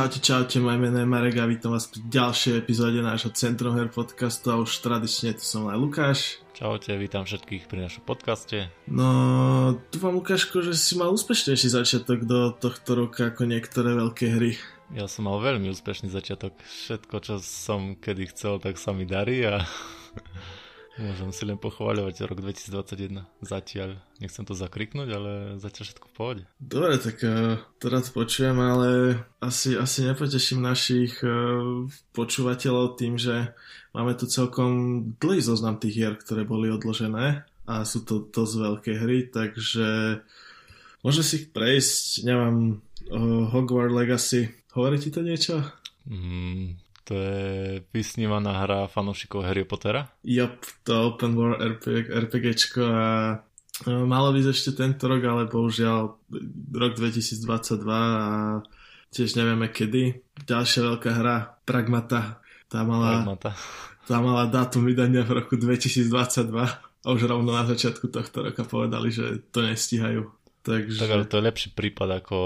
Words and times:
Čaute, 0.00 0.18
čaute, 0.24 0.64
moje 0.64 0.80
meno 0.80 0.96
je 0.96 1.04
Marek 1.04 1.36
a 1.36 1.44
vítam 1.44 1.76
vás 1.76 1.84
pri 1.84 2.00
ďalšej 2.08 2.56
epizóde 2.56 3.04
nášho 3.04 3.36
Centrum 3.36 3.76
Her 3.76 3.92
podcastu 3.92 4.48
a 4.48 4.56
už 4.56 4.80
tradične 4.80 5.36
tu 5.36 5.44
som 5.44 5.68
aj 5.68 5.76
Lukáš. 5.76 6.40
Čaute, 6.56 6.96
vítam 6.96 7.28
všetkých 7.28 7.68
pri 7.68 7.84
našom 7.84 8.08
podcaste. 8.08 8.72
No, 8.88 9.76
dúfam 9.92 10.16
Lukáško, 10.16 10.64
že 10.64 10.72
si 10.72 10.96
mal 10.96 11.12
úspešnejší 11.12 11.76
začiatok 11.76 12.24
do 12.24 12.48
tohto 12.48 12.96
roka 12.96 13.28
ako 13.28 13.44
niektoré 13.44 13.92
veľké 13.92 14.40
hry. 14.40 14.56
Ja 14.96 15.04
som 15.04 15.28
mal 15.28 15.36
veľmi 15.36 15.68
úspešný 15.68 16.08
začiatok. 16.08 16.56
Všetko, 16.64 17.20
čo 17.20 17.34
som 17.44 17.92
kedy 17.92 18.32
chcel, 18.32 18.56
tak 18.56 18.80
sa 18.80 18.96
mi 18.96 19.04
darí 19.04 19.44
a 19.44 19.68
Môžem 20.98 21.30
si 21.30 21.46
len 21.46 21.54
pochváľovať 21.54 22.26
rok 22.26 22.42
2021 22.42 23.22
zatiaľ. 23.46 24.02
Nechcem 24.18 24.42
to 24.42 24.58
zakriknúť, 24.58 25.08
ale 25.14 25.32
zatiaľ 25.62 25.84
všetko 25.86 26.06
v 26.10 26.14
pohode. 26.18 26.42
Dobre, 26.58 26.98
tak 26.98 27.22
uh, 27.22 27.62
to 27.78 27.86
rád 27.86 28.10
počujem, 28.10 28.58
ale 28.58 29.22
asi, 29.38 29.78
asi 29.78 30.02
nepoteším 30.10 30.58
našich 30.58 31.22
uh, 31.22 31.86
počúvateľov 32.10 32.98
tým, 32.98 33.14
že 33.14 33.54
máme 33.94 34.18
tu 34.18 34.26
celkom 34.26 35.02
dlhý 35.22 35.38
zoznam 35.38 35.78
tých 35.78 35.94
hier, 35.94 36.14
ktoré 36.18 36.42
boli 36.42 36.66
odložené 36.74 37.46
a 37.70 37.74
sú 37.86 38.02
to 38.02 38.26
dosť 38.26 38.54
veľké 38.58 38.92
hry, 38.98 39.30
takže 39.30 40.20
môžem 41.06 41.22
si 41.22 41.34
ich 41.38 41.46
prejsť. 41.54 42.26
Nemám 42.26 42.82
uh, 43.14 43.46
Hogwarts 43.54 43.94
Legacy. 43.94 44.50
Hovorí 44.74 44.98
ti 44.98 45.14
to 45.14 45.22
niečo? 45.22 45.62
Mm, 46.10 46.89
to 47.10 47.18
je 47.18 47.82
vysnívaná 47.90 48.62
hra 48.62 48.86
fanúšikov 48.86 49.42
Harry 49.42 49.66
Pottera? 49.66 50.06
Jop, 50.22 50.62
to 50.86 51.10
open 51.10 51.34
world 51.34 51.58
RPG, 51.58 52.06
RPGčko 52.06 52.82
a 52.86 53.06
malo 53.90 54.30
byť 54.30 54.46
ešte 54.46 54.78
tento 54.78 55.10
rok, 55.10 55.18
ale 55.26 55.50
bohužiaľ 55.50 56.22
rok 56.70 56.92
2022 56.94 57.82
a 57.90 58.62
tiež 59.10 59.34
nevieme 59.34 59.66
kedy. 59.74 60.22
Ďalšia 60.46 60.86
veľká 60.86 61.10
hra, 61.18 61.36
Pragmata, 61.66 62.38
tá 62.70 62.86
mala, 62.86 63.26
Pragmata. 63.26 63.58
tá 64.06 64.16
mala 64.22 64.46
dátum 64.46 64.86
vydania 64.86 65.26
v 65.26 65.42
roku 65.42 65.58
2022 65.58 66.46
a 66.78 67.06
už 67.10 67.20
rovno 67.26 67.50
na 67.50 67.66
začiatku 67.66 68.06
tohto 68.06 68.46
roka 68.46 68.62
povedali, 68.62 69.10
že 69.10 69.42
to 69.50 69.66
nestíhajú. 69.66 70.30
Takže... 70.62 71.00
Tak 71.02 71.10
ale 71.10 71.24
to 71.26 71.42
je 71.42 71.48
lepší 71.50 71.68
prípad 71.74 72.22
ako 72.22 72.38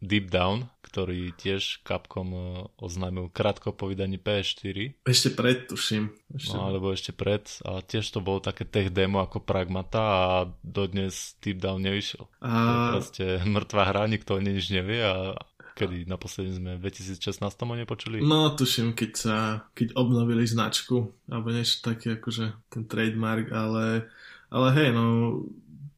Deep 0.00 0.32
Down, 0.32 0.72
ktorý 0.90 1.30
tiež 1.38 1.86
Capcom 1.86 2.28
e, 2.34 2.42
oznámil 2.82 3.30
krátko 3.30 3.70
po 3.70 3.86
vydaní 3.86 4.18
PS4. 4.18 5.06
Ešte 5.06 5.30
pred, 5.30 5.70
tuším. 5.70 6.10
Ešte... 6.34 6.58
No, 6.58 6.66
alebo 6.66 6.90
ešte 6.90 7.14
pred. 7.14 7.46
A 7.62 7.78
tiež 7.78 8.10
to 8.10 8.18
bolo 8.18 8.42
také 8.42 8.66
tech 8.66 8.90
demo 8.90 9.22
ako 9.22 9.38
Pragmata 9.38 10.02
a 10.02 10.26
dodnes 10.66 11.38
Deep 11.38 11.62
Down 11.62 11.86
nevyšiel. 11.86 12.26
A... 12.42 12.50
To 12.50 12.74
je 12.74 12.90
proste 12.90 13.24
mŕtva 13.46 13.82
hra, 13.86 14.10
nikto 14.10 14.34
o 14.34 14.42
nič 14.42 14.74
nevie 14.74 14.98
a 14.98 15.38
kedy 15.80 16.04
naposledy 16.04 16.52
sme 16.60 16.76
v 16.76 16.84
2016 16.84 17.40
o 17.40 17.74
nepočuli? 17.78 18.18
No, 18.20 18.52
tuším, 18.52 18.92
keď 18.92 19.10
sa, 19.16 19.36
keď 19.72 19.96
obnovili 19.96 20.44
značku, 20.44 21.08
alebo 21.30 21.54
niečo 21.54 21.80
také 21.80 22.20
akože 22.20 22.52
ten 22.68 22.84
trademark, 22.84 23.48
ale, 23.48 24.10
ale 24.52 24.68
hej, 24.76 24.92
no 24.92 25.04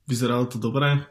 vyzeralo 0.07 0.47
to 0.47 0.63
dobre. 0.63 1.03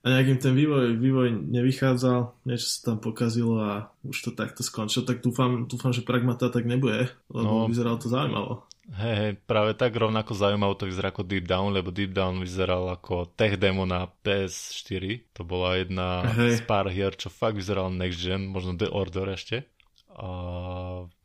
A 0.00 0.06
nejakým 0.16 0.40
ten 0.40 0.56
vývoj, 0.56 0.96
vývoj 0.96 1.28
nevychádzal, 1.52 2.48
niečo 2.48 2.66
sa 2.72 2.78
tam 2.92 3.04
pokazilo 3.04 3.60
a 3.60 3.92
už 4.00 4.16
to 4.16 4.30
takto 4.32 4.64
skončilo, 4.64 5.04
tak 5.04 5.20
dúfam, 5.20 5.68
dúfam 5.68 5.92
že 5.92 6.00
Pragmata 6.00 6.48
tak 6.48 6.64
nebude, 6.64 7.12
lebo 7.28 7.64
no, 7.64 7.68
vyzeralo 7.68 8.00
to 8.00 8.08
zaujímavo. 8.08 8.64
Hej, 8.90 9.14
hej, 9.14 9.32
práve 9.46 9.76
tak 9.78 9.94
rovnako 9.94 10.34
zaujímavo 10.34 10.74
to 10.74 10.90
vyzerá 10.90 11.14
ako 11.14 11.22
Deep 11.22 11.46
Down, 11.46 11.70
lebo 11.70 11.94
Deep 11.94 12.10
Down 12.10 12.42
vyzeral 12.42 12.90
ako 12.90 13.30
tech 13.38 13.54
demo 13.60 13.86
na 13.86 14.10
PS4. 14.26 15.30
To 15.38 15.46
bola 15.46 15.78
jedna 15.78 16.26
hej. 16.34 16.58
z 16.58 16.60
pár 16.66 16.90
hier, 16.90 17.14
čo 17.14 17.30
fakt 17.30 17.54
vyzeral 17.54 17.92
next 17.94 18.18
gen, 18.18 18.50
možno 18.50 18.74
The 18.74 18.90
Order 18.90 19.36
ešte. 19.36 19.68
A 20.16 20.28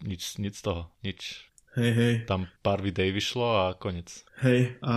nič, 0.06 0.38
nič 0.38 0.62
z 0.62 0.64
toho, 0.68 0.94
nič. 1.02 1.50
Hej, 1.74 1.92
hej. 1.96 2.14
Tam 2.30 2.46
pár 2.62 2.86
videí 2.86 3.10
vyšlo 3.10 3.48
a 3.66 3.74
konec. 3.74 4.14
Hej, 4.46 4.78
a 4.86 4.96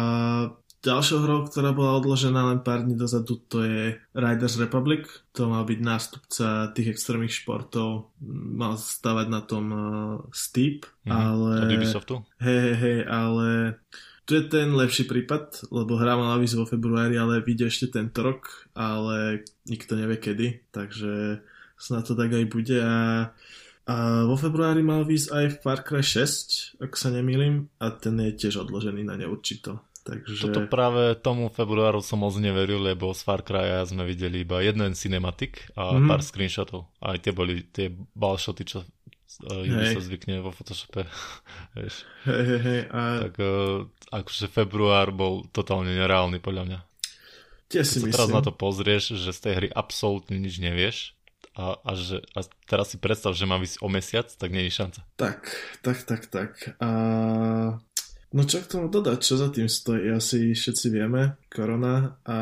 Ďalšou 0.79 1.19
hrou, 1.27 1.39
ktorá 1.43 1.75
bola 1.75 1.99
odložená 1.99 2.55
len 2.55 2.63
pár 2.63 2.87
dní 2.87 2.95
dozadu, 2.95 3.43
to 3.51 3.67
je 3.67 3.99
Riders 4.15 4.55
Republic. 4.63 5.11
To 5.35 5.51
mal 5.51 5.67
byť 5.67 5.81
nástupca 5.83 6.71
tých 6.71 6.95
extrémnych 6.95 7.35
športov. 7.35 8.15
Mal 8.23 8.79
stavať 8.79 9.27
na 9.27 9.43
tom 9.43 9.65
uh, 9.75 9.83
Steep, 10.31 10.87
mm, 11.03 11.11
ale... 11.11 11.53
Od 11.67 11.75
Ubisoftu? 11.83 12.15
Hej, 12.39 12.59
hej, 12.63 12.75
hej, 12.79 12.99
ale... 13.11 13.47
Tu 14.29 14.37
je 14.37 14.45
ten 14.45 14.69
lepší 14.77 15.09
prípad, 15.09 15.73
lebo 15.73 15.97
hra 15.97 16.13
mala 16.21 16.37
výsť 16.37 16.57
vo 16.61 16.69
februári, 16.69 17.17
ale 17.17 17.41
vyjde 17.41 17.73
ešte 17.73 17.97
tento 17.97 18.21
rok, 18.21 18.69
ale 18.77 19.49
nikto 19.65 19.97
nevie 19.97 20.21
kedy, 20.21 20.69
takže 20.69 21.41
snad 21.81 22.05
to 22.05 22.13
tak 22.13 22.37
aj 22.37 22.45
bude 22.45 22.77
a, 22.77 23.33
a 23.89 23.97
vo 24.29 24.37
februári 24.37 24.85
mal 24.85 25.09
výsť 25.09 25.29
aj 25.33 25.45
Far 25.65 25.81
Cry 25.81 26.05
6, 26.05 26.77
ak 26.77 26.93
sa 26.93 27.09
nemýlim, 27.09 27.73
a 27.81 27.89
ten 27.89 28.21
je 28.21 28.37
tiež 28.37 28.69
odložený 28.69 29.01
na 29.09 29.17
neurčito. 29.17 29.88
Takže... 30.09 30.49
Toto 30.49 30.65
práve 30.73 31.13
tomu 31.21 31.53
februáru 31.53 32.01
som 32.01 32.25
moc 32.25 32.33
neveril, 32.41 32.81
lebo 32.81 33.13
z 33.13 33.21
Far 33.21 33.45
Cry 33.45 33.85
sme 33.85 34.09
videli 34.09 34.41
iba 34.41 34.65
jeden 34.65 34.97
cinematik 34.97 35.69
a 35.77 35.93
mm-hmm. 35.93 36.09
pár 36.09 36.21
screenshotov. 36.25 36.89
A 37.05 37.13
aj 37.13 37.29
tie 37.29 37.33
boli 37.37 37.61
tie 37.69 37.93
balshoty, 38.17 38.65
čo 38.65 38.81
uh, 38.81 39.93
sa 39.93 40.01
zvykne 40.01 40.41
vo 40.41 40.49
Photoshope. 40.49 41.05
Hej, 41.77 42.09
hej, 42.25 42.61
hej. 42.65 42.81
A... 42.89 43.29
Tak 43.29 43.37
uh, 43.37 43.85
akože 44.09 44.49
február 44.49 45.13
bol 45.13 45.45
totálne 45.53 45.93
nereálny 45.93 46.41
podľa 46.41 46.65
mňa. 46.65 46.79
Tie 47.69 47.85
si 47.85 48.01
Keď 48.01 48.09
sa 48.09 48.25
teraz 48.25 48.29
na 48.33 48.41
to 48.41 48.53
pozrieš, 48.57 49.13
že 49.21 49.29
z 49.37 49.41
tej 49.45 49.53
hry 49.61 49.69
absolútne 49.69 50.41
nič 50.41 50.57
nevieš, 50.57 51.13
a, 51.59 51.75
a, 51.85 51.91
že, 51.99 52.23
a 52.39 52.47
teraz 52.71 52.95
si 52.95 53.03
predstav, 53.03 53.35
že 53.35 53.43
má 53.43 53.59
vysť 53.59 53.83
o 53.83 53.91
mesiac, 53.91 54.31
tak 54.31 54.55
nie 54.55 54.71
je 54.71 54.79
šanca. 54.79 55.01
Tak, 55.19 55.43
tak, 55.83 55.99
tak, 56.07 56.23
tak. 56.31 56.53
A 56.79 56.89
No 58.29 58.45
čo 58.45 58.61
k 58.61 58.69
tomu 58.69 58.93
dodať, 58.93 59.25
čo 59.25 59.41
za 59.41 59.49
tým 59.49 59.73
stojí? 59.73 60.13
Asi 60.13 60.53
všetci 60.53 60.87
vieme, 60.93 61.41
korona 61.49 62.21
a 62.29 62.39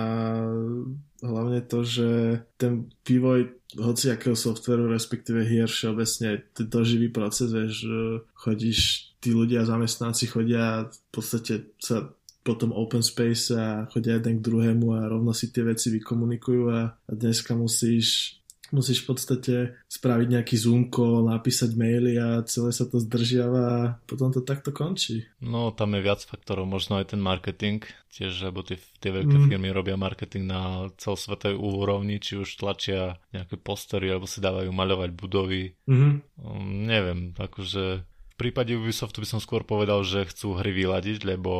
hlavne 1.22 1.62
to, 1.62 1.86
že 1.86 2.42
ten 2.58 2.90
vývoj 3.06 3.54
hociakého 3.78 4.34
softveru, 4.34 4.90
respektíve 4.90 5.46
hier 5.46 5.70
všeobecne, 5.70 6.42
to 6.54 6.80
živý 6.82 7.08
proces, 7.14 7.54
vieš, 7.54 7.86
chodíš, 8.34 8.80
tí 9.22 9.30
ľudia, 9.30 9.66
zamestnanci 9.66 10.26
chodia 10.26 10.90
v 10.90 10.98
podstate 11.14 11.74
sa 11.78 12.10
potom 12.46 12.70
open 12.70 13.02
space 13.02 13.50
a 13.58 13.90
chodia 13.90 14.22
jeden 14.22 14.38
k 14.38 14.46
druhému 14.46 14.94
a 14.94 15.10
rovno 15.10 15.34
si 15.34 15.50
tie 15.50 15.66
veci 15.66 15.90
vykomunikujú 15.90 16.62
a, 16.70 16.94
a 16.94 17.10
dneska 17.10 17.58
musíš 17.58 18.38
musíš 18.74 19.04
v 19.04 19.08
podstate 19.14 19.54
spraviť 19.86 20.28
nejaký 20.38 20.56
Zoom 20.58 20.88
call, 20.90 21.26
napísať 21.26 21.74
maily 21.78 22.18
a 22.18 22.42
celé 22.46 22.70
sa 22.74 22.86
to 22.86 22.98
zdržiava 22.98 23.62
a 23.62 23.80
potom 24.06 24.34
to 24.34 24.42
takto 24.42 24.74
končí. 24.74 25.26
No, 25.38 25.70
tam 25.70 25.94
je 25.94 26.00
viac 26.02 26.22
faktorov, 26.22 26.66
možno 26.66 26.98
aj 26.98 27.14
ten 27.14 27.20
marketing, 27.22 27.86
tiež, 28.10 28.50
lebo 28.50 28.66
tie, 28.66 28.80
tie 28.98 29.12
veľké 29.12 29.36
mm. 29.36 29.46
firmy 29.52 29.68
robia 29.70 29.94
marketing 29.94 30.48
na 30.48 30.90
celosvetovej 30.96 31.60
úrovni, 31.60 32.18
či 32.18 32.40
už 32.40 32.58
tlačia 32.58 33.20
nejaké 33.30 33.60
postery, 33.60 34.10
alebo 34.10 34.26
si 34.26 34.42
dávajú 34.42 34.70
maľovať 34.72 35.10
budovy. 35.14 35.76
Mm-hmm. 35.86 36.12
Um, 36.42 36.88
neviem, 36.88 37.20
akože 37.36 38.02
v 38.36 38.52
prípade 38.52 38.76
Ubisoftu 38.76 39.24
by 39.24 39.28
som 39.32 39.40
skôr 39.40 39.64
povedal, 39.64 40.04
že 40.04 40.28
chcú 40.28 40.60
hry 40.60 40.68
vyladiť, 40.76 41.24
lebo 41.24 41.52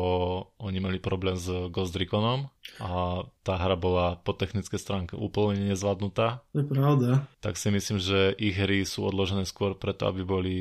oni 0.61 0.77
mali 0.77 1.01
problém 1.01 1.33
s 1.33 1.49
Ghost 1.73 1.97
Reconom 1.97 2.53
a 2.77 3.25
tá 3.41 3.57
hra 3.57 3.73
bola 3.73 4.21
po 4.21 4.37
technické 4.37 4.77
stránke 4.77 5.17
úplne 5.17 5.73
nezvládnutá. 5.73 6.45
To 6.53 6.61
je 6.61 6.69
pravda. 6.69 7.25
Tak 7.41 7.57
si 7.57 7.73
myslím, 7.73 7.97
že 7.97 8.37
ich 8.37 8.53
hry 8.53 8.85
sú 8.85 9.09
odložené 9.09 9.49
skôr 9.49 9.73
preto, 9.73 10.05
aby 10.05 10.21
boli 10.21 10.57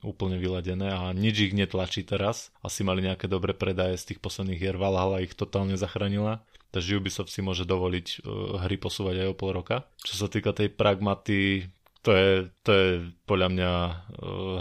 úplne 0.00 0.40
vyladené 0.40 0.96
a 0.96 1.12
nič 1.12 1.52
ich 1.52 1.52
netlačí 1.52 2.08
teraz. 2.08 2.48
Asi 2.64 2.80
mali 2.80 3.04
nejaké 3.04 3.28
dobré 3.28 3.52
predaje 3.52 4.00
z 4.00 4.16
tých 4.16 4.20
posledných 4.24 4.56
hier. 4.56 4.80
Valhalla 4.80 5.20
ich 5.20 5.36
totálne 5.36 5.76
zachránila. 5.76 6.40
Takže 6.72 6.96
Ubisoft 6.96 7.28
si 7.28 7.44
môže 7.44 7.68
dovoliť 7.68 8.24
uh, 8.24 8.64
hry 8.64 8.80
posúvať 8.80 9.26
aj 9.26 9.28
o 9.28 9.36
pol 9.36 9.60
roka. 9.60 9.84
Čo 10.06 10.24
sa 10.24 10.26
týka 10.32 10.56
tej 10.56 10.72
pragmaty, 10.72 11.68
to 12.00 12.10
je, 12.16 12.48
to 12.64 12.70
je 12.72 12.88
podľa 13.28 13.48
mňa 13.52 13.72
uh, 13.72 13.94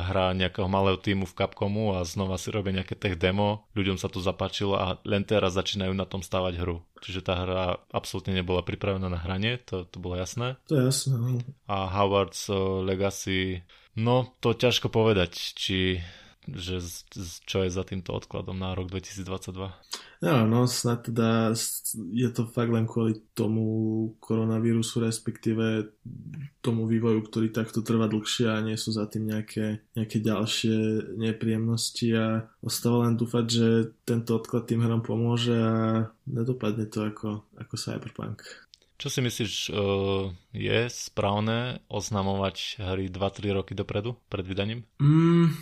hra 0.03 0.35
nejakého 0.35 0.67
malého 0.67 0.99
týmu 0.99 1.23
v 1.23 1.37
Capcomu 1.39 1.95
a 1.95 2.03
znova 2.03 2.35
si 2.35 2.51
robia 2.51 2.75
nejaké 2.75 2.99
tech 2.99 3.15
demo, 3.15 3.67
ľuďom 3.79 3.95
sa 3.95 4.11
to 4.11 4.19
zapáčilo 4.19 4.75
a 4.75 4.99
len 5.07 5.23
teraz 5.23 5.55
začínajú 5.55 5.95
na 5.95 6.03
tom 6.03 6.19
stávať 6.19 6.59
hru. 6.59 6.83
Čiže 6.99 7.23
tá 7.23 7.33
hra 7.39 7.79
absolútne 7.95 8.35
nebola 8.35 8.59
pripravená 8.59 9.07
na 9.07 9.19
hranie, 9.19 9.55
to, 9.63 9.87
to 9.87 10.03
bolo 10.03 10.19
jasné. 10.19 10.59
To 10.67 10.75
je 10.75 10.83
jasné. 10.91 11.15
A 11.71 11.87
Howard's 11.87 12.51
uh, 12.51 12.83
Legacy, 12.83 13.63
no 13.95 14.35
to 14.43 14.51
ťažko 14.51 14.91
povedať, 14.91 15.31
či 15.55 16.03
že 16.55 16.79
čo 17.45 17.65
je 17.65 17.69
za 17.69 17.83
týmto 17.83 18.15
odkladom 18.15 18.57
na 18.57 18.73
rok 18.73 18.89
2022. 18.89 19.69
Ja, 20.19 20.43
no 20.43 20.67
snad 20.67 21.07
teda 21.07 21.55
je 22.11 22.29
to 22.33 22.43
fakt 22.49 22.71
len 22.73 22.83
kvôli 22.83 23.23
tomu 23.37 23.63
koronavírusu, 24.19 24.99
respektíve 25.03 25.95
tomu 26.59 26.89
vývoju, 26.89 27.23
ktorý 27.23 27.47
takto 27.55 27.79
trvá 27.79 28.11
dlhšie 28.11 28.51
a 28.51 28.59
nie 28.59 28.75
sú 28.75 28.91
za 28.91 29.07
tým 29.07 29.31
nejaké, 29.31 29.79
nejaké 29.95 30.19
ďalšie 30.19 30.75
nepríjemnosti 31.15 32.11
a 32.15 32.51
ostáva 32.59 33.07
len 33.07 33.15
dúfať, 33.15 33.45
že 33.47 33.67
tento 34.03 34.35
odklad 34.35 34.67
tým 34.67 34.83
hrom 34.83 34.99
pomôže 34.99 35.55
a 35.55 36.09
nedopadne 36.27 36.89
to 36.89 37.07
ako, 37.07 37.47
ako 37.55 37.75
Cyberpunk. 37.79 38.43
Čo 38.99 39.07
si 39.07 39.23
myslíš, 39.23 39.71
uh, 39.71 40.27
je 40.51 40.91
správne 40.91 41.79
oznamovať 41.87 42.83
hry 42.83 43.07
2-3 43.07 43.55
roky 43.55 43.71
dopredu, 43.71 44.19
pred 44.27 44.43
vydaním? 44.43 44.83
Mm, 44.99 45.55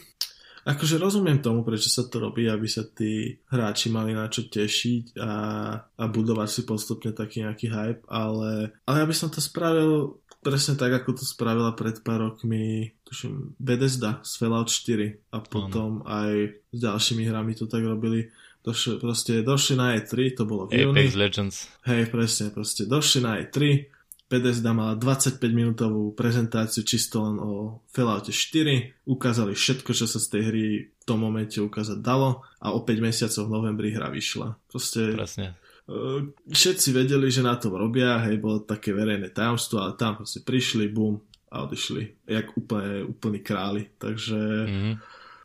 akože 0.68 1.00
rozumiem 1.00 1.40
tomu, 1.40 1.64
prečo 1.64 1.88
sa 1.88 2.04
to 2.04 2.20
robí, 2.20 2.52
aby 2.52 2.68
sa 2.68 2.84
tí 2.84 3.40
hráči 3.48 3.88
mali 3.88 4.12
na 4.12 4.28
čo 4.28 4.52
tešiť 4.52 5.16
a, 5.16 5.34
a 5.80 6.04
budovať 6.12 6.50
si 6.52 6.62
postupne 6.68 7.16
taký 7.16 7.48
nejaký 7.48 7.72
hype, 7.72 8.04
ale, 8.12 8.76
ale 8.84 8.96
ja 9.00 9.06
by 9.08 9.16
som 9.16 9.32
to 9.32 9.40
spravil 9.40 10.20
presne 10.44 10.80
tak, 10.80 10.94
ako 10.94 11.18
to 11.18 11.26
spravila 11.28 11.76
pred 11.76 12.00
pár 12.04 12.30
rokmi 12.30 12.96
tuším, 13.04 13.56
Bethesda 13.60 14.20
z 14.24 14.32
Fallout 14.40 14.70
4 14.72 15.32
a 15.32 15.38
potom 15.44 16.04
ano. 16.04 16.08
aj 16.08 16.32
s 16.72 16.80
ďalšími 16.80 17.24
hrami 17.28 17.56
to 17.56 17.66
tak 17.68 17.84
robili. 17.84 18.28
Došli, 18.64 19.00
proste 19.00 19.48
došli 19.48 19.80
na 19.80 19.96
E3, 19.96 20.36
to 20.36 20.44
bolo 20.44 20.68
v 20.68 20.76
Apex 20.76 21.16
Legends. 21.16 21.72
Hej, 21.88 22.12
presne, 22.12 22.52
proste 22.52 22.84
došli 22.84 23.24
na 23.24 23.40
E3, 23.40 23.88
Bethesda 24.28 24.76
mala 24.76 25.00
25 25.00 25.40
minútovú 25.56 26.12
prezentáciu 26.12 26.84
čisto 26.84 27.24
len 27.24 27.40
o 27.40 27.80
Fallout 27.96 28.28
4, 28.28 29.08
ukázali 29.08 29.56
všetko, 29.56 29.96
čo 29.96 30.04
sa 30.04 30.20
z 30.20 30.28
tej 30.28 30.42
hry 30.52 30.66
v 30.92 31.04
tom 31.08 31.24
momente 31.24 31.64
ukázať 31.64 32.04
dalo 32.04 32.44
a 32.60 32.76
o 32.76 32.84
5 32.84 33.00
mesiacov 33.00 33.48
v 33.48 33.54
novembri 33.56 33.90
hra 33.96 34.12
vyšla. 34.12 34.60
Proste 34.68 35.16
Presne 35.16 35.56
uh, 35.88 36.20
všetci 36.52 36.92
vedeli, 36.92 37.32
že 37.32 37.40
na 37.40 37.56
tom 37.56 37.80
robia, 37.80 38.20
hej, 38.28 38.36
bolo 38.44 38.68
také 38.68 38.92
verejné 38.92 39.32
tajomstvo, 39.32 39.80
ale 39.80 39.96
tam 39.96 40.20
proste 40.20 40.44
prišli, 40.44 40.92
bum, 40.92 41.24
a 41.48 41.64
odišli. 41.64 42.28
Jak 42.28 42.60
úplne, 42.60 43.08
úplný 43.08 43.40
králi. 43.40 43.88
Takže 43.96 44.40
mm-hmm. 44.68 44.94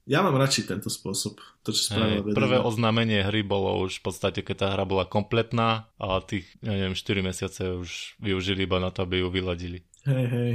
Ja 0.06 0.18
mám 0.22 0.34
radšej 0.34 0.64
tento 0.66 0.90
spôsob. 0.90 1.38
To, 1.62 1.70
čo 1.70 1.94
spravila 1.94 2.26
hey, 2.26 2.34
Prvé 2.34 2.58
oznámenie 2.58 3.22
hry 3.22 3.46
bolo 3.46 3.86
už 3.86 4.02
v 4.02 4.10
podstate, 4.10 4.42
keď 4.42 4.56
tá 4.58 4.66
hra 4.74 4.82
bola 4.82 5.06
kompletná 5.06 5.86
a 5.98 6.18
tých, 6.18 6.50
ja 6.58 6.74
neviem, 6.74 6.98
4 6.98 7.22
mesiace 7.22 7.62
už 7.78 8.18
využili 8.18 8.66
iba 8.66 8.82
na 8.82 8.90
to, 8.90 9.06
aby 9.06 9.22
ju 9.22 9.30
vyladili. 9.30 9.86
Hej, 10.02 10.26
hej. 10.34 10.52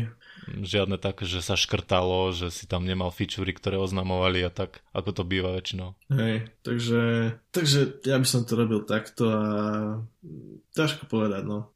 Žiadne 0.47 0.99
tak, 0.99 1.23
že 1.23 1.39
sa 1.39 1.55
škrtalo, 1.55 2.35
že 2.35 2.51
si 2.51 2.67
tam 2.67 2.83
nemal 2.83 3.15
featurey, 3.15 3.55
ktoré 3.55 3.79
oznamovali 3.79 4.43
a 4.43 4.51
tak, 4.51 4.83
ako 4.91 5.09
to 5.15 5.23
býva 5.23 5.55
väčšinou. 5.55 5.95
Hej, 6.11 6.51
takže, 6.67 7.01
takže 7.55 8.03
ja 8.03 8.19
by 8.19 8.27
som 8.27 8.43
to 8.43 8.53
robil 8.59 8.83
takto 8.83 9.23
a 9.31 9.45
ťažko 10.75 11.07
povedať, 11.07 11.47
no. 11.47 11.71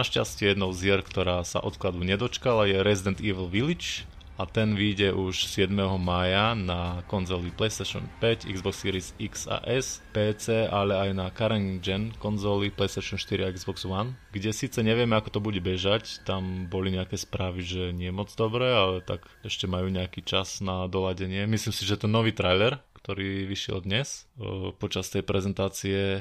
Našťastie 0.00 0.56
jednou 0.56 0.72
z 0.72 0.88
hier, 0.88 1.04
ktorá 1.04 1.44
sa 1.44 1.60
odkladu 1.60 2.00
nedočkala 2.00 2.64
je 2.64 2.80
Resident 2.80 3.20
Evil 3.20 3.52
Village 3.52 4.08
a 4.40 4.48
ten 4.48 4.72
vyjde 4.72 5.12
už 5.12 5.44
7. 5.44 5.68
mája 6.00 6.56
na 6.56 7.04
konzoli 7.04 7.52
PlayStation 7.52 8.08
5, 8.24 8.48
Xbox 8.48 8.80
Series 8.80 9.12
X 9.20 9.44
a 9.44 9.60
S, 9.68 10.00
PC, 10.16 10.72
ale 10.72 10.96
aj 10.96 11.10
na 11.12 11.28
current 11.28 11.84
gen 11.84 12.16
konzoli 12.16 12.72
PlayStation 12.72 13.20
4 13.20 13.44
a 13.44 13.52
Xbox 13.52 13.84
One, 13.84 14.16
kde 14.32 14.56
síce 14.56 14.80
nevieme 14.80 15.12
ako 15.20 15.36
to 15.36 15.40
bude 15.44 15.60
bežať, 15.60 16.24
tam 16.24 16.64
boli 16.72 16.96
nejaké 16.96 17.20
správy, 17.20 17.60
že 17.60 17.92
nie 17.92 18.08
moc 18.08 18.32
dobré, 18.32 18.72
ale 18.72 19.04
tak 19.04 19.28
ešte 19.44 19.68
majú 19.68 19.92
nejaký 19.92 20.24
čas 20.24 20.64
na 20.64 20.88
doladenie. 20.88 21.44
Myslím 21.44 21.76
si, 21.76 21.84
že 21.84 22.00
to 22.00 22.08
nový 22.08 22.32
trailer, 22.32 22.80
ktorý 23.00 23.48
vyšiel 23.48 23.80
dnes 23.82 24.28
počas 24.76 25.08
tej 25.08 25.24
prezentácie 25.24 26.20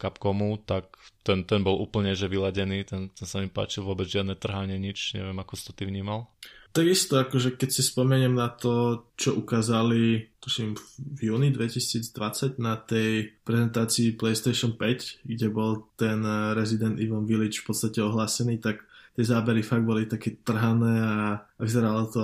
Capcomu, 0.00 0.56
tak 0.64 0.96
ten, 1.20 1.44
ten 1.44 1.60
bol 1.60 1.76
úplne 1.76 2.16
že 2.16 2.32
vyladený, 2.32 2.88
ten, 2.88 3.12
ten 3.12 3.26
sa 3.28 3.44
mi 3.44 3.52
páčil, 3.52 3.84
vôbec 3.84 4.08
žiadne 4.08 4.32
trhanie, 4.38 4.80
nič, 4.80 5.12
neviem 5.12 5.36
ako 5.36 5.52
si 5.52 5.62
to 5.68 5.72
ty 5.76 5.84
vnímal. 5.84 6.32
Takisto, 6.76 7.16
akože 7.16 7.56
keď 7.56 7.68
si 7.72 7.80
spomeniem 7.80 8.36
na 8.36 8.52
to, 8.52 9.04
čo 9.16 9.32
ukázali, 9.32 10.28
tuším, 10.44 10.76
v 11.16 11.20
júni 11.32 11.48
2020 11.48 12.60
na 12.60 12.76
tej 12.76 13.32
prezentácii 13.48 14.12
PlayStation 14.12 14.76
5, 14.76 15.24
kde 15.24 15.48
bol 15.48 15.88
ten 15.96 16.20
Resident 16.52 17.00
Evil 17.00 17.24
Village 17.24 17.64
v 17.64 17.72
podstate 17.72 18.04
ohlásený, 18.04 18.60
tak 18.60 18.84
tie 19.16 19.24
zábery 19.24 19.64
fakt 19.64 19.88
boli 19.88 20.04
také 20.04 20.36
trhané 20.44 20.94
a, 21.00 21.40
vyzeralo 21.56 22.04
to 22.12 22.22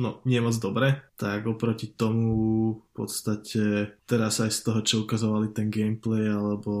no, 0.00 0.24
nie 0.24 0.40
moc 0.40 0.56
dobre, 0.56 1.12
tak 1.20 1.44
oproti 1.44 1.92
tomu 1.92 2.32
v 2.80 2.90
podstate 2.96 3.92
teraz 4.08 4.40
aj 4.40 4.50
z 4.56 4.60
toho, 4.64 4.80
čo 4.80 5.04
ukazovali 5.04 5.52
ten 5.52 5.68
gameplay 5.68 6.32
alebo 6.32 6.72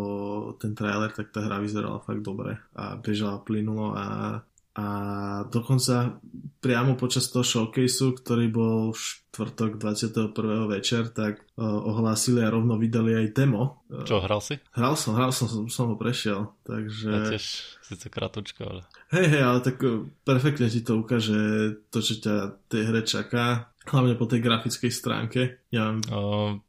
ten 0.56 0.72
trailer, 0.72 1.12
tak 1.12 1.28
tá 1.28 1.44
hra 1.44 1.60
vyzerala 1.60 2.00
fakt 2.00 2.24
dobre 2.24 2.56
a 2.72 2.96
bežala 2.96 3.44
plynulo 3.44 3.92
a 3.92 4.40
a 4.76 4.86
dokonca 5.48 6.20
priamo 6.60 7.00
počas 7.00 7.32
toho 7.32 7.40
showcaseu, 7.40 8.12
ktorý 8.12 8.52
bol 8.52 8.92
v 8.92 9.00
štvrtok 9.00 9.80
21. 9.80 10.36
večer, 10.68 11.08
tak 11.16 11.40
uh, 11.56 11.64
ohlásili 11.64 12.44
a 12.44 12.52
rovno 12.52 12.76
vydali 12.76 13.16
aj 13.16 13.26
demo. 13.32 13.80
Čo, 13.88 14.20
hral 14.20 14.44
si? 14.44 14.60
Hral 14.76 14.92
som, 15.00 15.16
hral 15.16 15.32
som, 15.32 15.48
som, 15.72 15.84
ho 15.88 15.96
prešiel, 15.96 16.52
takže... 16.68 17.08
Ja 17.08 17.20
tiež, 17.32 17.44
síce 17.80 18.06
kratučko, 18.12 18.68
ale... 18.68 18.82
Hej, 19.16 19.26
hej, 19.32 19.42
ale 19.48 19.58
tak 19.64 19.80
perfektne 20.28 20.68
ti 20.68 20.84
to 20.84 21.00
ukáže 21.00 21.40
to, 21.88 22.04
čo 22.04 22.14
ťa 22.20 22.34
tej 22.68 22.82
hre 22.92 23.00
čaká, 23.00 23.72
hlavne 23.88 24.12
po 24.12 24.28
tej 24.28 24.44
grafickej 24.44 24.92
stránke. 24.92 25.64
Ja, 25.72 25.88
mám... 25.88 26.04
o, 26.12 26.20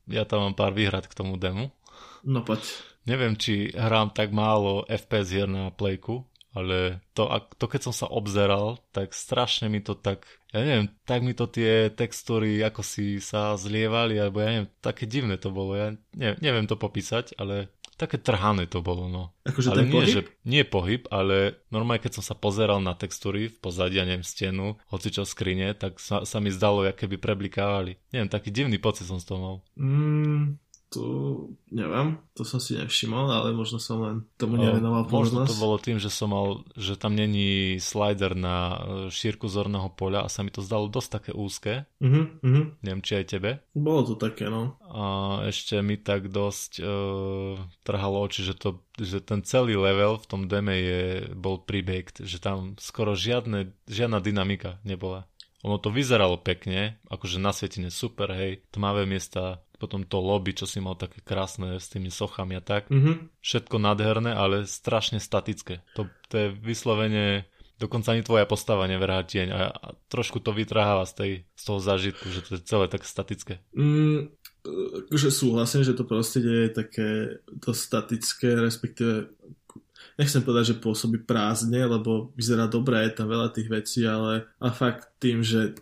ja 0.07 0.23
tam 0.23 0.47
mám 0.47 0.55
pár 0.55 0.71
výhrad 0.71 1.11
k 1.11 1.17
tomu 1.17 1.35
demu. 1.35 1.75
No 2.23 2.39
poď. 2.43 2.63
Neviem, 3.07 3.39
či 3.39 3.71
hrám 3.71 4.11
tak 4.11 4.35
málo 4.35 4.83
FPS 4.91 5.31
hier 5.31 5.47
na 5.47 5.71
Playku, 5.71 6.26
ale 6.57 7.05
to, 7.13 7.29
to 7.61 7.65
keď 7.69 7.81
som 7.85 7.93
sa 7.93 8.07
obzeral, 8.09 8.81
tak 8.89 9.13
strašne 9.13 9.69
mi 9.69 9.77
to 9.85 9.93
tak, 9.93 10.25
ja 10.49 10.65
neviem, 10.65 10.89
tak 11.05 11.21
mi 11.21 11.37
to 11.37 11.45
tie 11.45 11.93
textúry 11.93 12.57
ako 12.65 12.81
si 12.81 13.21
sa 13.21 13.53
zlievali, 13.53 14.17
alebo 14.17 14.41
ja 14.41 14.49
neviem, 14.49 14.69
také 14.81 15.05
divné 15.05 15.37
to 15.37 15.53
bolo, 15.53 15.77
ja 15.77 15.93
neviem, 16.17 16.37
neviem 16.41 16.65
to 16.65 16.73
popísať, 16.73 17.37
ale 17.37 17.69
také 17.97 18.21
trhané 18.21 18.69
to 18.69 18.85
bolo, 18.85 19.09
no. 19.09 19.33
Akože 19.41 19.73
ale 19.73 19.89
nie, 19.89 19.93
pohyb? 19.97 20.13
že 20.13 20.21
nie 20.45 20.63
pohyb, 20.63 21.09
ale 21.09 21.65
normálne 21.73 22.01
keď 22.05 22.21
som 22.21 22.23
sa 22.23 22.37
pozeral 22.37 22.77
na 22.77 22.93
textúry 22.93 23.49
v 23.49 23.57
pozadí, 23.57 23.97
ja 23.97 24.05
neviem, 24.05 24.21
stenu, 24.21 24.77
hoci 24.93 25.09
čo 25.09 25.25
skrine, 25.25 25.73
tak 25.73 25.97
sa, 25.97 26.21
sa 26.21 26.37
mi 26.37 26.53
zdalo, 26.53 26.85
aké 26.85 27.09
by 27.09 27.17
preblikávali. 27.17 27.97
Neviem, 28.13 28.29
taký 28.29 28.53
divný 28.53 28.77
pocit 28.77 29.09
som 29.09 29.17
z 29.17 29.25
toho 29.25 29.39
mal. 29.41 29.57
Mm, 29.73 30.61
to 30.87 31.03
neviem, 31.67 32.15
to 32.31 32.47
som 32.47 32.63
si 32.63 32.79
nevšimol, 32.79 33.27
ale 33.27 33.51
možno 33.51 33.75
som 33.75 33.99
len 33.99 34.17
tomu 34.39 34.55
nevenoval 34.55 35.03
pozornosť. 35.03 35.51
Možno 35.51 35.51
to 35.51 35.59
bolo 35.59 35.77
tým, 35.77 35.97
že 35.99 36.07
som 36.07 36.31
mal, 36.31 36.63
že 36.79 36.95
tam 36.95 37.11
není 37.11 37.75
slider 37.83 38.39
na 38.39 38.57
e, 38.57 38.77
šírku 39.11 39.51
zorného 39.51 39.91
poľa 39.91 40.23
a 40.23 40.31
sa 40.31 40.47
mi 40.47 40.51
to 40.51 40.63
zdalo 40.63 40.87
dosť 40.87 41.09
také 41.11 41.31
úzke. 41.35 41.83
Uh-huh, 41.99 42.39
uh-huh. 42.39 42.71
Neviem, 42.79 43.03
či 43.03 43.19
aj 43.19 43.25
tebe. 43.27 43.59
Bolo 43.75 44.07
to 44.07 44.15
také, 44.15 44.47
no. 44.47 44.79
A 44.87 45.03
ešte 45.51 45.75
mi 45.83 45.99
tak 45.99 46.31
dosť 46.31 46.79
uh, 46.79 47.59
trhalo 47.83 48.23
oči, 48.23 48.47
že, 48.47 48.55
to, 48.55 48.79
že 48.95 49.19
ten 49.19 49.43
celý 49.43 49.75
level 49.75 50.15
v 50.15 50.27
tom 50.29 50.47
deme 50.47 50.75
je, 50.79 51.01
bol 51.35 51.59
prebaked, 51.59 52.23
že 52.23 52.39
tam 52.39 52.79
skoro 52.79 53.11
žiadne, 53.11 53.75
žiadna 53.91 54.23
dynamika 54.23 54.79
nebola. 54.87 55.27
Ono 55.65 55.81
to 55.81 55.89
vyzeralo 55.89 56.37
pekne, 56.37 57.01
akože 57.09 57.41
na 57.41 57.49
svetine 57.49 57.89
super, 57.89 58.29
hej, 58.29 58.61
tmavé 58.69 59.09
miesta, 59.09 59.65
potom 59.77 60.01
to 60.03 60.17
lobby, 60.17 60.57
čo 60.57 60.65
si 60.65 60.81
mal 60.81 60.97
také 60.97 61.21
krásne 61.21 61.77
s 61.77 61.87
tými 61.87 62.09
sochami 62.09 62.57
a 62.57 62.63
tak. 62.65 62.89
Mm-hmm. 62.89 63.39
Všetko 63.39 63.77
nádherné, 63.77 64.33
ale 64.33 64.65
strašne 64.65 65.21
statické. 65.21 65.85
To, 65.93 66.09
to 66.27 66.33
je 66.35 66.47
vyslovene, 66.57 67.45
dokonca 67.77 68.11
ani 68.13 68.25
tvoja 68.25 68.49
postava 68.49 68.89
neverá 68.89 69.21
tieň 69.21 69.47
a, 69.53 69.59
a 69.69 69.87
trošku 70.09 70.41
to 70.41 70.51
vytrháva 70.51 71.05
z, 71.05 71.13
tej, 71.13 71.31
z 71.53 71.63
toho 71.63 71.79
zážitku, 71.79 72.25
že 72.33 72.41
to 72.41 72.49
je 72.57 72.61
celé 72.65 72.85
tak 72.89 73.05
statické. 73.05 73.61
Mm, 73.77 74.33
akože 75.07 75.29
súhlasím, 75.29 75.85
že 75.85 75.93
to 75.93 76.03
prostredie 76.03 76.67
je 76.67 76.71
také 76.73 77.09
to 77.61 77.71
statické, 77.77 78.57
respektíve 78.57 79.29
nechcem 80.17 80.41
povedať, 80.41 80.73
že 80.73 80.81
pôsobí 80.81 81.23
prázdne, 81.23 81.85
lebo 81.85 82.33
vyzerá 82.33 82.65
dobre, 82.65 83.05
je 83.05 83.13
tam 83.13 83.29
veľa 83.29 83.53
tých 83.53 83.69
vecí, 83.69 84.01
ale 84.03 84.49
a 84.57 84.73
fakt 84.73 85.13
tým, 85.21 85.45
že 85.45 85.77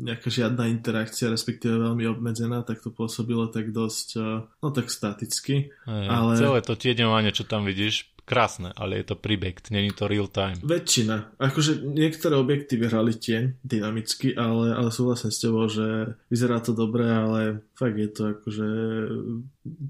nejaká 0.00 0.32
žiadna 0.32 0.72
interakcia, 0.72 1.28
respektíve 1.28 1.76
veľmi 1.76 2.08
obmedzená, 2.08 2.64
tak 2.64 2.80
to 2.80 2.88
pôsobilo 2.88 3.52
tak 3.52 3.70
dosť, 3.70 4.08
eh, 4.16 4.40
no 4.48 4.68
tak 4.72 4.88
staticky. 4.88 5.70
Aj, 5.84 6.06
ale... 6.08 6.32
Celé 6.40 6.60
to 6.64 6.74
tieňovanie, 6.74 7.30
čo 7.36 7.44
tam 7.44 7.68
vidíš, 7.68 8.08
krásne, 8.30 8.70
ale 8.78 9.02
je 9.02 9.10
to 9.10 9.16
pribekt, 9.18 9.74
není 9.74 9.90
to 9.90 10.06
real 10.06 10.30
time. 10.30 10.54
Väčšina. 10.62 11.34
Akože 11.42 11.82
niektoré 11.82 12.38
objekty 12.38 12.78
vyhrali 12.78 13.18
tieň 13.18 13.58
dynamicky, 13.66 14.38
ale, 14.38 14.70
ale 14.70 14.94
súhlasím 14.94 15.34
s 15.34 15.42
tebou, 15.42 15.66
že 15.66 16.14
vyzerá 16.30 16.62
to 16.62 16.70
dobre, 16.70 17.10
ale 17.10 17.66
fakt 17.74 17.98
je 17.98 18.06
to 18.06 18.22
akože 18.38 18.68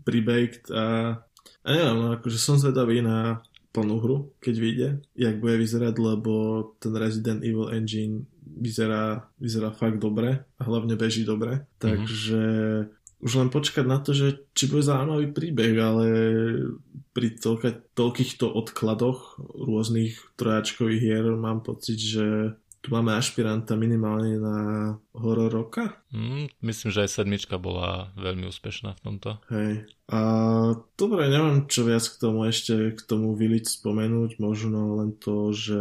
pribaked 0.08 0.72
a, 0.72 1.20
a 1.60 1.68
neviem, 1.68 1.96
no, 2.00 2.16
akože 2.16 2.40
som 2.40 2.56
zvedavý 2.56 3.04
na 3.04 3.44
plnú 3.70 4.02
hru, 4.02 4.18
keď 4.42 4.54
vyjde, 4.56 4.88
jak 5.14 5.38
bude 5.38 5.54
vyzerať, 5.60 5.94
lebo 6.00 6.32
ten 6.82 6.96
Resident 6.96 7.44
Evil 7.44 7.70
Engine 7.70 8.26
vyzerá, 8.56 9.30
vyzerá 9.38 9.70
fakt 9.70 10.02
dobre 10.02 10.44
a 10.58 10.62
hlavne 10.66 10.98
beží 10.98 11.22
dobre. 11.22 11.66
Takže 11.78 12.42
už 13.20 13.32
len 13.36 13.52
počkať 13.52 13.84
na 13.84 14.00
to, 14.00 14.16
že 14.16 14.48
či 14.56 14.66
bude 14.66 14.80
zaujímavý 14.80 15.30
príbeh, 15.30 15.76
ale 15.76 16.06
pri 17.12 17.36
toľka, 17.36 17.92
toľkýchto 17.92 18.48
odkladoch 18.48 19.36
rôznych 19.60 20.16
trojačkových 20.40 21.00
hier 21.00 21.26
mám 21.36 21.60
pocit, 21.60 22.00
že 22.00 22.56
tu 22.80 22.96
máme 22.96 23.12
ašpiranta 23.12 23.76
minimálne 23.76 24.40
na 24.40 24.56
horor 25.12 25.52
roka. 25.52 26.00
Mm, 26.16 26.48
myslím, 26.64 26.88
že 26.88 27.04
aj 27.04 27.10
sedmička 27.12 27.60
bola 27.60 28.08
veľmi 28.16 28.48
úspešná 28.48 28.96
v 28.96 29.02
tomto. 29.04 29.36
Hej. 29.52 29.84
A 30.08 30.20
dobre, 30.96 31.28
neviem 31.28 31.68
čo 31.68 31.84
viac 31.84 32.02
k 32.02 32.16
tomu 32.16 32.48
ešte 32.48 32.96
k 32.96 33.00
tomu 33.04 33.36
Village 33.36 33.68
spomenúť, 33.68 34.40
možno 34.40 34.96
len 35.04 35.14
to, 35.20 35.52
že 35.52 35.80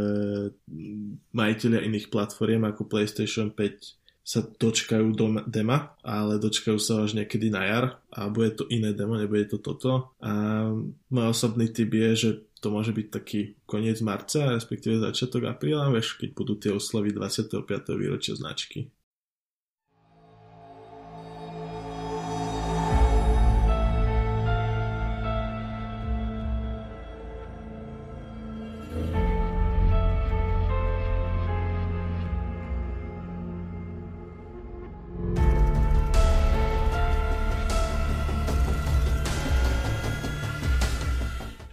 majiteľia 1.31 1.87
iných 1.87 2.11
platform 2.11 2.67
ako 2.67 2.85
PlayStation 2.85 3.49
5 3.55 3.99
sa 4.29 4.45
dočkajú 4.45 5.17
do 5.17 5.41
dema, 5.49 5.97
ale 6.05 6.37
dočkajú 6.37 6.77
sa 6.77 7.01
až 7.01 7.17
niekedy 7.17 7.49
na 7.49 7.65
jar 7.65 7.85
a 8.13 8.29
bude 8.29 8.53
to 8.53 8.69
iné 8.69 8.93
demo, 8.93 9.17
nebude 9.17 9.49
to 9.49 9.57
toto. 9.57 10.13
A 10.21 10.69
môj 11.09 11.33
osobný 11.33 11.73
typ 11.73 11.89
je, 11.89 12.09
že 12.13 12.29
to 12.59 12.67
môže 12.69 12.91
byť 12.91 13.07
taký 13.07 13.55
koniec 13.63 14.03
marca, 14.03 14.51
respektíve 14.51 14.99
začiatok 14.99 15.47
apríla, 15.47 15.87
vieš, 15.89 16.19
keď 16.19 16.29
budú 16.35 16.53
tie 16.59 16.71
oslavy 16.75 17.15
25. 17.15 17.63
výročia 17.95 18.35
značky. 18.35 18.91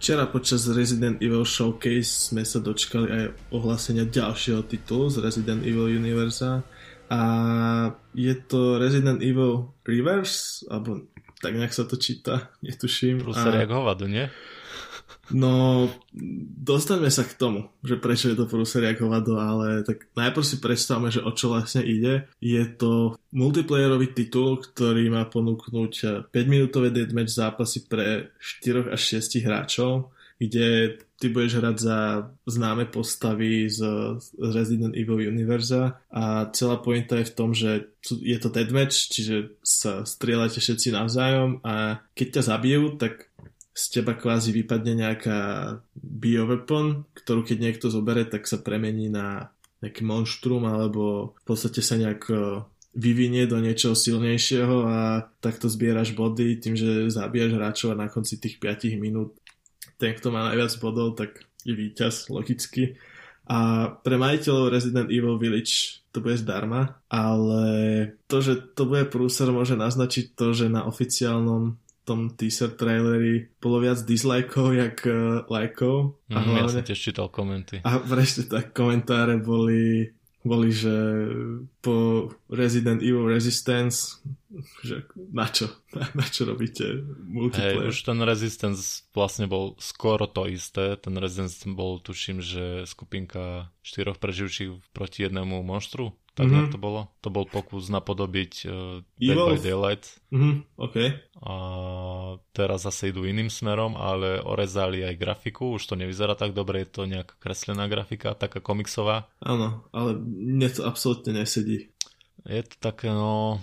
Včera 0.07 0.23
počas 0.23 0.63
Resident 0.71 1.19
Evil 1.19 1.43
Showcase 1.43 2.31
sme 2.31 2.47
sa 2.47 2.63
dočkali 2.63 3.11
aj 3.11 3.23
ohlásenia 3.51 4.07
ďalšieho 4.07 4.63
titulu 4.63 5.11
z 5.11 5.19
Resident 5.19 5.67
Evil 5.67 5.91
Universe 5.99 6.63
a 7.11 7.21
je 8.15 8.31
to 8.47 8.79
Resident 8.79 9.19
Evil 9.19 9.67
Reverse, 9.83 10.63
alebo 10.71 11.03
tak 11.41 11.53
nejak 11.53 11.73
sa 11.73 11.85
to 11.85 11.95
číta, 11.97 12.49
netuším. 12.65 13.21
Prúser 13.21 13.53
a... 13.53 13.67
hovado, 13.69 14.09
nie? 14.09 14.27
No, 15.27 15.87
dostaňme 16.63 17.11
sa 17.11 17.27
k 17.27 17.35
tomu, 17.35 17.67
že 17.83 17.99
prečo 17.99 18.31
je 18.31 18.39
to 18.39 18.47
prúser 18.47 18.87
jak 18.87 19.03
hovado, 19.03 19.35
ale 19.35 19.83
tak 19.83 20.07
najprv 20.15 20.43
si 20.43 20.57
predstavme, 20.63 21.11
že 21.11 21.19
o 21.19 21.31
čo 21.35 21.51
vlastne 21.51 21.83
ide. 21.83 22.31
Je 22.39 22.63
to 22.63 23.19
multiplayerový 23.35 24.15
titul, 24.15 24.63
ktorý 24.63 25.11
má 25.11 25.27
ponúknuť 25.27 26.27
5-minútové 26.31 26.95
deathmatch 26.95 27.35
zápasy 27.35 27.91
pre 27.91 28.31
4 28.39 28.95
až 28.95 29.19
6 29.19 29.43
hráčov, 29.43 30.15
kde 30.37 30.97
ty 31.17 31.33
budeš 31.33 31.57
hrať 31.57 31.77
za 31.81 31.99
známe 32.45 32.85
postavy 32.93 33.65
z 33.69 33.81
Resident 34.37 34.93
Evil 34.93 35.33
Univerza. 35.33 35.97
A 36.13 36.45
celá 36.53 36.77
pointa 36.77 37.17
je 37.17 37.29
v 37.29 37.35
tom, 37.35 37.57
že 37.57 37.89
je 38.05 38.37
to 38.37 38.53
deathmatch, 38.53 39.09
čiže 39.09 39.57
sa 39.65 40.05
strieľate 40.05 40.61
všetci 40.61 40.93
navzájom 40.93 41.65
a 41.65 42.05
keď 42.13 42.27
ťa 42.37 42.43
zabijú, 42.53 43.01
tak 43.01 43.33
z 43.77 43.83
teba 44.01 44.17
kvázi 44.17 44.53
vypadne 44.53 45.05
nejaká 45.05 45.39
bioweapon, 45.93 47.05
ktorú 47.13 47.45
keď 47.45 47.57
niekto 47.61 47.93
zobere, 47.93 48.25
tak 48.25 48.49
sa 48.49 48.57
premení 48.57 49.09
na 49.09 49.53
nejaký 49.85 50.01
monštrum 50.01 50.65
alebo 50.65 51.37
v 51.37 51.43
podstate 51.45 51.85
sa 51.85 52.01
nejak 52.01 52.25
e, 52.33 52.65
vyvinie 52.97 53.45
do 53.45 53.61
niečoho 53.61 53.93
silnejšieho 53.93 54.77
a 54.89 55.29
takto 55.37 55.69
zbieraš 55.69 56.17
body 56.17 56.57
tým, 56.57 56.73
že 56.73 57.13
zabíjaš 57.13 57.53
hráčov 57.53 57.93
a 57.93 58.01
na 58.01 58.09
konci 58.09 58.41
tých 58.41 58.57
5 58.57 58.97
minút 58.97 59.37
ten, 59.97 60.13
kto 60.13 60.29
má 60.29 60.53
najviac 60.53 60.73
bodov, 60.79 61.17
tak 61.17 61.43
je 61.65 61.73
víťaz, 61.73 62.29
logicky. 62.29 62.95
A 63.47 63.89
pre 64.03 64.19
majiteľov 64.19 64.71
Resident 64.71 65.07
Evil 65.07 65.39
Village 65.39 66.03
to 66.11 66.19
bude 66.19 66.35
zdarma, 66.35 66.99
ale 67.07 67.63
to, 68.27 68.43
že 68.43 68.75
to 68.75 68.83
bude 68.87 69.07
prúser, 69.07 69.47
môže 69.53 69.79
naznačiť 69.79 70.35
to, 70.35 70.51
že 70.51 70.67
na 70.67 70.83
oficiálnom 70.83 71.79
tom 72.07 72.31
teaser 72.31 72.71
traileri 72.71 73.51
bolo 73.59 73.83
viac 73.83 73.99
dislikeov, 74.07 74.71
jak 74.71 74.97
uh, 75.03 75.43
lajkov. 75.51 76.15
A 76.31 76.39
mm, 76.39 76.45
hlavne, 76.47 76.63
ja 76.63 76.75
som 76.79 76.87
tiež 76.87 77.01
čítal 77.11 77.27
komenty. 77.27 77.83
A 77.83 77.99
presne 78.11 78.47
tak 78.47 78.71
komentáre 78.71 79.35
boli, 79.43 80.07
boli, 80.47 80.71
že 80.71 80.95
po 81.83 82.27
Resident 82.49 83.03
Evil 83.03 83.27
Resistance 83.27 84.23
že 84.83 85.03
na 85.35 85.45
čo? 85.51 85.67
Na, 85.91 86.07
na 86.23 86.25
čo 86.25 86.47
robíte 86.47 87.03
multiplayer? 87.27 87.83
Hey, 87.83 87.91
už 87.91 87.99
ten 88.07 88.19
Resistance 88.23 89.03
vlastne 89.11 89.45
bol 89.45 89.75
skoro 89.77 90.25
to 90.25 90.47
isté. 90.47 90.95
Ten 90.97 91.19
Resistance 91.19 91.67
bol, 91.67 91.99
tuším, 91.99 92.39
že 92.39 92.87
skupinka 92.87 93.69
štyroch 93.83 94.17
preživčích 94.17 94.95
proti 94.95 95.27
jednému 95.27 95.61
monštru 95.61 96.15
tak 96.37 96.53
mm-hmm. 96.53 96.69
to 96.69 96.77
bolo. 96.77 97.09
To 97.25 97.33
bol 97.33 97.49
pokus 97.49 97.89
napodobiť 97.89 98.69
uh, 98.69 99.01
Dead 99.17 99.33
by 99.33 99.57
Daylight. 99.57 100.05
Mm-hmm. 100.29 100.55
Okay. 100.77 101.17
A 101.41 101.53
teraz 102.53 102.85
zase 102.85 103.09
idú 103.09 103.25
iným 103.25 103.49
smerom, 103.49 103.97
ale 103.97 104.37
orezali 104.37 105.01
aj 105.01 105.17
grafiku, 105.17 105.81
už 105.81 105.89
to 105.89 105.97
nevyzerá 105.97 106.37
tak 106.37 106.53
dobre, 106.53 106.85
je 106.85 106.89
to 106.93 107.01
nejaká 107.09 107.33
kreslená 107.41 107.89
grafika, 107.89 108.37
taká 108.37 108.61
komiksová. 108.61 109.25
Áno, 109.41 109.89
ale 109.89 110.13
mne 110.21 110.69
to 110.69 110.85
absolútne 110.85 111.33
nesedí. 111.33 111.89
Je 112.45 112.61
to 112.61 112.77
také, 112.77 113.09
no, 113.09 113.57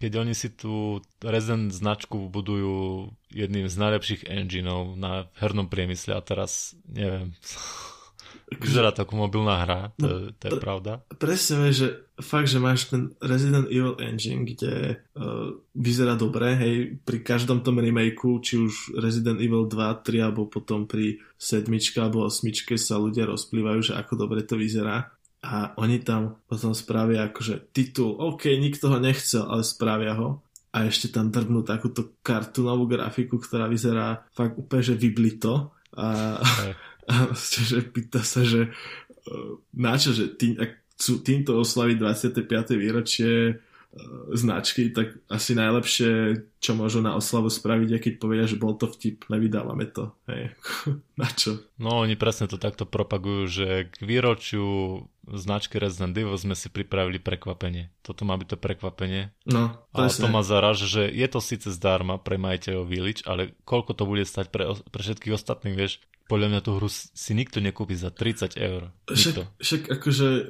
keď 0.00 0.24
oni 0.24 0.32
si 0.32 0.48
tú 0.48 1.04
Resident 1.20 1.76
značku 1.76 2.32
budujú 2.32 3.08
jedným 3.32 3.68
z 3.68 3.76
najlepších 3.76 4.22
engineov 4.32 4.96
na 4.96 5.28
hernom 5.36 5.68
priemysle 5.68 6.16
a 6.16 6.24
teraz, 6.24 6.72
neviem, 6.88 7.36
Vyzerá 8.50 8.92
to 8.92 9.04
ako 9.04 9.14
mobilná 9.16 9.64
hra, 9.64 9.80
to, 9.96 10.06
no, 10.06 10.16
to 10.36 10.44
je 10.48 10.52
pre, 10.52 10.60
pravda. 10.60 10.92
Presne 11.16 11.64
vieš, 11.64 11.76
že 11.76 11.88
fakt, 12.20 12.48
že 12.48 12.58
máš 12.60 12.92
ten 12.92 13.16
Resident 13.18 13.66
Evil 13.72 13.96
engine, 13.98 14.44
kde 14.44 15.00
uh, 15.16 15.56
vyzerá 15.74 16.14
dobre, 16.14 16.54
hej, 16.54 16.74
pri 17.02 17.24
každom 17.24 17.64
tom 17.64 17.80
remakeu, 17.80 18.38
či 18.38 18.60
už 18.60 19.00
Resident 19.00 19.40
Evil 19.40 19.66
2, 19.66 20.04
3, 20.04 20.26
alebo 20.30 20.46
potom 20.46 20.84
pri 20.84 21.18
sedmičke 21.40 21.98
alebo 21.98 22.28
osmičke 22.28 22.76
sa 22.76 23.00
ľudia 23.00 23.26
rozplývajú, 23.26 23.80
že 23.80 23.96
ako 23.96 24.28
dobre 24.28 24.44
to 24.44 24.60
vyzerá. 24.60 25.10
A 25.44 25.76
oni 25.76 26.00
tam 26.00 26.40
potom 26.48 26.72
spravia 26.72 27.28
akože 27.28 27.72
titul, 27.76 28.16
OK, 28.16 28.48
nikto 28.56 28.88
ho 28.88 28.96
nechcel, 28.96 29.44
ale 29.44 29.60
spravia 29.60 30.16
ho 30.16 30.44
a 30.74 30.90
ešte 30.90 31.14
tam 31.14 31.30
drbnú 31.30 31.62
takúto 31.62 32.18
kartunovú 32.26 32.90
grafiku, 32.90 33.38
ktorá 33.38 33.70
vyzerá 33.70 34.26
fakt 34.34 34.58
úplne, 34.58 34.82
že 34.82 34.98
vyblito. 34.98 35.70
A, 35.94 36.42
a 37.10 37.32
že 37.36 37.84
pýta 37.84 38.24
sa, 38.24 38.44
že 38.44 38.68
e, 38.68 38.70
na 39.76 39.94
čo, 39.96 40.16
že 40.16 40.32
tým, 40.34 40.56
ak 40.56 40.70
chcú 40.94 41.20
týmto 41.20 41.58
oslaviť 41.58 41.96
25. 41.98 42.76
výročie 42.78 43.60
E, 43.94 44.36
značky, 44.36 44.90
tak 44.90 45.14
asi 45.30 45.54
najlepšie, 45.54 46.42
čo 46.58 46.74
môžu 46.74 46.98
na 46.98 47.14
oslavu 47.14 47.46
spraviť, 47.46 47.88
je 47.94 47.98
keď 48.02 48.14
povedia, 48.18 48.50
že 48.50 48.58
bol 48.58 48.74
to 48.74 48.90
vtip, 48.90 49.30
nevydávame 49.30 49.86
to. 49.86 50.10
Hej. 50.26 50.50
na 51.20 51.30
čo? 51.30 51.62
No 51.78 52.02
oni 52.02 52.18
presne 52.18 52.50
to 52.50 52.58
takto 52.58 52.90
propagujú, 52.90 53.46
že 53.46 53.66
k 53.94 53.96
výročiu 54.02 54.66
značky 55.30 55.78
Resident 55.78 56.18
Evil 56.18 56.34
sme 56.34 56.58
si 56.58 56.66
pripravili 56.74 57.22
prekvapenie. 57.22 57.94
Toto 58.02 58.26
má 58.26 58.34
byť 58.34 58.48
to 58.50 58.58
prekvapenie. 58.58 59.30
No, 59.46 59.78
presne. 59.94 60.10
A 60.10 60.22
to 60.26 60.28
ma 60.28 60.42
zaraž, 60.42 60.82
že 60.90 61.06
je 61.06 61.26
to 61.30 61.38
síce 61.38 61.70
zdarma 61.70 62.18
pre 62.18 62.34
majiteľov 62.34 62.90
Village, 62.90 63.22
ale 63.30 63.54
koľko 63.62 63.94
to 63.94 64.04
bude 64.10 64.26
stať 64.26 64.50
pre, 64.50 64.74
pre 64.74 65.00
všetkých 65.06 65.38
ostatných, 65.38 65.78
vieš? 65.78 66.02
Podľa 66.24 66.48
mňa 66.48 66.60
tú 66.64 66.70
hru 66.80 66.88
si 66.88 67.32
nikto 67.36 67.60
nekúpi 67.60 67.92
za 67.92 68.08
30 68.08 68.56
eur. 68.56 68.88
Však, 69.12 69.60
však 69.60 69.82
akože 70.00 70.28
e, 70.28 70.42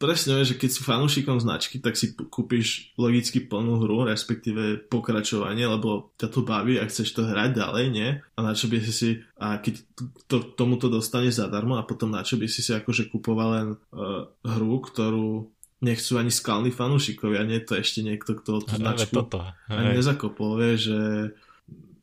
presne 0.00 0.44
že 0.44 0.56
keď 0.56 0.70
si 0.72 0.80
fanúšikom 0.80 1.40
značky, 1.40 1.76
tak 1.80 1.96
si 1.96 2.12
kúpiš 2.16 2.96
logicky 3.00 3.44
plnú 3.44 3.84
hru, 3.84 4.08
respektíve 4.08 4.88
pokračovanie, 4.88 5.68
lebo 5.68 6.12
ťa 6.16 6.28
to 6.32 6.40
baví 6.40 6.80
a 6.80 6.88
chceš 6.88 7.16
to 7.16 7.24
hrať 7.24 7.56
ďalej, 7.56 7.84
nie? 7.92 8.08
A 8.16 8.38
na 8.40 8.52
čo 8.56 8.72
by 8.72 8.80
si 8.80 8.92
si, 8.92 9.10
a 9.36 9.60
keď 9.60 9.84
to, 10.24 10.56
tomuto 10.56 10.88
dostaneš 10.88 11.44
zadarmo 11.44 11.76
a 11.76 11.84
potom 11.84 12.08
na 12.08 12.24
čo 12.24 12.40
by 12.40 12.48
si 12.48 12.64
si 12.64 12.72
akože 12.72 13.12
kupoval 13.12 13.48
len 13.56 13.68
uh, 13.92 14.28
hru, 14.44 14.84
ktorú 14.84 15.52
nechcú 15.80 16.20
ani 16.20 16.32
skalní 16.32 16.72
fanúšikovia, 16.72 17.44
nie 17.44 17.60
to 17.64 17.76
ešte 17.76 18.04
niekto, 18.04 18.36
kto 18.36 18.64
tú 18.64 18.76
značku 18.76 19.16
toto. 19.16 19.48
ani 19.68 19.96
nezakopol, 19.96 20.60
vie, 20.60 20.76
že 20.76 20.98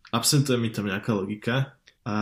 absentuje 0.09 0.57
mi 0.57 0.73
tam 0.73 0.89
nejaká 0.89 1.13
logika 1.13 1.76
a 2.07 2.15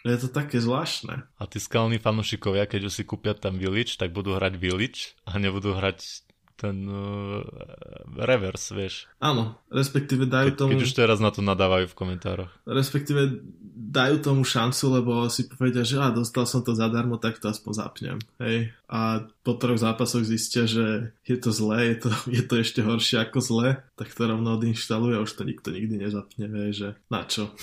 je 0.00 0.16
to 0.16 0.28
také 0.32 0.56
zvláštne. 0.56 1.28
A 1.36 1.42
tí 1.44 1.60
skalní 1.60 2.00
fanúšikovia, 2.00 2.64
keď 2.64 2.88
už 2.88 2.96
si 2.96 3.04
kúpia 3.04 3.36
tam 3.36 3.60
Village, 3.60 4.00
tak 4.00 4.16
budú 4.16 4.32
hrať 4.40 4.56
Village 4.56 5.12
a 5.28 5.36
nebudú 5.36 5.76
hrať 5.76 6.24
ten 6.58 6.90
uh, 6.90 7.46
reverse, 8.18 8.74
vieš. 8.74 9.06
Áno, 9.22 9.62
respektíve 9.70 10.26
dajú 10.26 10.50
Ke, 10.50 10.58
tomu... 10.58 10.70
Keď 10.74 10.82
už 10.90 10.94
teraz 10.98 11.22
na 11.22 11.30
to 11.30 11.38
nadávajú 11.38 11.86
v 11.86 11.94
komentároch. 11.94 12.50
Respektíve 12.66 13.46
dajú 13.78 14.18
tomu 14.18 14.42
šancu, 14.42 14.84
lebo 14.98 15.12
si 15.30 15.46
povedia, 15.46 15.86
že 15.86 16.02
á, 16.02 16.10
dostal 16.10 16.50
som 16.50 16.66
to 16.66 16.74
zadarmo, 16.74 17.14
tak 17.14 17.38
to 17.38 17.46
aspoň 17.46 17.72
zapnem. 17.78 18.18
Hej. 18.42 18.74
A 18.90 19.22
po 19.46 19.54
troch 19.54 19.78
zápasoch 19.78 20.26
zistia, 20.26 20.66
že 20.66 21.14
je 21.22 21.38
to 21.38 21.54
zlé, 21.54 21.94
je 21.94 21.96
to, 22.02 22.10
je 22.42 22.42
to 22.42 22.54
ešte 22.58 22.82
horšie 22.82 23.22
ako 23.22 23.38
zlé, 23.38 23.68
tak 23.94 24.10
to 24.10 24.26
rovno 24.26 24.58
odinštaluje 24.58 25.14
a 25.14 25.22
už 25.22 25.38
to 25.38 25.46
nikto 25.46 25.70
nikdy 25.70 25.94
nezapne, 25.94 26.50
vie, 26.50 26.74
že 26.74 26.98
na 27.06 27.22
čo. 27.22 27.54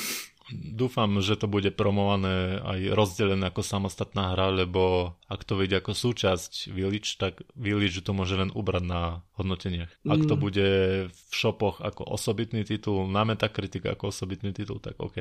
Dúfam, 0.53 1.25
že 1.25 1.33
to 1.33 1.49
bude 1.49 1.73
promované 1.73 2.61
aj 2.61 2.93
rozdelené 2.93 3.49
ako 3.49 3.65
samostatná 3.65 4.37
hra, 4.37 4.53
lebo 4.53 5.15
ak 5.25 5.41
to 5.41 5.57
vidie 5.57 5.81
ako 5.81 5.97
súčasť 5.97 6.69
Village, 6.69 7.17
tak 7.17 7.41
Village 7.57 7.97
to 8.05 8.13
môže 8.13 8.37
len 8.37 8.53
ubrať 8.53 8.85
na 8.85 9.01
hodnoteniach. 9.41 9.89
Ak 10.05 10.21
to 10.29 10.37
Mm. 10.37 10.41
bude 10.45 10.69
v 11.09 11.19
shopoch 11.33 11.81
ako 11.81 12.05
osobitný 12.05 12.61
titul, 12.61 13.09
na 13.09 13.25
Metacritic 13.25 13.89
ako 13.89 14.13
osobitný 14.13 14.53
titul, 14.53 14.77
tak 14.77 15.01
OK. 15.01 15.17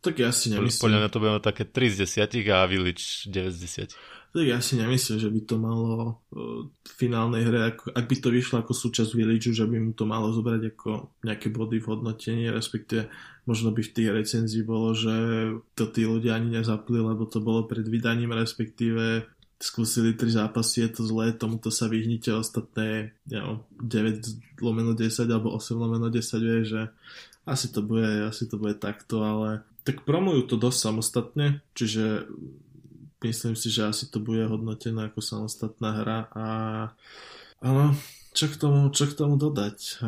Tak 0.00 0.14
ja 0.16 0.32
si 0.32 0.48
Podľa 0.48 0.64
nemyslím, 0.64 0.96
mňa 0.96 1.10
to 1.12 1.20
bude 1.20 1.32
také 1.44 1.64
3 1.68 1.92
z 1.92 1.96
10 2.08 2.48
a 2.48 2.64
Village 2.64 3.28
9 3.28 3.52
z 3.52 3.58
10. 3.92 4.21
tak 4.32 4.48
ja 4.48 4.64
si 4.64 4.80
nemyslím, 4.80 5.20
že 5.20 5.28
by 5.28 5.40
to 5.44 5.56
malo 5.60 6.24
v 6.72 6.90
finálnej 6.96 7.44
hre, 7.44 7.76
ako, 7.76 7.92
ak 7.92 8.04
by 8.08 8.16
to 8.16 8.28
vyšlo 8.32 8.56
ako 8.64 8.72
súčasť 8.72 9.12
Village, 9.12 9.52
že 9.52 9.68
by 9.68 9.76
mu 9.76 9.92
to 9.92 10.08
malo 10.08 10.32
zobrať 10.32 10.72
ako 10.72 11.12
nejaké 11.20 11.52
body 11.52 11.76
v 11.76 11.88
hodnotení, 11.92 12.48
respektíve 12.48 13.12
možno 13.44 13.76
by 13.76 13.84
v 13.84 13.92
tých 13.92 14.08
recenzií 14.08 14.64
bolo, 14.64 14.96
že 14.96 15.14
to 15.76 15.84
tí 15.92 16.08
ľudia 16.08 16.40
ani 16.40 16.64
nezapli, 16.64 16.96
lebo 16.96 17.28
to 17.28 17.44
bolo 17.44 17.68
pred 17.68 17.84
vydaním, 17.84 18.32
respektíve 18.32 19.28
skúsili 19.60 20.16
tri 20.16 20.32
zápasy, 20.32 20.88
je 20.88 20.90
to 20.96 21.02
zlé, 21.06 21.36
tomuto 21.36 21.68
sa 21.70 21.86
vyhnite, 21.86 22.32
ostatné 22.34 23.14
ja, 23.28 23.44
no, 23.44 23.68
9 23.78 24.64
lomeno 24.64 24.96
10 24.96 25.28
alebo 25.28 25.54
8 25.54 25.76
lomeno 25.76 26.08
10 26.08 26.18
vie, 26.40 26.60
že 26.66 26.82
asi 27.44 27.68
to 27.68 27.84
bude, 27.84 28.26
asi 28.26 28.48
to 28.48 28.56
bude 28.56 28.80
takto, 28.80 29.22
ale 29.22 29.62
tak 29.84 30.02
promujú 30.08 30.46
to 30.50 30.56
dosť 30.58 30.78
samostatne, 30.78 31.46
čiže 31.74 32.26
myslím 33.24 33.54
si, 33.54 33.70
že 33.70 33.86
asi 33.86 34.10
to 34.10 34.18
bude 34.18 34.42
hodnotené 34.50 35.08
ako 35.08 35.22
samostatná 35.22 35.90
hra 36.02 36.18
a 36.34 36.44
áno, 37.62 37.94
čo 38.34 38.50
k 38.50 38.56
tomu, 38.58 38.90
čo 38.90 39.06
k 39.06 39.16
tomu 39.16 39.38
dodať? 39.38 40.02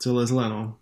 Celé 0.00 0.22
zlé, 0.28 0.44
no. 0.48 0.78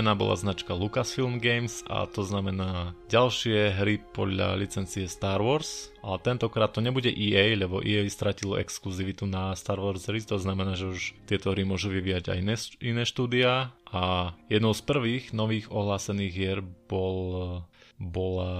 Oživená 0.00 0.16
bola 0.16 0.32
značka 0.32 0.72
Lucasfilm 0.72 1.36
Games 1.44 1.84
a 1.84 2.08
to 2.08 2.24
znamená 2.24 2.96
ďalšie 3.12 3.76
hry 3.76 4.00
podľa 4.00 4.56
licencie 4.56 5.04
Star 5.04 5.44
Wars. 5.44 5.92
A 6.00 6.16
tentokrát 6.16 6.72
to 6.72 6.80
nebude 6.80 7.12
EA, 7.12 7.52
lebo 7.52 7.84
EA 7.84 8.08
stratilo 8.08 8.56
exkluzivitu 8.56 9.28
na 9.28 9.52
Star 9.52 9.76
Wars 9.76 10.08
hry, 10.08 10.24
to 10.24 10.40
znamená, 10.40 10.72
že 10.72 10.88
už 10.88 11.00
tieto 11.28 11.52
hry 11.52 11.68
môžu 11.68 11.92
vyvíjať 11.92 12.32
aj 12.32 12.38
iné, 12.40 12.56
iné 12.80 13.04
štúdia. 13.04 13.76
A 13.92 14.32
jednou 14.48 14.72
z 14.72 14.88
prvých 14.88 15.36
nových 15.36 15.68
ohlásených 15.68 16.32
hier 16.32 16.64
bol, 16.64 17.68
bola 18.00 18.56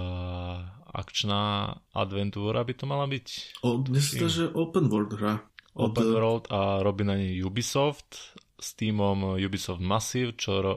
akčná 0.93 1.73
adventúra 1.97 2.69
by 2.69 2.75
to 2.77 2.85
mala 2.85 3.09
byť. 3.09 3.57
O, 3.65 3.81
to, 3.89 4.29
že 4.29 4.53
open 4.53 4.93
world 4.93 5.17
hra. 5.17 5.41
Open 5.71 6.13
World 6.13 6.51
a 6.51 6.83
robí 6.83 7.07
na 7.07 7.15
nej 7.15 7.41
Ubisoft 7.47 8.35
s 8.61 8.77
týmom 8.77 9.41
Ubisoft 9.41 9.81
Massive, 9.81 10.37
čo 10.37 10.61
uh, 10.61 10.75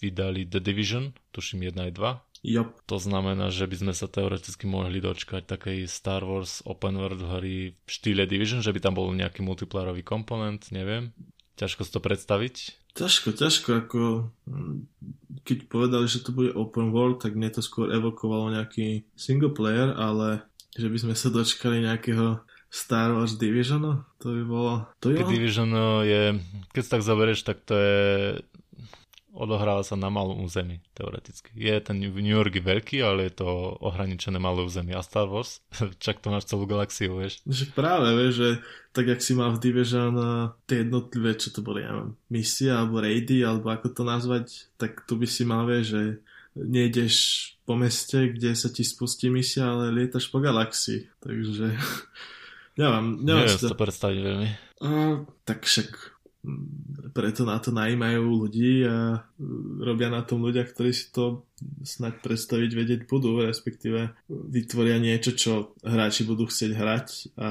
vydali 0.00 0.48
The 0.48 0.58
Division, 0.58 1.12
tuším 1.30 1.68
1 1.68 1.76
aj 1.88 1.92
2. 1.94 2.28
Jop. 2.38 2.70
To 2.86 3.02
znamená, 3.02 3.50
že 3.50 3.66
by 3.66 3.76
sme 3.82 3.92
sa 3.94 4.06
teoreticky 4.06 4.70
mohli 4.70 5.02
dočkať 5.02 5.44
takej 5.44 5.90
Star 5.90 6.22
Wars 6.22 6.62
Open 6.62 6.94
World 6.94 7.18
hry 7.18 7.74
v 7.74 7.88
štýle 7.90 8.30
Division, 8.30 8.62
že 8.62 8.70
by 8.70 8.78
tam 8.78 8.94
bol 8.94 9.10
nejaký 9.10 9.42
multiplayerový 9.42 10.06
komponent, 10.06 10.70
neviem. 10.70 11.10
Ťažko 11.58 11.82
si 11.82 11.90
to 11.90 11.98
predstaviť. 11.98 12.54
Ťažko, 12.94 13.28
ťažko, 13.34 13.68
ako 13.82 14.00
mm, 14.46 14.76
keď 15.42 15.58
povedali, 15.66 16.06
že 16.06 16.22
to 16.22 16.30
bude 16.30 16.54
open 16.54 16.94
world, 16.94 17.18
tak 17.18 17.34
mne 17.34 17.50
to 17.50 17.62
skôr 17.62 17.90
evokovalo 17.90 18.54
nejaký 18.54 19.10
single 19.18 19.50
player, 19.50 19.90
ale 19.98 20.46
že 20.78 20.86
by 20.86 20.98
sme 21.02 21.14
sa 21.18 21.34
dočkali 21.34 21.82
nejakého 21.82 22.38
Star 22.68 23.16
Wars 23.16 23.40
Divisionu, 23.40 24.04
to 24.20 24.28
by 24.36 24.42
bolo... 24.44 24.72
To 25.00 25.08
jo, 25.08 25.24
Division 25.24 25.72
je, 26.04 26.36
keď 26.76 26.82
si 26.84 26.90
tak 26.92 27.02
zoberieš, 27.02 27.40
tak 27.48 27.64
to 27.64 27.72
je 27.72 27.96
odohráva 29.38 29.86
sa 29.86 29.94
na 29.94 30.10
malom 30.10 30.42
území, 30.42 30.82
teoreticky. 30.98 31.54
Je 31.54 31.70
ten 31.78 32.02
New 32.02 32.10
York 32.18 32.58
je 32.58 32.64
veľký, 32.64 32.98
ale 33.06 33.30
je 33.30 33.38
to 33.38 33.78
ohraničené 33.78 34.42
malé 34.42 34.66
územie. 34.66 34.98
A 34.98 35.06
Star 35.06 35.30
Wars, 35.30 35.62
čak 36.04 36.18
to 36.18 36.34
máš 36.34 36.50
celú 36.50 36.66
galaxiu, 36.66 37.22
vieš. 37.22 37.38
že 37.46 37.70
práve, 37.70 38.10
vieš, 38.18 38.34
že 38.34 38.50
tak 38.90 39.06
jak 39.06 39.22
si 39.22 39.38
mal 39.38 39.54
v 39.54 39.62
Division 39.62 40.12
uh, 40.18 40.50
tie 40.66 40.82
jednotlivé, 40.82 41.38
čo 41.38 41.54
to 41.54 41.62
boli, 41.62 41.86
ja 41.86 41.94
neviem, 41.94 42.18
misie 42.26 42.74
alebo 42.74 42.98
raidy, 42.98 43.46
alebo 43.46 43.70
ako 43.70 43.94
to 43.94 44.02
nazvať, 44.02 44.46
tak 44.74 45.06
tu 45.06 45.14
by 45.14 45.28
si 45.30 45.46
mal, 45.46 45.62
vieš, 45.70 45.94
že 45.94 46.02
nejdeš 46.58 47.14
po 47.62 47.78
meste, 47.78 48.34
kde 48.34 48.58
sa 48.58 48.66
ti 48.72 48.82
spustí 48.82 49.30
misia, 49.30 49.70
ale 49.70 49.94
lietaš 49.94 50.26
po 50.34 50.42
galaxii. 50.42 51.06
Takže 51.22 51.66
neviem, 52.78 53.06
neviem 53.20 53.44
Neviem 53.44 53.50
si 53.50 53.60
si 53.60 53.68
to 53.68 53.76
predstaviť 53.76 54.18
veľmi. 54.22 54.48
A, 54.78 54.88
tak 55.42 55.66
však 55.66 55.88
mm, 55.90 56.17
preto 57.12 57.42
na 57.42 57.58
to 57.58 57.74
najímajú 57.74 58.22
ľudí 58.22 58.84
a 58.86 59.24
mm, 59.38 59.82
robia 59.82 60.08
na 60.08 60.22
tom 60.22 60.44
ľudia, 60.44 60.64
ktorí 60.66 60.90
si 60.94 61.10
to 61.10 61.44
snať 61.82 62.22
predstaviť 62.22 62.70
vedieť 62.70 63.00
budú, 63.10 63.42
respektíve 63.42 64.14
vytvoria 64.28 65.02
niečo, 65.02 65.34
čo 65.34 65.52
hráči 65.82 66.22
budú 66.22 66.46
chcieť 66.46 66.72
hrať. 66.74 67.06
A 67.38 67.48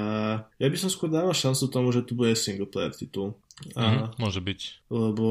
ja 0.48 0.68
by 0.68 0.78
som 0.80 0.88
skôr 0.88 1.12
dával 1.12 1.36
šancu 1.36 1.68
tomu, 1.68 1.92
že 1.92 2.08
tu 2.08 2.16
bude 2.16 2.32
single 2.40 2.70
player 2.70 2.94
titul. 2.96 3.36
A, 3.74 3.90
Mhm, 3.90 4.22
môže 4.22 4.38
byť. 4.38 4.60
Lebo 4.94 5.26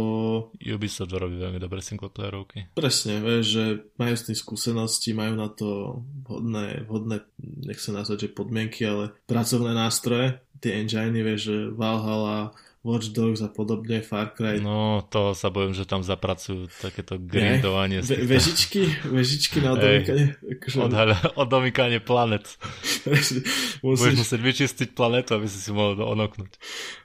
Ubisoft 0.59 1.15
robí 1.15 1.39
veľmi 1.39 1.63
dobré 1.63 1.79
singleplayerovky. 1.79 2.75
presne, 2.75 3.23
vieš, 3.23 3.45
že 3.55 3.65
majú 4.03 4.15
s 4.19 4.27
tým 4.27 4.35
skúsenosti, 4.35 5.15
majú 5.15 5.39
na 5.39 5.47
to 5.47 6.03
vhodné, 6.27 6.91
vhodné 6.91 7.23
nech 7.39 7.79
sa 7.79 7.95
nazvať, 7.95 8.27
že 8.27 8.35
podmienky, 8.35 8.83
ale 8.83 9.15
pracovné 9.31 9.79
nástroje, 9.79 10.43
tie 10.59 10.75
enginy, 10.75 11.23
vieš, 11.23 11.41
že 11.55 11.57
Valhalla, 11.71 12.51
Watch 12.87 13.11
Dogs 13.11 13.43
a 13.43 13.51
podobne, 13.51 13.99
Far 13.99 14.31
Cry. 14.31 14.63
No, 14.63 15.03
to 15.11 15.35
sa 15.35 15.51
bojím, 15.51 15.75
že 15.75 15.91
tam 15.91 16.07
zapracujú 16.07 16.71
takéto 16.79 17.19
grindovanie. 17.19 17.99
Ve, 17.99 18.23
vežičky, 18.23 19.11
vežičky 19.11 19.59
na 19.59 19.75
odomykanie. 19.75 20.39
Akože, 20.39 20.77
Odhaľa, 20.87 21.19
odomykanie 21.35 21.99
planet. 21.99 22.47
Budeš 23.11 23.43
musíš, 23.83 24.15
musieť 24.23 24.41
vyčistiť 24.41 24.89
planetu, 24.95 25.35
aby 25.35 25.51
si 25.51 25.59
si 25.59 25.75
mohol 25.75 25.99
onoknúť. 25.99 26.53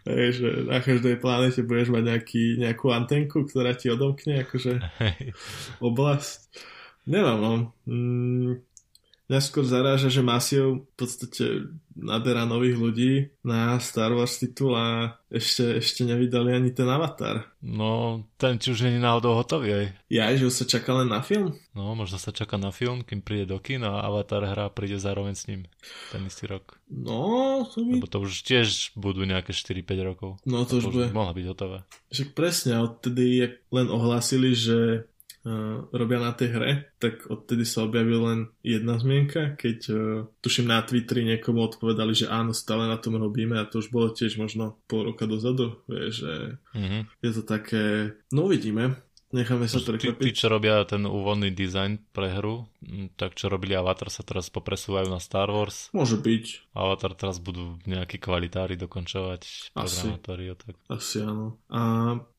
hej, 0.06 0.30
že 0.38 0.48
na 0.70 0.78
každej 0.86 1.18
planete 1.18 1.66
budeš 1.66 1.90
mať 1.90 2.04
nejaký, 2.14 2.44
nejakú 2.62 2.94
antenku, 2.94 3.50
ktorá 3.50 3.74
ti 3.74 3.90
odomkne 3.90 4.46
akože 4.46 4.78
oblasť. 5.82 6.40
Neviem, 7.10 7.38
no. 7.42 7.54
Mm, 7.90 8.62
mňa 9.32 9.40
skôr 9.40 9.64
zaráža, 9.64 10.12
že 10.12 10.20
Massive 10.20 10.84
v 10.84 10.96
podstate 11.00 11.72
naberá 11.96 12.44
nových 12.44 12.76
ľudí 12.76 13.14
na 13.48 13.80
Star 13.80 14.12
Wars 14.12 14.36
titul 14.36 14.76
a 14.76 15.16
ešte, 15.32 15.80
ešte 15.80 16.04
nevydali 16.04 16.52
ani 16.52 16.76
ten 16.76 16.84
Avatar. 16.92 17.48
No, 17.64 18.24
ten 18.36 18.60
či 18.60 18.76
už 18.76 18.92
je 18.92 19.00
náhodou 19.00 19.40
hotový 19.40 19.72
aj. 19.72 19.86
Ja, 20.12 20.28
že 20.36 20.52
už 20.52 20.56
sa 20.60 20.66
čaká 20.68 21.00
len 21.00 21.08
na 21.08 21.24
film? 21.24 21.56
No, 21.72 21.96
možno 21.96 22.20
sa 22.20 22.36
čaká 22.36 22.60
na 22.60 22.76
film, 22.76 23.08
kým 23.08 23.24
príde 23.24 23.48
do 23.48 23.64
kina 23.64 24.04
a 24.04 24.12
Avatar 24.12 24.44
hra 24.44 24.68
príde 24.68 25.00
zároveň 25.00 25.36
s 25.40 25.48
ním 25.48 25.64
ten 26.12 26.28
istý 26.28 26.52
rok. 26.52 26.76
No, 26.92 27.64
to 27.72 27.88
by... 27.88 28.04
Lebo 28.04 28.12
to 28.12 28.20
už 28.20 28.44
tiež 28.44 28.92
budú 29.00 29.24
nejaké 29.24 29.56
4-5 29.56 29.88
rokov. 30.04 30.30
No 30.44 30.68
to 30.68 30.84
už 30.84 30.92
bude. 30.92 31.08
mohla 31.16 31.32
byť 31.32 31.46
hotové. 31.48 31.88
Však 32.12 32.36
presne, 32.36 32.84
odtedy, 32.84 33.56
len 33.72 33.88
ohlásili, 33.88 34.52
že 34.52 35.08
uh, 35.44 35.88
robia 35.92 36.20
na 36.20 36.32
tej 36.32 36.50
hre, 36.54 36.72
tak 36.98 37.26
odtedy 37.28 37.66
sa 37.66 37.84
objavila 37.84 38.34
len 38.34 38.40
jedna 38.62 38.98
zmienka, 38.98 39.56
keď 39.56 39.78
uh, 39.90 39.98
tuším 40.40 40.68
na 40.70 40.82
Twitteri 40.82 41.26
niekomu 41.26 41.62
odpovedali, 41.62 42.14
že 42.14 42.30
áno, 42.30 42.54
stále 42.54 42.86
na 42.86 42.98
tom 42.98 43.18
robíme 43.18 43.58
a 43.58 43.66
to 43.66 43.80
už 43.80 43.90
bolo 43.90 44.10
tiež 44.10 44.38
možno 44.38 44.78
pol 44.86 45.12
roka 45.12 45.26
dozadu, 45.26 45.82
vieš, 45.86 46.26
že 46.26 46.34
Mhm. 46.74 47.00
je 47.22 47.32
to 47.34 47.44
také, 47.44 48.16
no 48.32 48.48
uvidíme. 48.48 48.96
Necháme 49.32 49.66
sa 49.68 49.80
prekvapiť. 49.80 50.22
tí, 50.22 50.32
čo 50.36 50.52
robia 50.52 50.84
ten 50.88 51.08
úvodný 51.08 51.52
dizajn 51.52 52.12
pre 52.12 52.32
hru, 52.36 52.68
mm, 52.84 53.16
tak 53.16 53.36
čo 53.36 53.48
robili 53.48 53.76
Avatar 53.76 54.12
sa 54.12 54.22
teraz 54.24 54.52
popresúvajú 54.52 55.08
na 55.08 55.20
Star 55.24 55.50
Wars. 55.50 55.92
Môže 55.96 56.20
byť, 56.20 56.76
Avatar 56.76 57.16
teraz 57.16 57.40
budú 57.40 57.80
nejakí 57.88 58.20
kvalitári 58.20 58.76
dokončovať, 58.76 59.42
Asi. 59.42 59.74
programátori 59.74 60.46
a 60.52 60.56
tak. 60.56 60.76
asi 60.92 61.24
áno. 61.24 61.58
A 61.72 61.82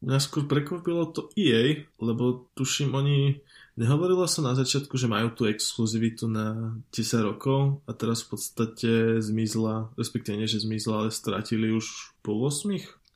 mňa 0.05 0.19
skôr 0.21 0.45
prekvapilo 0.45 1.09
to 1.11 1.33
EA, 1.35 1.89
lebo 1.99 2.49
tuším 2.57 2.93
oni... 2.93 3.41
Nehovorilo 3.73 4.29
sa 4.29 4.45
na 4.45 4.53
začiatku, 4.53 5.01
že 5.01 5.09
majú 5.09 5.33
tú 5.33 5.49
exkluzivitu 5.49 6.29
na 6.29 6.77
10 6.93 7.25
rokov 7.25 7.81
a 7.89 7.97
teraz 7.97 8.21
v 8.21 8.37
podstate 8.37 9.17
zmizla, 9.25 9.97
respektíve 9.97 10.37
nie, 10.37 10.45
že 10.45 10.61
zmizla, 10.61 11.01
ale 11.01 11.09
stratili 11.09 11.73
už 11.73 12.13
pol 12.21 12.45
8, 12.45 12.69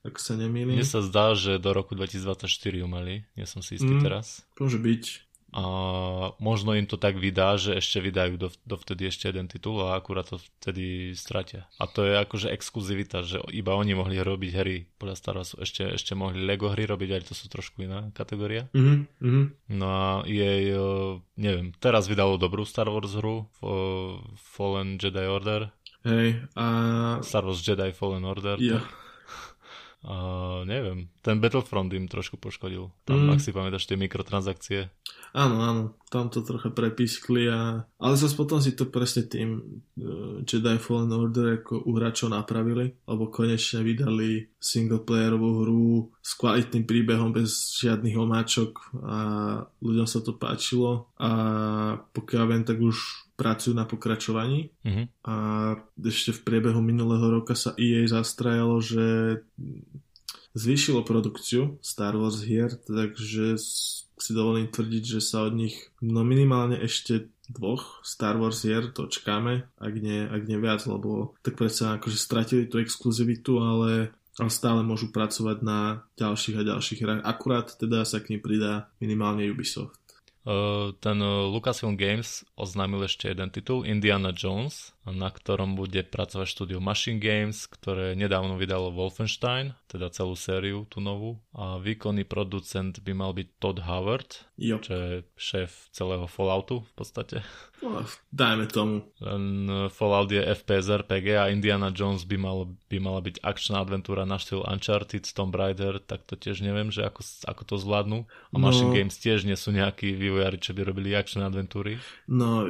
ak 0.07 0.17
sa 0.17 0.35
nemýlim. 0.35 0.75
Mne 0.75 0.87
sa 0.87 1.01
zdá, 1.01 1.35
že 1.35 1.59
do 1.59 1.71
roku 1.71 1.93
2024 1.93 2.47
ju 2.73 2.87
mali, 2.87 3.27
nie 3.35 3.45
som 3.45 3.61
si 3.61 3.75
istý 3.75 3.91
Mm. 3.91 4.03
teraz. 4.03 4.47
Môže 4.55 4.79
byť. 4.79 5.05
A 5.53 5.63
možno 6.37 6.77
im 6.77 6.85
to 6.85 6.95
tak 6.95 7.17
vydá, 7.17 7.57
že 7.57 7.73
ešte 7.73 7.97
vydajú 7.99 8.37
do, 8.37 8.49
dovtedy 8.69 9.09
ešte 9.09 9.31
jeden 9.31 9.49
titul 9.49 9.81
a 9.81 9.97
akurát 9.97 10.29
to 10.29 10.37
vtedy 10.37 11.17
stratia. 11.17 11.65
A 11.81 11.89
to 11.89 12.05
je 12.05 12.13
akože 12.15 12.53
exkluzivita, 12.53 13.25
že 13.25 13.41
iba 13.51 13.73
oni 13.73 13.97
mohli 13.97 14.21
robiť 14.21 14.53
hry 14.53 14.77
podľa 15.01 15.17
Star 15.17 15.35
Warsu. 15.35 15.57
Ešte, 15.57 15.89
ešte 15.89 16.13
mohli 16.13 16.45
Lego 16.45 16.69
hry 16.69 16.85
robiť, 16.85 17.09
ale 17.09 17.25
to 17.25 17.33
sú 17.33 17.49
trošku 17.49 17.81
iná 17.81 18.13
kategória. 18.13 18.69
Mhm, 18.77 18.95
mhm. 19.17 19.43
No 19.73 19.87
a 19.89 20.05
jej, 20.29 20.77
neviem, 21.35 21.73
teraz 21.81 22.05
vydalo 22.05 22.37
dobrú 22.37 22.69
Star 22.69 22.93
Wars 22.93 23.17
hru, 23.17 23.49
F- 23.57 24.21
Fallen 24.53 25.01
Jedi 25.01 25.25
Order, 25.25 25.73
Hej, 26.05 26.39
a 26.55 26.67
Star 27.25 27.43
Wars 27.43 27.59
Jedi 27.59 27.91
Fallen 27.91 28.23
Order. 28.23 28.61
ja, 28.61 28.85
A 30.05 30.15
neviem, 30.63 31.09
ten 31.25 31.41
Battlefront 31.43 31.91
im 31.91 32.07
trošku 32.07 32.37
poškodil. 32.39 32.95
Tam, 33.03 33.27
Mm. 33.27 33.35
ak 33.35 33.41
si 33.43 33.51
pamätáš, 33.51 33.89
tie 33.91 33.99
mikrotransakcie. 33.99 34.93
áno, 35.35 35.61
áno, 35.61 35.83
tam 36.09 36.31
to 36.31 36.41
trocha 36.47 36.71
prepískli 36.71 37.51
a... 37.51 37.85
Ale 37.99 38.15
zase 38.15 38.39
potom 38.39 38.63
si 38.63 38.73
to 38.73 38.87
presne 38.89 39.27
tým 39.27 39.83
uh, 39.99 40.41
Jedi 40.47 40.79
Fallen 40.79 41.11
Order 41.13 41.61
ako 41.61 41.83
u 41.85 41.91
hráčov 41.99 42.31
napravili, 42.33 42.95
lebo 43.05 43.29
konečne 43.29 43.83
vydali 43.83 44.49
singleplayerovú 44.57 45.51
hru 45.67 45.87
s 46.23 46.39
kvalitným 46.39 46.87
príbehom 46.87 47.35
bez 47.35 47.75
žiadnych 47.83 48.17
omáčok 48.17 48.97
a 49.03 49.19
ľuďom 49.83 50.07
sa 50.07 50.23
to 50.23 50.39
páčilo 50.39 51.11
a 51.19 51.31
pokiaľ 52.15 52.45
viem, 52.47 52.65
tak 52.65 52.79
už 52.81 53.26
pracujú 53.37 53.77
na 53.77 53.85
pokračovaní 53.85 54.73
Mhm. 54.83 55.05
a 55.29 55.35
ešte 56.01 56.33
v 56.33 56.41
priebehu 56.43 56.81
minulého 56.81 57.29
roka 57.29 57.53
sa 57.53 57.77
EA 57.77 58.09
zastrajalo, 58.09 58.81
že 58.81 59.39
zvýšilo 60.57 61.05
produkciu 61.05 61.77
Star 61.85 62.17
Wars 62.17 62.41
hier, 62.41 62.73
takže 62.89 63.61
si 64.17 64.33
dovolím 64.33 64.73
tvrdiť, 64.73 65.05
že 65.05 65.21
sa 65.21 65.45
od 65.45 65.53
nich 65.53 65.93
no 66.01 66.25
minimálne 66.25 66.81
ešte 66.81 67.29
dvoch 67.53 68.01
Star 68.01 68.41
Wars 68.41 68.65
hier 68.65 68.89
dočkáme, 68.91 69.69
ak 69.77 69.95
nie, 70.01 70.25
ak 70.25 70.43
nie 70.49 70.57
viac, 70.57 70.81
lebo 70.89 71.37
tak 71.45 71.61
predsa 71.61 72.01
akože 72.01 72.17
stratili 72.17 72.65
tú 72.67 72.81
exkluzivitu, 72.81 73.61
ale, 73.61 74.17
ale 74.41 74.51
stále 74.51 74.81
môžu 74.81 75.13
pracovať 75.13 75.61
na 75.61 76.09
ďalších 76.17 76.57
a 76.57 76.67
ďalších 76.73 77.01
hrách. 77.05 77.23
Akurát 77.23 77.69
teda 77.77 78.03
sa 78.09 78.19
k 78.25 78.35
nim 78.35 78.41
pridá 78.41 78.89
minimálne 78.99 79.45
Ubisoft. 79.47 80.01
Ten 81.03 81.19
Lucasfilm 81.51 81.99
Games 81.99 82.47
oznámil 82.55 83.03
ešte 83.11 83.35
jeden 83.35 83.51
titul, 83.51 83.83
Indiana 83.83 84.31
Jones, 84.31 84.95
na 85.07 85.31
ktorom 85.31 85.75
bude 85.75 86.03
pracovať 86.03 86.47
štúdio 86.47 86.79
Machine 86.79 87.19
Games, 87.19 87.67
ktoré 87.67 88.15
nedávno 88.15 88.57
vydalo 88.57 88.91
Wolfenstein, 88.91 89.75
teda 89.87 90.11
celú 90.11 90.35
sériu, 90.35 90.87
tú 90.87 90.99
novú. 90.99 91.39
A 91.53 91.79
výkonný 91.79 92.27
producent 92.27 92.99
by 93.01 93.13
mal 93.13 93.31
byť 93.31 93.49
Todd 93.57 93.81
Howard, 93.83 94.47
Jo, 94.57 94.81
čo 94.81 94.93
je 94.93 95.13
šéf 95.37 95.93
celého 95.93 96.25
Falloutu 96.25 96.81
v 96.81 96.93
podstate. 96.97 97.37
no, 97.85 98.01
dajme 98.33 98.65
tomu. 98.67 99.05
Ten 99.21 99.69
uh, 99.69 99.93
Fallout 99.93 100.33
je 100.33 100.41
FPS 100.41 100.89
RPG 100.89 101.37
a 101.37 101.53
Indiana 101.53 101.93
Jones 101.93 102.25
by, 102.25 102.37
mal, 102.41 102.59
by 102.89 102.97
mala 102.97 103.21
byť 103.21 103.45
akčná 103.45 103.85
adventúra 103.85 104.25
na 104.25 104.41
štýl 104.41 104.65
Uncharted, 104.65 105.29
Tomb 105.29 105.53
Raider, 105.53 106.01
tak 106.01 106.25
to 106.25 106.35
tiež 106.35 106.65
neviem, 106.65 106.89
že 106.89 107.05
ako, 107.05 107.21
ako 107.45 107.63
to 107.63 107.77
zvládnu. 107.77 108.19
A 108.51 108.57
Machine 108.57 108.85
No. 108.87 108.95
Games 108.95 109.19
tiež 109.19 109.43
nie 109.45 109.59
sú 109.59 109.75
nejakí 109.75 110.15
vývojári, 110.15 110.57
čo 110.57 110.71
by 110.73 110.83
robili 110.83 111.13
akčné 111.13 111.43
adventúry. 111.43 111.99
No, 112.25 112.65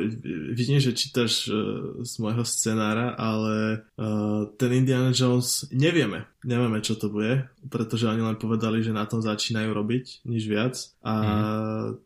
vidím, 0.50 0.80
že 0.80 0.90
čítaš 0.90 1.46
uh, 1.48 2.02
môjho 2.26 2.42
scenára, 2.42 3.14
ale 3.14 3.86
uh, 3.94 4.50
ten 4.58 4.70
Indiana 4.74 5.14
Jones 5.14 5.70
nevieme. 5.70 6.26
Nevieme, 6.42 6.82
čo 6.82 6.98
to 6.98 7.06
bude, 7.06 7.46
pretože 7.70 8.10
oni 8.10 8.22
len 8.22 8.34
povedali, 8.34 8.82
že 8.82 8.90
na 8.90 9.06
tom 9.06 9.22
začínajú 9.22 9.70
robiť, 9.70 10.26
nič 10.26 10.42
viac. 10.50 10.74
A 11.06 11.14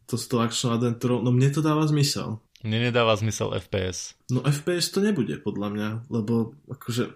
to 0.05 0.21
s 0.21 0.29
tou 0.29 0.45
akčnou 0.45 0.77
adventúrou, 0.77 1.25
no 1.25 1.33
mne 1.33 1.49
to 1.49 1.65
dáva 1.65 1.89
zmysel. 1.89 2.41
Mne 2.61 2.93
nedáva 2.93 3.17
zmysel 3.17 3.57
FPS. 3.57 4.21
No 4.29 4.45
FPS 4.45 4.93
to 4.93 5.01
nebude, 5.01 5.41
podľa 5.41 5.69
mňa, 5.73 5.89
lebo 6.13 6.53
akože 6.69 7.09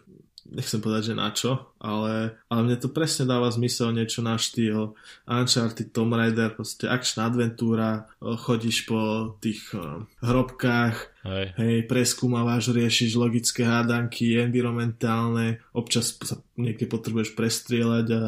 nechcem 0.51 0.81
povedať, 0.81 1.13
že 1.13 1.15
na 1.17 1.29
čo, 1.33 1.73
ale, 1.81 2.37
ale 2.53 2.61
mne 2.65 2.77
to 2.77 2.93
presne 2.93 3.25
dáva 3.25 3.49
zmysel 3.49 3.97
niečo 3.97 4.21
na 4.21 4.37
štýl 4.37 4.93
Uncharted, 5.25 5.91
Tomb 5.93 6.13
Raider, 6.13 6.53
proste 6.53 6.89
akčná 6.89 7.33
adventúra, 7.33 8.13
o, 8.21 8.37
chodíš 8.37 8.85
po 8.85 9.33
tých 9.41 9.73
o, 9.73 10.05
hrobkách, 10.21 11.14
Hej. 11.25 11.57
hej, 11.57 11.77
preskúmavaš, 11.89 12.77
riešiš 12.77 13.17
logické 13.17 13.65
hádanky, 13.65 14.37
environmentálne, 14.45 15.65
občas 15.73 16.13
sa 16.21 16.37
niekde 16.61 16.85
potrebuješ 16.85 17.33
prestrieľať 17.33 18.07
a 18.13 18.25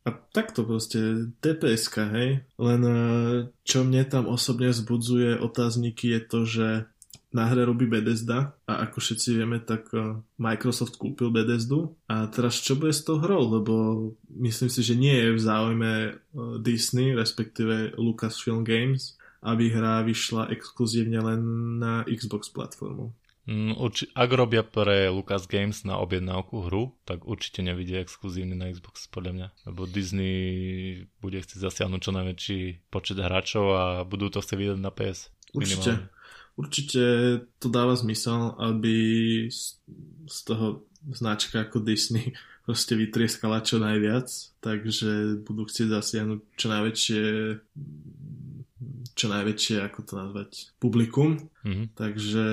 a 0.00 0.16
takto 0.32 0.64
proste, 0.64 1.28
tps 1.44 1.92
hej. 1.92 2.40
Len 2.56 2.80
e, 2.88 2.96
čo 3.68 3.84
mne 3.84 4.00
tam 4.08 4.32
osobne 4.32 4.72
vzbudzuje 4.72 5.36
otázniky 5.44 6.16
je 6.16 6.20
to, 6.24 6.40
že 6.48 6.68
na 7.30 7.46
hre 7.46 7.62
robí 7.62 7.86
Bethesda 7.86 8.58
a 8.66 8.88
ako 8.88 8.98
všetci 8.98 9.28
vieme, 9.36 9.60
tak 9.60 9.92
e, 9.92 10.24
Microsoft 10.40 10.96
kúpil 10.96 11.28
Bethesdu 11.28 11.94
a 12.08 12.26
teraz 12.32 12.58
čo 12.58 12.80
bude 12.80 12.96
s 12.96 13.04
tou 13.04 13.20
hrou, 13.20 13.60
lebo 13.60 13.74
myslím 14.40 14.72
si, 14.72 14.80
že 14.80 14.96
nie 14.96 15.14
je 15.14 15.36
v 15.36 15.40
záujme 15.40 15.92
e, 15.92 16.10
Disney, 16.64 17.12
respektíve 17.12 17.92
Lucasfilm 18.00 18.64
Games, 18.64 19.19
aby 19.40 19.72
hra 19.72 20.04
vyšla 20.04 20.52
exkluzívne 20.52 21.20
len 21.20 21.40
na 21.80 22.04
Xbox 22.04 22.52
platformu. 22.52 23.16
Mm, 23.48 23.74
Urči- 23.80 24.12
ak 24.12 24.30
robia 24.36 24.62
pre 24.62 25.10
Lucas 25.10 25.48
Games 25.48 25.82
na 25.82 25.98
objednávku 25.98 26.70
hru, 26.70 26.94
tak 27.08 27.24
určite 27.26 27.64
nevidie 27.64 27.98
exkluzívne 27.98 28.54
na 28.54 28.68
Xbox, 28.70 29.08
podľa 29.08 29.32
mňa. 29.32 29.48
Lebo 29.66 29.90
Disney 29.90 30.36
bude 31.18 31.40
chcieť 31.40 31.58
zasiahnuť 31.58 32.00
čo 32.04 32.12
najväčší 32.14 32.60
počet 32.92 33.18
hráčov 33.18 33.64
a 33.74 33.84
budú 34.04 34.28
to 34.30 34.44
chcieť 34.44 34.58
vydať 34.60 34.78
na 34.78 34.92
PS. 34.92 35.32
Určite. 35.56 35.98
minimálne. 35.98 36.18
Určite 36.60 37.02
to 37.56 37.66
dáva 37.72 37.96
zmysel, 37.96 38.54
aby 38.60 38.96
z, 39.48 39.80
z 40.28 40.38
toho 40.44 40.84
značka 41.08 41.64
ako 41.64 41.80
Disney 41.80 42.36
proste 42.68 42.94
vytrieskala 42.94 43.64
čo 43.64 43.80
najviac, 43.80 44.28
takže 44.60 45.42
budú 45.42 45.64
chcieť 45.64 45.88
zasiahnuť 45.90 46.40
čo 46.54 46.66
najväčšie 46.68 47.22
čo 49.14 49.26
najväčšie, 49.28 49.76
ako 49.82 49.98
to 50.02 50.12
nazvať, 50.16 50.50
publikum. 50.76 51.48
Mhm. 51.64 51.96
Takže 51.96 52.44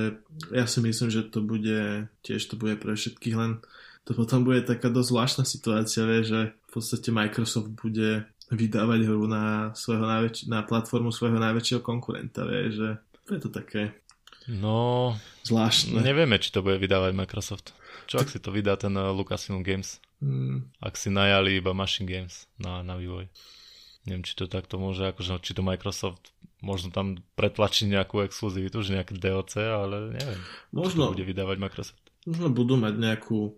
ja 0.51 0.65
si 0.65 0.79
myslím, 0.79 1.09
že 1.09 1.27
to 1.27 1.39
bude, 1.41 2.07
tiež 2.21 2.41
to 2.45 2.55
bude 2.55 2.79
pre 2.79 2.93
všetkých, 2.93 3.35
len 3.35 3.59
to 4.03 4.15
potom 4.15 4.47
bude 4.47 4.63
taká 4.63 4.87
dosť 4.87 5.09
zvláštna 5.11 5.43
situácia, 5.43 6.07
vie, 6.07 6.21
že 6.23 6.39
v 6.55 6.69
podstate 6.71 7.11
Microsoft 7.11 7.75
bude 7.75 8.23
vydávať 8.47 8.99
hru 9.03 9.27
na, 9.27 9.75
svojho 9.75 10.07
najväč- 10.07 10.47
na 10.47 10.63
platformu 10.63 11.11
svojho 11.11 11.35
najväčšieho 11.35 11.83
konkurenta, 11.83 12.47
vie, 12.47 12.71
že 12.71 12.87
to 13.27 13.35
je 13.35 13.41
to 13.43 13.49
také 13.51 13.81
No, 14.47 15.11
zvláštne. 15.43 15.99
nevieme, 15.99 16.39
či 16.39 16.55
to 16.55 16.63
bude 16.63 16.79
vydávať 16.79 17.11
Microsoft. 17.11 17.75
Čo 18.07 18.23
ak 18.23 18.31
si 18.31 18.39
to 18.39 18.55
vydá 18.55 18.79
ten 18.79 18.95
uh, 18.95 19.11
Lucasfilm 19.11 19.59
Games? 19.59 19.99
Hmm, 20.23 20.71
Ak 20.79 20.95
si 20.95 21.11
najali 21.11 21.59
iba 21.59 21.75
Machine 21.75 22.07
Games 22.07 22.47
na, 22.55 22.79
na 22.79 22.95
vývoj. 22.95 23.27
Neviem, 24.07 24.23
či 24.23 24.39
to 24.39 24.47
takto 24.47 24.79
môže, 24.79 25.03
akože, 25.03 25.43
či 25.43 25.51
to 25.51 25.59
Microsoft 25.59 26.31
možno 26.61 26.89
tam 26.89 27.21
pretlačí 27.37 27.85
nejakú 27.85 28.25
exkluzivitu, 28.25 28.81
že 28.81 28.97
nejaké 28.97 29.13
DLC, 29.17 29.61
ale 29.61 30.17
neviem. 30.17 30.41
Možno, 30.73 31.09
to 31.09 31.17
bude 31.17 31.29
vydávať 31.29 31.57
Microsoft. 31.61 32.05
možno 32.27 32.49
budú 32.51 32.75
mať 32.75 32.93
nejakú 32.97 33.55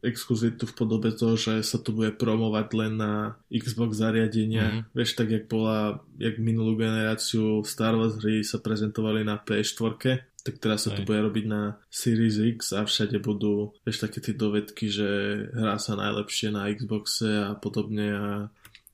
exkluzitu 0.00 0.64
v 0.64 0.76
podobe 0.76 1.10
toho, 1.12 1.36
že 1.36 1.60
sa 1.60 1.76
to 1.76 1.92
bude 1.92 2.16
promovať 2.16 2.66
len 2.72 2.92
na 2.96 3.36
Xbox 3.52 4.00
zariadenia. 4.00 4.64
Mhm. 4.68 4.80
Vieš, 4.96 5.10
tak 5.16 5.28
jak 5.28 5.44
bola, 5.48 6.00
jak 6.16 6.40
minulú 6.40 6.76
generáciu 6.76 7.60
Star 7.64 7.96
Wars 7.96 8.16
hry 8.20 8.40
sa 8.44 8.60
prezentovali 8.60 9.24
na 9.24 9.36
PS4, 9.40 10.24
tak 10.40 10.56
teraz 10.56 10.88
sa 10.88 10.96
to 10.96 11.04
Hej. 11.04 11.08
bude 11.08 11.20
robiť 11.20 11.44
na 11.44 11.76
Series 11.92 12.40
X 12.40 12.72
a 12.72 12.88
všade 12.88 13.20
budú, 13.20 13.76
vieš, 13.84 14.08
také 14.08 14.24
tie 14.24 14.32
dovedky, 14.32 14.88
že 14.88 15.08
hrá 15.52 15.76
sa 15.76 16.00
najlepšie 16.00 16.48
na 16.48 16.72
Xboxe 16.72 17.28
a 17.44 17.52
podobne 17.60 18.08
a 18.08 18.26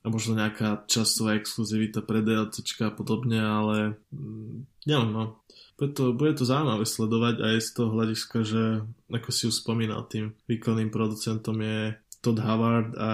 a 0.07 0.13
možno 0.13 0.39
nejaká 0.39 0.87
časová 0.87 1.35
exkluzivita 1.35 1.99
pre 1.99 2.23
DLCčka 2.23 2.87
a 2.87 2.95
podobne, 2.95 3.43
ale 3.43 3.99
mm, 4.15 4.87
neviem, 4.87 5.11
no. 5.11 5.43
Bude 5.75 5.91
to, 5.93 6.15
bude 6.15 6.33
to 6.39 6.47
zaujímavé 6.47 6.87
sledovať 6.87 7.35
aj 7.43 7.55
z 7.59 7.69
toho 7.75 7.89
hľadiska, 7.91 8.37
že 8.47 8.63
ako 9.11 9.29
si 9.29 9.43
už 9.51 9.61
spomínal, 9.61 10.07
tým 10.07 10.33
výkonným 10.49 10.89
producentom 10.89 11.59
je 11.59 11.93
Todd 12.23 12.41
Howard 12.41 12.97
a 12.97 13.11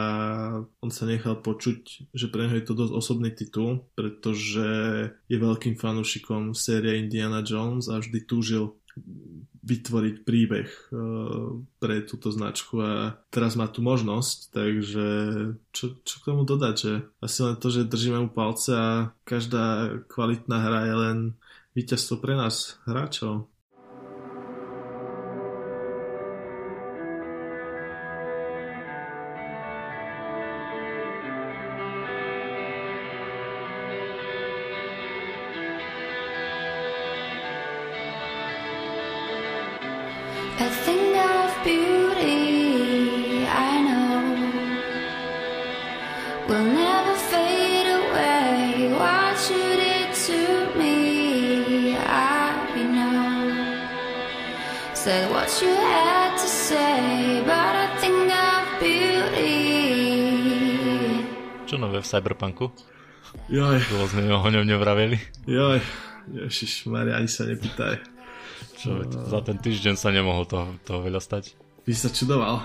on 0.80 0.92
sa 0.94 1.04
nechal 1.04 1.44
počuť, 1.44 2.08
že 2.16 2.32
pre 2.32 2.48
neho 2.48 2.56
je 2.56 2.66
to 2.66 2.78
dosť 2.78 2.94
osobný 2.96 3.36
titul, 3.36 3.84
pretože 4.00 4.70
je 5.28 5.38
veľkým 5.38 5.76
fanúšikom 5.76 6.56
série 6.56 7.04
Indiana 7.04 7.44
Jones 7.44 7.92
a 7.92 8.00
vždy 8.00 8.24
túžil 8.24 8.80
vytvoriť 9.64 10.16
príbeh 10.28 10.68
uh, 10.92 11.56
pre 11.80 12.04
túto 12.04 12.30
značku 12.36 12.84
a 12.84 13.16
teraz 13.32 13.56
má 13.56 13.72
tu 13.72 13.80
možnosť, 13.80 14.38
takže 14.52 15.08
čo, 15.72 15.86
čo 16.04 16.16
k 16.20 16.28
tomu 16.28 16.44
dodať, 16.44 16.76
že 16.76 16.94
asi 17.24 17.40
len 17.48 17.56
to, 17.56 17.68
že 17.72 17.88
držíme 17.88 18.20
mu 18.28 18.30
palce 18.30 18.76
a 18.76 19.16
každá 19.24 19.98
kvalitná 20.12 20.58
hra 20.60 20.82
je 20.84 20.96
len 21.00 21.18
víťazstvo 21.74 22.20
pre 22.20 22.36
nás, 22.36 22.78
hráčov. 22.84 23.48
Cyberpunku? 62.14 62.70
Joj. 63.50 63.82
Dlho 63.90 64.06
sme 64.06 64.30
o 64.30 64.46
ňom 64.46 64.70
nevraveli. 64.70 65.18
Joj, 65.50 65.82
ježiš, 66.30 66.86
Maria, 66.86 67.18
ani 67.18 67.26
sa 67.26 67.50
nepýtaj. 67.50 67.98
Čo, 68.78 69.02
uh... 69.02 69.26
za 69.34 69.42
ten 69.42 69.58
týždeň 69.58 69.98
sa 69.98 70.14
nemohol 70.14 70.46
toho, 70.46 70.78
toho 70.86 71.02
veľa 71.02 71.18
stať. 71.18 71.58
By 71.90 71.94
sa 71.98 72.14
čudoval. 72.14 72.62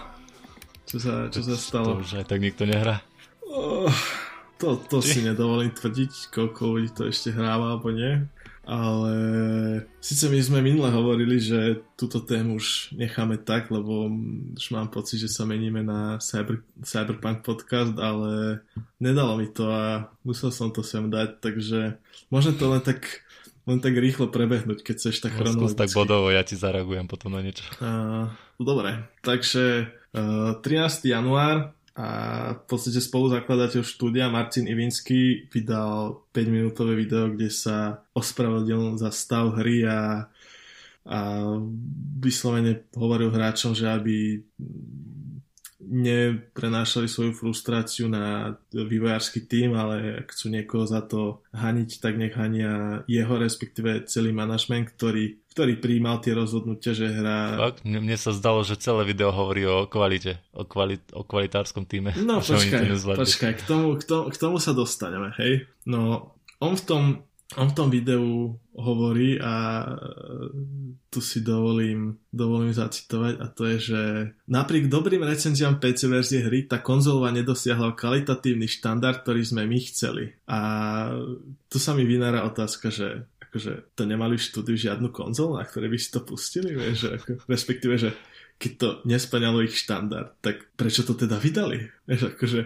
Čo 0.85 0.97
sa, 1.01 1.13
čo 1.33 1.41
sa 1.41 1.57
stalo? 1.57 1.97
To 1.97 2.05
už 2.05 2.21
aj 2.21 2.29
tak 2.29 2.45
nikto 2.45 2.69
nehrá. 2.69 3.01
Oh, 3.49 3.89
to, 4.59 4.77
to 4.91 4.99
si 4.99 5.23
nedovolím 5.23 5.71
tvrdiť, 5.71 6.35
koľko 6.35 6.61
ľudí 6.77 6.91
to 6.93 7.03
ešte 7.07 7.31
hráva 7.31 7.79
alebo 7.79 7.95
nie 7.95 8.27
ale 8.69 9.15
síce 9.97 10.29
my 10.29 10.37
sme 10.45 10.61
minule 10.61 10.93
hovorili, 10.93 11.41
že 11.41 11.81
túto 11.97 12.21
tému 12.21 12.61
už 12.61 12.93
necháme 12.93 13.41
tak, 13.41 13.73
lebo 13.73 14.13
už 14.61 14.67
mám 14.77 14.93
pocit, 14.93 15.25
že 15.25 15.33
sa 15.33 15.49
meníme 15.49 15.81
na 15.81 16.21
cyber, 16.21 16.61
Cyberpunk 16.85 17.41
podcast, 17.49 17.97
ale 17.97 18.61
nedalo 19.01 19.41
mi 19.41 19.49
to 19.49 19.73
a 19.73 20.13
musel 20.21 20.53
som 20.53 20.69
to 20.69 20.85
sem 20.85 21.09
dať, 21.09 21.41
takže 21.41 21.97
môžem 22.29 22.61
to 22.61 22.69
len 22.69 22.85
tak 22.85 23.25
len 23.65 23.81
tak 23.85 23.97
rýchlo 23.97 24.33
prebehnúť, 24.33 24.81
keď 24.85 24.95
chceš 24.97 25.21
tak 25.21 25.37
no, 25.37 25.45
chronologicky. 25.45 25.81
tak 25.89 25.93
bodovo, 25.97 26.29
ja 26.29 26.41
ti 26.45 26.57
zareagujem 26.57 27.09
potom 27.09 27.37
na 27.37 27.45
niečo. 27.45 27.65
Uh, 27.81 28.29
dobre, 28.61 29.09
takže 29.25 29.93
uh, 30.13 30.57
13. 30.61 31.09
január 31.09 31.77
a 31.99 32.09
v 32.55 32.63
podstate 32.71 33.03
spoluzakladateľ 33.03 33.83
štúdia 33.83 34.31
Marcin 34.31 34.71
Ivinsky 34.71 35.51
vydal 35.51 36.23
5-minútové 36.31 36.95
video, 36.95 37.35
kde 37.35 37.51
sa 37.51 38.07
ospravedlnil 38.15 39.03
za 39.03 39.11
stav 39.11 39.59
hry 39.59 39.83
a, 39.83 40.31
a 41.03 41.21
vyslovene 42.23 42.87
hovoril 42.95 43.35
hráčom, 43.35 43.75
že 43.75 43.91
aby 43.91 44.39
neprenášali 45.89 47.09
svoju 47.09 47.33
frustráciu 47.33 48.07
na 48.13 48.57
vývojársky 48.71 49.49
tým, 49.49 49.73
ale 49.73 50.21
ak 50.23 50.37
chcú 50.37 50.53
niekoho 50.53 50.85
za 50.85 51.01
to 51.01 51.41
haniť, 51.57 51.91
tak 52.05 52.21
nech 52.21 52.37
hania 52.37 53.03
jeho, 53.09 53.41
respektíve 53.41 54.05
celý 54.05 54.37
manažment, 54.37 54.93
ktorý, 54.93 55.41
ktorý 55.57 55.81
príjmal 55.81 56.21
tie 56.21 56.37
rozhodnutia, 56.37 56.93
že 56.93 57.09
hra... 57.09 57.57
Fakt? 57.57 57.81
Mne, 57.89 58.05
mne 58.05 58.17
sa 58.21 58.37
zdalo, 58.37 58.61
že 58.63 58.77
celé 58.77 59.09
video 59.09 59.33
hovorí 59.33 59.65
o 59.65 59.89
kvalite, 59.89 60.39
o, 60.53 60.69
kvalit, 60.69 61.03
o 61.17 61.25
kvalitárskom 61.25 61.89
týme. 61.89 62.13
No 62.21 62.45
počkaj, 62.45 62.93
počkaj, 63.17 63.53
k 63.59 63.63
tomu, 63.65 63.97
k, 63.97 64.05
tomu, 64.05 64.25
k 64.29 64.37
tomu 64.37 64.57
sa 64.61 64.77
dostaneme, 64.77 65.33
hej? 65.41 65.65
No, 65.89 66.37
on 66.61 66.77
v 66.77 66.85
tom 66.85 67.03
on 67.57 67.73
v 67.73 67.77
tom 67.77 67.89
videu 67.89 68.53
hovorí 68.77 69.41
a 69.41 69.81
e, 69.81 69.89
tu 71.09 71.25
si 71.25 71.41
dovolím, 71.41 72.21
dovolím 72.29 72.77
zacitovať 72.77 73.35
a 73.41 73.47
to 73.49 73.65
je, 73.73 73.77
že 73.81 74.03
napriek 74.53 74.93
dobrým 74.93 75.25
recenziám 75.25 75.81
PC 75.81 76.13
verzie 76.13 76.45
hry 76.45 76.69
tá 76.69 76.85
konzolová 76.85 77.33
nedosiahla 77.33 77.97
kvalitatívny 77.97 78.69
štandard, 78.69 79.25
ktorý 79.25 79.41
sme 79.49 79.65
my 79.65 79.79
chceli. 79.81 80.37
A 80.45 80.61
tu 81.73 81.81
sa 81.81 81.97
mi 81.97 82.05
vynára 82.05 82.45
otázka, 82.45 82.93
že 82.93 83.25
akože 83.49 83.97
to 83.97 84.05
nemali 84.05 84.37
v 84.37 84.45
štúdiu 84.45 84.77
žiadnu 84.77 85.09
konzolu, 85.09 85.57
na 85.57 85.65
ktorej 85.65 85.89
by 85.89 85.99
si 85.99 86.13
to 86.13 86.21
pustili, 86.21 86.77
vieš, 86.77 87.09
že 87.09 87.11
ako, 87.17 87.31
respektíve, 87.49 87.97
že 87.97 88.13
keď 88.61 88.73
to 88.77 88.89
nesplňalo 89.09 89.65
ich 89.65 89.73
štandard, 89.73 90.37
tak 90.45 90.69
prečo 90.77 91.01
to 91.07 91.17
teda 91.17 91.41
vydali? 91.41 91.89
Vieš, 92.05 92.37
akože 92.37 92.61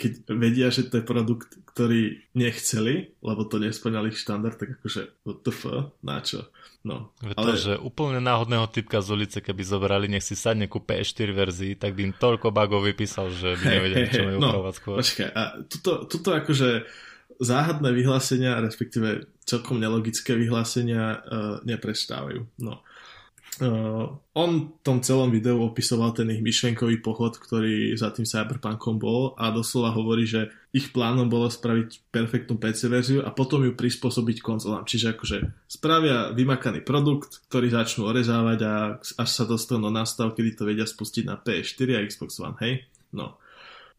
keď 0.00 0.12
vedia, 0.32 0.72
že 0.72 0.88
to 0.88 0.98
je 0.98 1.04
produkt, 1.04 1.60
ktorý 1.68 2.24
nechceli, 2.32 3.12
lebo 3.20 3.44
to 3.44 3.60
nesplňali 3.60 4.08
ich 4.08 4.16
štandard, 4.24 4.56
tak 4.56 4.80
akože 4.80 5.20
what 5.28 5.44
the 5.44 5.52
fuck, 5.52 5.92
na 6.00 6.24
čo? 6.24 6.48
No, 6.80 7.12
ale... 7.20 7.52
To, 7.52 7.60
že 7.60 7.74
úplne 7.76 8.24
náhodného 8.24 8.64
typka 8.72 9.04
z 9.04 9.12
ulice, 9.12 9.38
keby 9.44 9.60
zobrali, 9.60 10.08
nech 10.08 10.24
si 10.24 10.32
sadne 10.32 10.64
ku 10.64 10.80
PS4 10.80 11.28
verzii, 11.36 11.72
tak 11.76 11.92
by 11.92 12.08
im 12.08 12.14
toľko 12.16 12.48
bugov 12.48 12.88
vypísal, 12.88 13.28
že 13.28 13.60
by 13.60 13.64
nevedeli, 13.68 14.06
čo 14.08 14.24
majú 14.24 14.38
no, 14.40 14.48
upravovať 14.48 14.74
skôr. 14.80 14.96
Počkaj, 14.96 15.28
a 15.36 15.42
tuto, 15.68 16.08
tuto 16.08 16.32
akože 16.32 16.88
záhadné 17.36 17.92
vyhlásenia, 17.92 18.64
respektíve 18.64 19.28
celkom 19.44 19.76
nelogické 19.76 20.32
vyhlásenia 20.32 21.20
uh, 21.20 21.60
neprestávajú. 21.68 22.48
No. 22.64 22.80
Uh, 23.60 24.16
on 24.32 24.72
v 24.72 24.80
tom 24.80 25.04
celom 25.04 25.28
videu 25.28 25.60
opisoval 25.60 26.16
ten 26.16 26.32
ich 26.32 26.40
myšlenkový 26.40 27.04
pochod, 27.04 27.36
ktorý 27.36 27.92
za 27.92 28.08
tým 28.08 28.24
Cyberpunkom 28.24 28.96
bol 28.96 29.36
a 29.36 29.52
doslova 29.52 29.92
hovorí, 29.92 30.24
že 30.24 30.48
ich 30.72 30.96
plánom 30.96 31.28
bolo 31.28 31.44
spraviť 31.44 32.08
perfektnú 32.08 32.56
PC 32.56 32.88
verziu 32.88 33.20
a 33.20 33.28
potom 33.28 33.60
ju 33.60 33.76
prispôsobiť 33.76 34.40
konzolám. 34.40 34.88
Čiže 34.88 35.12
akože 35.12 35.36
spravia 35.68 36.32
vymakaný 36.32 36.80
produkt, 36.80 37.44
ktorý 37.52 37.68
začnú 37.68 38.08
orezávať 38.08 38.58
a 38.64 38.74
až 38.96 39.28
sa 39.28 39.44
dostanú 39.44 39.92
na 39.92 40.08
stav, 40.08 40.32
kedy 40.32 40.56
to 40.56 40.64
vedia 40.64 40.88
spustiť 40.88 41.28
na 41.28 41.36
PS4 41.36 42.00
a 42.00 42.04
Xbox 42.08 42.40
One, 42.40 42.56
hej? 42.64 42.88
No. 43.12 43.36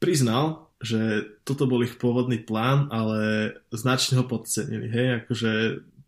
Priznal, 0.01 0.71
že 0.81 1.29
toto 1.45 1.69
bol 1.69 1.85
ich 1.85 2.01
pôvodný 2.01 2.41
plán, 2.41 2.89
ale 2.89 3.53
značne 3.69 4.17
ho 4.17 4.25
podcenili, 4.25 4.89
hej? 4.89 5.07
Akože 5.21 5.51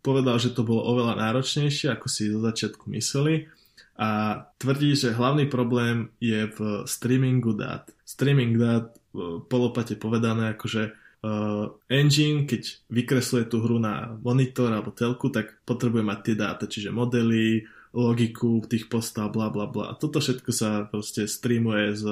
povedal, 0.04 0.36
že 0.36 0.52
to 0.52 0.68
bolo 0.68 0.84
oveľa 0.84 1.16
náročnejšie, 1.16 1.88
ako 1.88 2.06
si 2.12 2.28
zo 2.28 2.44
začiatku 2.44 2.92
mysleli 2.92 3.48
a 3.96 4.42
tvrdí, 4.58 4.92
že 4.92 5.16
hlavný 5.16 5.46
problém 5.48 6.12
je 6.20 6.50
v 6.50 6.58
streamingu 6.84 7.56
dát. 7.56 7.88
Streaming 8.04 8.58
dát, 8.58 8.92
e, 8.92 9.40
polopate 9.46 9.94
povedané, 9.94 10.58
akože 10.58 10.90
uh, 11.24 11.72
engine, 11.88 12.44
keď 12.44 12.84
vykresluje 12.90 13.48
tú 13.48 13.64
hru 13.64 13.80
na 13.80 14.18
monitor 14.20 14.68
alebo 14.68 14.92
telku, 14.92 15.32
tak 15.32 15.56
potrebuje 15.64 16.04
mať 16.04 16.18
tie 16.20 16.36
dáta, 16.36 16.64
čiže 16.68 16.92
modely, 16.92 17.64
logiku 17.94 18.60
tých 18.66 18.90
postav, 18.90 19.30
bla 19.30 19.48
bla 19.48 19.70
bla. 19.70 19.94
Toto 19.94 20.18
všetko 20.18 20.50
sa 20.50 20.84
proste 20.90 21.30
streamuje 21.30 21.94
z, 21.94 22.04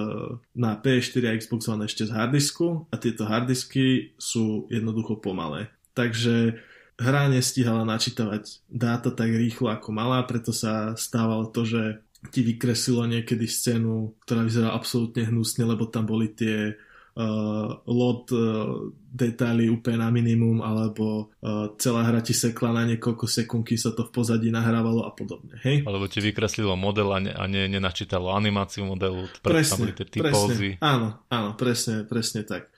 na 0.55 0.79
PS4 0.79 1.23
a 1.27 1.37
Xbox 1.37 1.67
One 1.67 1.91
ešte 1.91 2.07
z 2.07 2.15
hardisku 2.15 2.87
a 2.89 2.97
tieto 2.97 3.27
hardisky 3.27 4.15
sú 4.15 4.71
jednoducho 4.71 5.19
pomalé. 5.19 5.75
Takže 5.93 6.63
hra 7.03 7.27
nestihala 7.27 7.83
načítavať 7.83 8.63
dáta 8.71 9.11
tak 9.11 9.35
rýchlo 9.35 9.75
ako 9.75 9.91
mala, 9.91 10.23
preto 10.23 10.55
sa 10.55 10.95
stávalo 10.95 11.51
to, 11.51 11.67
že 11.67 11.83
ti 12.31 12.47
vykreslilo 12.47 13.11
niekedy 13.11 13.51
scénu, 13.51 14.15
ktorá 14.23 14.47
vyzerala 14.47 14.79
absolútne 14.79 15.27
hnusne, 15.27 15.67
lebo 15.67 15.91
tam 15.91 16.07
boli 16.07 16.31
tie 16.31 16.79
uh, 17.19 17.83
lot 17.83 18.31
uh, 18.31 18.95
detaily 18.95 19.67
úplne 19.67 19.99
na 19.99 20.09
minimum, 20.15 20.63
alebo 20.63 21.35
uh, 21.43 21.75
celá 21.83 22.07
hra 22.07 22.23
ti 22.23 22.31
sekla 22.31 22.71
na 22.71 22.95
niekoľko 22.95 23.27
sekúnd, 23.27 23.67
sa 23.75 23.91
to 23.91 24.07
v 24.07 24.15
pozadí 24.15 24.55
nahrávalo 24.55 25.03
a 25.03 25.11
podobne. 25.11 25.59
Hej? 25.67 25.83
Alebo 25.83 26.07
ti 26.07 26.23
vykreslilo 26.23 26.79
model 26.79 27.11
a, 27.11 27.19
ne, 27.19 27.33
a 27.35 27.45
ne, 27.51 27.67
nenačítalo 27.67 28.31
animáciu 28.31 28.87
modelu, 28.87 29.27
presne, 29.43 29.67
tam 29.75 29.79
boli 29.83 29.93
tie 29.99 30.07
presne, 30.07 30.79
áno, 30.79 31.27
áno, 31.27 31.49
presne, 31.59 32.07
presne 32.07 32.47
tak. 32.47 32.71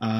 A 0.00 0.10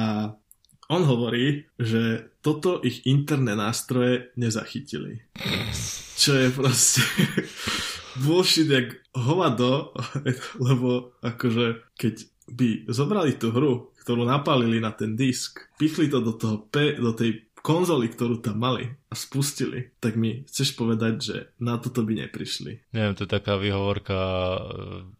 on 0.91 1.07
hovorí, 1.07 1.63
že 1.79 2.27
toto 2.43 2.83
ich 2.83 3.07
interné 3.07 3.55
nástroje 3.55 4.35
nezachytili. 4.35 5.23
Čo 6.19 6.35
je 6.35 6.47
proste 6.51 7.01
bullshit 8.27 8.67
jak 8.67 8.99
hovado, 9.15 9.95
lebo 10.67 11.15
akože 11.23 11.95
keď 11.95 12.15
by 12.51 12.91
zobrali 12.91 13.39
tú 13.39 13.55
hru, 13.55 13.95
ktorú 14.03 14.27
napálili 14.27 14.83
na 14.83 14.91
ten 14.91 15.15
disk, 15.15 15.71
pichli 15.79 16.11
to 16.11 16.19
do, 16.19 16.35
toho 16.35 16.67
P, 16.67 16.99
do 16.99 17.15
tej 17.15 17.47
konzoli, 17.61 18.09
ktorú 18.09 18.41
tam 18.41 18.57
mali 18.57 18.89
a 19.11 19.13
spustili, 19.13 19.93
tak 20.01 20.17
mi 20.17 20.41
chceš 20.49 20.73
povedať, 20.73 21.13
že 21.21 21.35
na 21.61 21.77
toto 21.77 22.01
by 22.01 22.25
neprišli. 22.25 22.95
Neviem, 22.95 23.13
to 23.13 23.27
je 23.27 23.31
taká 23.31 23.59
výhovorka, 23.61 24.17
e, 24.17 24.59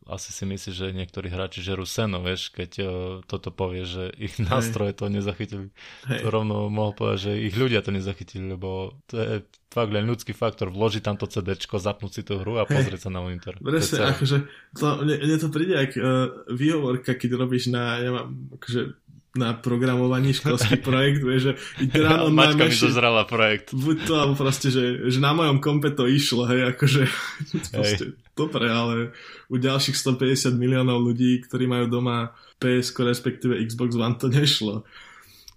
asi 0.10 0.34
si 0.34 0.44
myslíš, 0.50 0.76
že 0.76 0.98
niektorí 0.98 1.30
hráči 1.30 1.62
žerú 1.62 1.86
seno, 1.86 2.20
vieš, 2.20 2.52
keď 2.52 2.72
uh, 2.82 2.90
toto 3.30 3.54
povie, 3.54 3.88
že 3.88 4.12
ich 4.20 4.36
nástroje 4.44 4.98
to 4.98 5.08
nezachytili. 5.08 5.72
Hej. 6.10 6.20
To 6.24 6.28
rovno 6.28 6.56
mohol 6.68 6.92
povedať, 6.92 7.20
že 7.32 7.32
ich 7.48 7.56
ľudia 7.56 7.80
to 7.86 7.96
nezachytili, 7.96 8.58
lebo 8.58 9.00
to 9.08 9.16
je 9.16 9.36
fakt 9.72 9.92
len 9.96 10.04
ľudský 10.04 10.36
faktor, 10.36 10.68
vložiť 10.68 11.00
tam 11.00 11.16
to 11.16 11.32
CD, 11.32 11.56
zapnúť 11.56 12.12
si 12.12 12.22
tú 12.28 12.44
hru 12.44 12.60
a 12.60 12.68
pozrieť 12.68 13.08
sa 13.08 13.10
na 13.12 13.24
monitor. 13.24 13.56
Presne, 13.64 14.12
akože 14.12 14.38
to, 14.76 14.86
mne, 15.00 15.16
mne 15.16 15.38
to 15.40 15.48
príde 15.48 15.76
ako 15.80 15.96
uh, 15.96 16.08
výhovorka, 16.52 17.16
keď 17.16 17.40
robíš 17.40 17.72
na, 17.72 18.04
ja 18.04 18.12
mám, 18.12 18.52
akože 18.60 19.01
na 19.32 19.56
programovaní 19.56 20.36
školský 20.36 20.82
projekt, 20.88 21.24
vieš, 21.24 21.56
že 21.56 22.02
ráno 22.04 22.36
Maťka 22.36 22.68
mi 22.68 22.76
dozrala 22.76 23.24
projekt. 23.24 23.72
Buď 23.72 23.98
to, 24.04 24.14
alebo 24.20 24.36
proste, 24.36 24.68
že, 24.68 25.08
že 25.08 25.20
na 25.24 25.32
mojom 25.32 25.64
kompe 25.64 25.96
to 25.96 26.04
išlo, 26.04 26.44
hej, 26.52 26.76
akože 26.76 27.08
proste, 27.76 28.06
dobre, 28.36 28.68
ale 28.68 29.16
u 29.48 29.56
ďalších 29.56 29.96
150 29.96 30.60
miliónov 30.60 31.00
ľudí, 31.00 31.40
ktorí 31.48 31.64
majú 31.64 31.88
doma 31.88 32.36
PS, 32.60 32.92
respektíve 33.00 33.56
Xbox 33.64 33.96
One, 33.96 34.20
to 34.20 34.28
nešlo. 34.28 34.84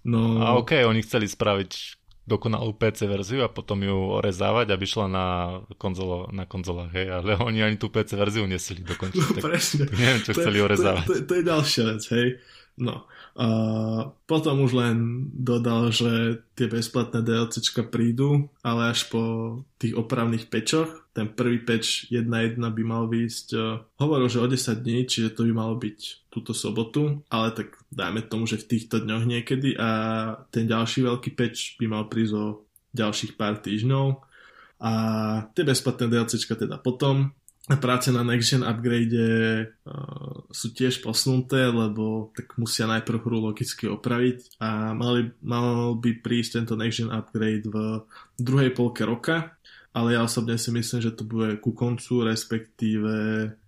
No... 0.07 0.39
A 0.39 0.55
okay, 0.55 0.87
oni 0.87 1.03
chceli 1.03 1.27
spraviť 1.27 1.71
dokonalú 2.25 2.73
PC 2.73 3.05
verziu 3.05 3.45
a 3.45 3.49
potom 3.49 3.85
ju 3.85 3.93
orezávať, 4.17 4.73
aby 4.73 4.85
šla 4.85 5.07
na, 5.07 5.27
konzolo, 5.77 6.29
na 6.33 6.49
konzolách, 6.49 6.91
hej, 6.97 7.07
ale 7.21 7.37
oni 7.37 7.61
ani 7.61 7.77
tú 7.77 7.93
PC 7.93 8.17
verziu 8.17 8.49
nesili 8.49 8.81
dokončiť. 8.81 9.21
No, 9.21 9.29
tak, 9.37 9.43
presne. 9.45 9.85
Tak 9.85 9.97
neviem, 9.97 10.21
čo 10.25 10.31
to 10.33 10.41
chceli 10.41 10.59
orezávať. 10.59 11.05
To, 11.05 11.13
to, 11.13 11.23
to 11.29 11.33
je 11.37 11.43
ďalšia 11.45 11.83
vec, 11.85 12.03
hej. 12.11 12.27
No. 12.75 13.07
A 13.35 13.47
potom 14.27 14.63
už 14.63 14.71
len 14.75 15.27
dodal, 15.35 15.91
že 15.91 16.39
tie 16.55 16.71
bezplatné 16.71 17.19
DLCčka 17.19 17.83
prídu, 17.83 18.47
ale 18.63 18.95
až 18.95 19.11
po 19.11 19.23
tých 19.75 19.95
opravných 19.95 20.47
pečoch. 20.47 20.87
Ten 21.11 21.31
prvý 21.31 21.59
peč 21.59 22.07
1.1 22.11 22.59
by 22.59 22.83
mal 22.83 23.11
výjsť, 23.11 23.47
hovoril, 23.99 24.27
že 24.31 24.39
o 24.39 24.47
10 24.47 24.83
dní, 24.83 25.03
čiže 25.07 25.35
to 25.35 25.47
by 25.47 25.51
malo 25.51 25.75
byť 25.75 25.99
túto 26.35 26.51
sobotu, 26.51 27.23
ale 27.31 27.55
tak 27.55 27.79
dajme 27.87 28.27
tomu, 28.27 28.43
že 28.43 28.59
v 28.59 28.75
týchto 28.75 28.99
dňoch 28.99 29.23
niekedy 29.23 29.79
a 29.79 29.89
ten 30.51 30.67
ďalší 30.67 31.07
veľký 31.07 31.31
peč 31.31 31.79
by 31.79 31.87
mal 31.87 32.11
prísť 32.11 32.33
o 32.35 32.45
ďalších 32.91 33.39
pár 33.39 33.63
týždňov 33.63 34.19
a 34.83 34.91
tie 35.55 35.63
bezplatné 35.63 36.11
DLCčka 36.11 36.59
teda 36.59 36.75
potom. 36.83 37.31
Práce 37.65 38.13
na 38.13 38.21
Next 38.21 38.53
Gen 38.53 38.61
upgrade 38.61 39.17
uh, 39.17 39.65
sú 40.53 40.69
tiež 40.69 41.01
posunuté, 41.01 41.65
lebo 41.65 42.29
tak 42.37 42.53
musia 42.61 42.85
najprv 42.85 43.17
hru 43.25 43.41
logicky 43.41 43.89
opraviť 43.89 44.61
a 44.61 44.93
mali, 44.93 45.33
mal 45.41 45.97
by 45.97 46.21
prísť 46.21 46.61
tento 46.61 46.77
Next 46.77 47.01
Gen 47.01 47.09
upgrade 47.09 47.65
v 47.65 48.05
druhej 48.37 48.69
polke 48.69 49.01
roka, 49.01 49.54
ale 49.95 50.19
ja 50.19 50.27
osobne 50.27 50.59
si 50.59 50.75
myslím, 50.75 50.99
že 50.99 51.15
to 51.15 51.23
bude 51.23 51.63
ku 51.63 51.71
koncu, 51.71 52.27
respektíve 52.27 53.13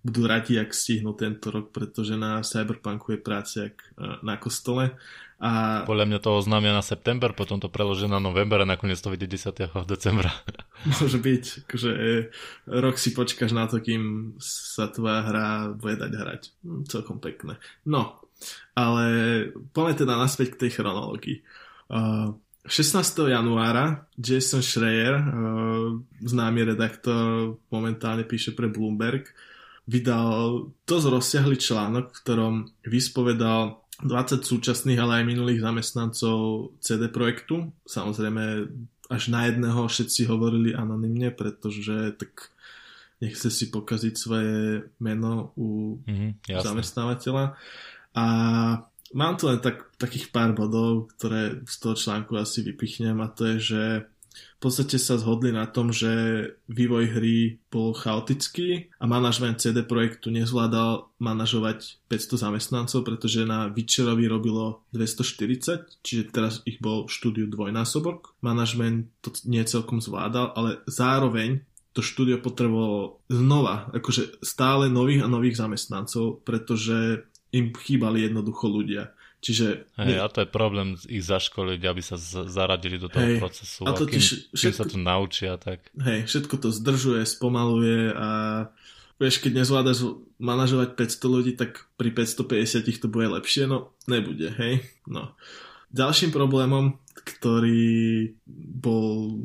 budú 0.04 0.22
radi, 0.28 0.60
ak 0.60 0.76
stihnú 0.76 1.16
tento 1.16 1.48
rok, 1.48 1.72
pretože 1.72 2.20
na 2.20 2.44
Cyberpunku 2.44 3.16
je 3.16 3.20
práce 3.24 3.56
jak 3.56 3.80
uh, 3.96 4.20
na 4.20 4.36
kostole 4.36 4.92
a... 5.38 5.86
Podľa 5.86 6.06
mňa 6.10 6.18
to 6.18 6.34
oznámia 6.34 6.74
na 6.74 6.82
september, 6.82 7.30
potom 7.30 7.62
to 7.62 7.70
preložia 7.70 8.10
na 8.10 8.18
november 8.18 8.58
a 8.58 8.66
nakoniec 8.66 8.98
to 8.98 9.06
vyjde 9.06 9.38
10. 9.38 9.70
decembra. 9.86 10.34
Môže 10.98 11.14
byť, 11.22 11.44
že 11.78 11.92
rok 12.66 12.98
si 12.98 13.14
počkáš 13.14 13.54
na 13.54 13.70
to, 13.70 13.78
kým 13.78 14.34
sa 14.42 14.90
tvoja 14.90 15.22
hra 15.22 15.78
bude 15.78 15.94
dať 15.94 16.10
hrať. 16.10 16.42
Hm, 16.66 16.82
celkom 16.90 17.22
pekné. 17.22 17.54
No, 17.86 18.18
ale 18.74 19.06
poďme 19.70 19.94
teda 19.94 20.14
naspäť 20.18 20.58
k 20.58 20.66
tej 20.66 20.82
chronológii. 20.82 21.46
Uh, 21.86 22.34
16. 22.68 23.32
januára 23.32 24.06
Jason 24.20 24.62
Schreier, 24.62 25.16
uh, 25.16 25.98
známy 26.20 26.76
redaktor, 26.76 27.56
momentálne 27.72 28.28
píše 28.28 28.52
pre 28.52 28.68
Bloomberg, 28.68 29.32
vydal 29.88 30.68
dosť 30.84 31.06
rozsiahly 31.08 31.56
článok, 31.56 32.12
v 32.12 32.20
ktorom 32.20 32.54
vyspovedal 32.84 33.80
20 34.04 34.44
súčasných, 34.44 35.00
ale 35.00 35.24
aj 35.24 35.30
minulých 35.32 35.64
zamestnancov 35.64 36.70
CD 36.78 37.10
Projektu. 37.10 37.72
Samozrejme, 37.88 38.68
až 39.08 39.22
na 39.32 39.48
jedného 39.48 39.88
všetci 39.88 40.28
hovorili 40.28 40.76
anonymne, 40.76 41.32
pretože 41.32 42.14
tak 42.20 42.52
nechce 43.18 43.50
si 43.50 43.72
pokaziť 43.72 44.14
svoje 44.14 44.86
meno 45.02 45.50
u 45.58 45.98
mm-hmm, 46.04 46.62
zamestnávateľa. 46.62 47.58
A 48.14 48.26
mám 49.14 49.36
tu 49.36 49.48
len 49.48 49.60
tak, 49.60 49.94
takých 49.96 50.32
pár 50.32 50.52
bodov, 50.52 51.12
ktoré 51.16 51.64
z 51.64 51.76
toho 51.80 51.94
článku 51.94 52.36
asi 52.36 52.64
vypichnem 52.64 53.18
a 53.20 53.28
to 53.28 53.56
je, 53.56 53.56
že 53.58 53.82
v 54.58 54.60
podstate 54.66 54.98
sa 54.98 55.18
zhodli 55.18 55.54
na 55.54 55.66
tom, 55.70 55.94
že 55.94 56.10
vývoj 56.70 57.14
hry 57.14 57.62
bol 57.70 57.94
chaotický 57.94 58.90
a 58.98 59.06
manažment 59.06 59.58
CD 59.58 59.86
Projektu 59.86 60.34
nezvládal 60.34 61.10
manažovať 61.22 62.02
500 62.10 62.44
zamestnancov, 62.46 63.06
pretože 63.06 63.46
na 63.46 63.70
Witcherovi 63.70 64.26
robilo 64.26 64.82
240, 64.94 66.02
čiže 66.02 66.30
teraz 66.30 66.62
ich 66.66 66.82
bol 66.82 67.06
v 67.06 67.14
štúdiu 67.14 67.46
dvojnásobok. 67.50 68.38
Manažment 68.42 69.10
to 69.22 69.30
nie 69.46 69.62
celkom 69.62 70.02
zvládal, 70.02 70.54
ale 70.54 70.82
zároveň 70.90 71.62
to 71.94 72.02
štúdio 72.04 72.38
potrebovalo 72.38 73.18
znova, 73.26 73.90
akože 73.90 74.42
stále 74.44 74.86
nových 74.86 75.26
a 75.26 75.28
nových 75.30 75.58
zamestnancov, 75.58 76.46
pretože 76.46 77.26
im 77.52 77.72
chýbali 77.72 78.28
jednoducho 78.28 78.68
ľudia. 78.68 79.12
Čiže... 79.38 79.86
Hej, 79.94 80.18
a 80.18 80.26
to 80.26 80.42
je 80.42 80.50
problém 80.50 80.98
ich 81.06 81.22
zaškoliť, 81.22 81.80
aby 81.86 82.02
sa 82.02 82.18
z- 82.18 82.50
zaradili 82.50 82.98
do 82.98 83.06
toho 83.06 83.22
hej, 83.22 83.38
procesu. 83.38 83.86
A, 83.86 83.94
to 83.94 84.04
a 84.04 84.10
kým, 84.10 84.18
všetko, 84.18 84.58
kým 84.58 84.74
sa 84.74 84.84
to 84.84 84.98
naučia, 84.98 85.52
tak... 85.62 85.86
Hej, 85.94 86.26
všetko 86.26 86.54
to 86.58 86.68
zdržuje, 86.74 87.22
spomaluje 87.22 88.18
a 88.18 88.28
vieš, 89.22 89.38
keď 89.38 89.62
nezvládaš 89.62 90.18
manažovať 90.42 90.98
500 90.98 91.34
ľudí, 91.34 91.52
tak 91.54 91.86
pri 91.94 92.10
550 92.10 92.98
to 92.98 93.06
bude 93.06 93.30
lepšie, 93.30 93.70
no 93.70 93.94
nebude, 94.10 94.50
hej. 94.58 94.82
No. 95.06 95.38
Ďalším 95.94 96.34
problémom, 96.34 96.98
ktorý 97.14 98.34
bol 98.82 99.38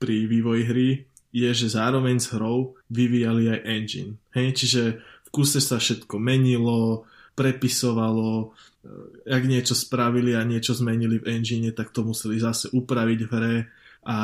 pri 0.00 0.24
vývoji 0.24 0.62
hry, 0.64 0.88
je, 1.30 1.50
že 1.54 1.76
zároveň 1.76 2.18
s 2.18 2.32
hrou 2.34 2.74
vyvíjali 2.90 3.52
aj 3.52 3.60
engine. 3.68 4.12
Hej, 4.32 4.64
čiže 4.64 4.82
v 4.98 5.28
kuse 5.28 5.60
sa 5.62 5.78
všetko 5.78 6.18
menilo, 6.18 7.06
prepisovalo, 7.40 8.52
Eh, 8.80 9.36
ak 9.36 9.44
niečo 9.44 9.76
spravili 9.76 10.32
a 10.32 10.40
niečo 10.40 10.72
zmenili 10.72 11.20
v 11.20 11.36
engine, 11.36 11.68
tak 11.76 11.92
to 11.92 12.00
museli 12.00 12.40
zase 12.40 12.72
upraviť 12.72 13.20
v 13.28 13.30
hre 13.30 13.56
a 14.08 14.16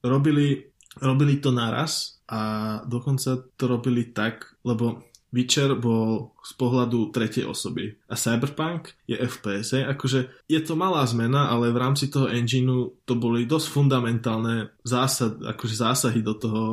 robili, 0.00 0.64
robili 1.04 1.36
to 1.36 1.52
naraz 1.52 2.16
a 2.32 2.40
dokonca 2.88 3.44
to 3.60 3.64
robili 3.68 4.08
tak, 4.08 4.56
lebo 4.64 5.04
Witcher 5.28 5.76
bol 5.76 6.32
z 6.40 6.56
pohľadu 6.56 7.12
tretej 7.12 7.44
osoby 7.44 7.92
a 8.08 8.16
Cyberpunk 8.16 8.96
je 9.04 9.20
FPS. 9.20 9.76
Hej? 9.76 9.84
Akože 9.92 10.48
je 10.48 10.60
to 10.64 10.72
malá 10.72 11.04
zmena, 11.04 11.52
ale 11.52 11.68
v 11.68 11.76
rámci 11.76 12.08
toho 12.08 12.32
engineu 12.32 12.96
to 13.04 13.20
boli 13.20 13.44
dosť 13.44 13.68
fundamentálne 13.68 14.72
zásad, 14.80 15.36
akože 15.44 15.76
zásahy 15.76 16.24
do 16.24 16.32
toho, 16.32 16.64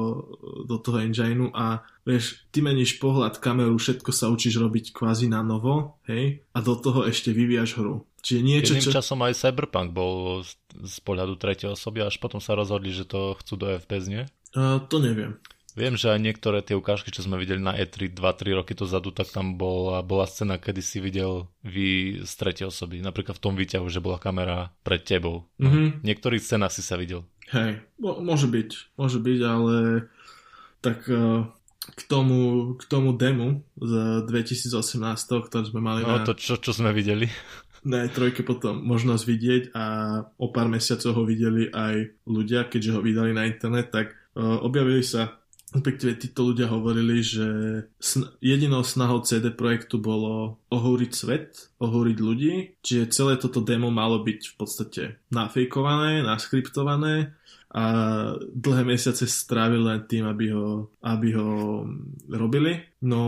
do 0.66 0.82
toho 0.82 1.00
engineu 1.00 1.54
a 1.54 1.86
vieš, 2.04 2.44
ty 2.50 2.66
meníš 2.66 2.98
pohľad, 2.98 3.38
kameru, 3.38 3.78
všetko 3.78 4.10
sa 4.10 4.34
učíš 4.34 4.58
robiť 4.58 4.92
kvázi 4.92 5.30
na 5.30 5.46
novo, 5.46 6.02
hej, 6.10 6.42
a 6.52 6.58
do 6.60 6.74
toho 6.76 7.06
ešte 7.06 7.30
vyvíjaš 7.32 7.78
hru. 7.78 8.04
Čiže 8.26 8.42
niečo, 8.42 8.74
Jedným 8.74 8.90
čo... 8.90 8.98
časom 8.98 9.22
aj 9.22 9.38
Cyberpunk 9.38 9.94
bol 9.94 10.42
z 10.74 10.98
pohľadu 11.06 11.38
tretej 11.38 11.78
osoby, 11.78 12.02
až 12.02 12.18
potom 12.18 12.42
sa 12.42 12.58
rozhodli, 12.58 12.90
že 12.90 13.06
to 13.06 13.38
chcú 13.38 13.54
do 13.54 13.66
FPS, 13.78 14.10
nie? 14.10 14.24
Uh, 14.58 14.82
to 14.90 14.98
neviem. 14.98 15.38
Viem, 15.76 16.00
že 16.00 16.08
aj 16.08 16.24
niektoré 16.24 16.64
tie 16.64 16.72
ukážky, 16.72 17.12
čo 17.12 17.20
sme 17.20 17.36
videli 17.36 17.60
na 17.60 17.76
E3 17.76 18.08
2-3 18.16 18.56
roky 18.56 18.72
dozadu, 18.72 19.12
tak 19.12 19.28
tam 19.28 19.60
bola, 19.60 20.00
bola 20.00 20.24
scéna, 20.24 20.56
kedy 20.56 20.80
si 20.80 21.04
videl 21.04 21.52
vy 21.68 22.24
z 22.24 22.32
tretej 22.32 22.72
osoby. 22.72 23.04
Napríklad 23.04 23.36
v 23.36 23.44
tom 23.44 23.60
výťahu, 23.60 23.84
že 23.92 24.00
bola 24.00 24.16
kamera 24.16 24.72
pred 24.88 25.04
tebou. 25.04 25.52
Mm-hmm. 25.60 26.00
V 26.00 26.06
niektorých 26.08 26.40
scénach 26.40 26.72
si 26.72 26.80
sa 26.80 26.96
videl. 26.96 27.28
Hej, 27.52 27.84
môže 28.00 28.48
byť, 28.48 28.98
môže 28.98 29.20
byť, 29.20 29.40
ale 29.44 29.76
tak 30.86 31.10
uh, 31.10 31.50
k 31.98 32.02
tomu, 32.06 32.74
k 32.78 32.84
tomu 32.86 33.18
demu 33.18 33.66
z 33.82 33.94
2018, 34.30 35.50
ktoré 35.50 35.64
sme 35.66 35.82
mali 35.82 36.06
no, 36.06 36.22
na... 36.22 36.26
to, 36.26 36.38
čo, 36.38 36.62
čo 36.62 36.70
sme 36.74 36.94
videli. 36.94 37.26
Na 37.86 38.06
trojke 38.10 38.42
potom 38.42 38.82
možnosť 38.82 39.24
vidieť 39.26 39.64
a 39.78 39.86
o 40.42 40.50
pár 40.50 40.70
mesiacov 40.70 41.22
ho 41.22 41.24
videli 41.26 41.70
aj 41.70 42.26
ľudia, 42.26 42.66
keďže 42.66 42.98
ho 42.98 43.00
vydali 43.02 43.34
na 43.34 43.46
internet, 43.46 43.90
tak 43.90 44.14
uh, 44.38 44.62
objavili 44.62 45.02
sa 45.02 45.42
respektíve 45.76 46.16
títo 46.16 46.48
ľudia 46.48 46.72
hovorili, 46.72 47.20
že 47.20 47.48
sn- 48.00 48.32
jedinou 48.40 48.88
snahou 48.88 49.20
CD 49.28 49.52
Projektu 49.52 50.00
bolo 50.00 50.64
ohúriť 50.72 51.12
svet, 51.12 51.68
ohúriť 51.84 52.18
ľudí, 52.24 52.54
čiže 52.80 53.12
celé 53.12 53.36
toto 53.36 53.60
demo 53.60 53.92
malo 53.92 54.24
byť 54.24 54.40
v 54.40 54.56
podstate 54.56 55.04
nafejkované, 55.36 56.24
naskriptované 56.24 57.36
a 57.72 57.84
dlhé 58.54 58.84
mesiace 58.86 59.26
strávili 59.28 59.84
len 59.84 60.02
tým, 60.06 60.26
aby 60.30 60.54
ho, 60.54 60.94
aby 61.02 61.34
ho 61.36 61.84
robili. 62.30 62.86
No, 63.02 63.22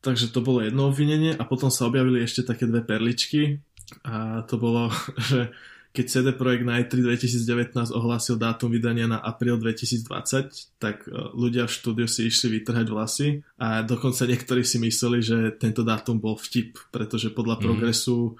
takže 0.00 0.30
to 0.30 0.40
bolo 0.40 0.62
jedno 0.62 0.88
obvinenie 0.88 1.34
a 1.36 1.42
potom 1.44 1.68
sa 1.68 1.88
objavili 1.88 2.22
ešte 2.22 2.46
také 2.46 2.68
dve 2.68 2.84
perličky 2.84 3.60
a 4.06 4.46
to 4.46 4.56
bolo, 4.56 4.88
že 5.30 5.50
keď 5.94 6.04
CD 6.10 6.26
Projekt 6.34 6.66
na 6.66 6.82
E3 6.82 7.06
2019 7.06 7.94
ohlásil 7.94 8.34
dátum 8.34 8.66
vydania 8.66 9.06
na 9.06 9.22
apríl 9.22 9.54
2020, 9.54 10.82
tak 10.82 11.06
e, 11.06 11.14
ľudia 11.38 11.70
v 11.70 11.74
štúdiu 11.78 12.10
si 12.10 12.26
išli 12.26 12.58
vytrhať 12.58 12.86
vlasy 12.90 13.46
a 13.62 13.86
dokonca 13.86 14.26
niektorí 14.26 14.66
si 14.66 14.82
mysleli, 14.82 15.22
že 15.22 15.54
tento 15.54 15.86
dátum 15.86 16.18
bol 16.18 16.34
vtip, 16.34 16.90
pretože 16.90 17.30
podľa 17.30 17.56
mm. 17.56 17.62
progresu 17.62 18.34
Eh, 18.34 18.38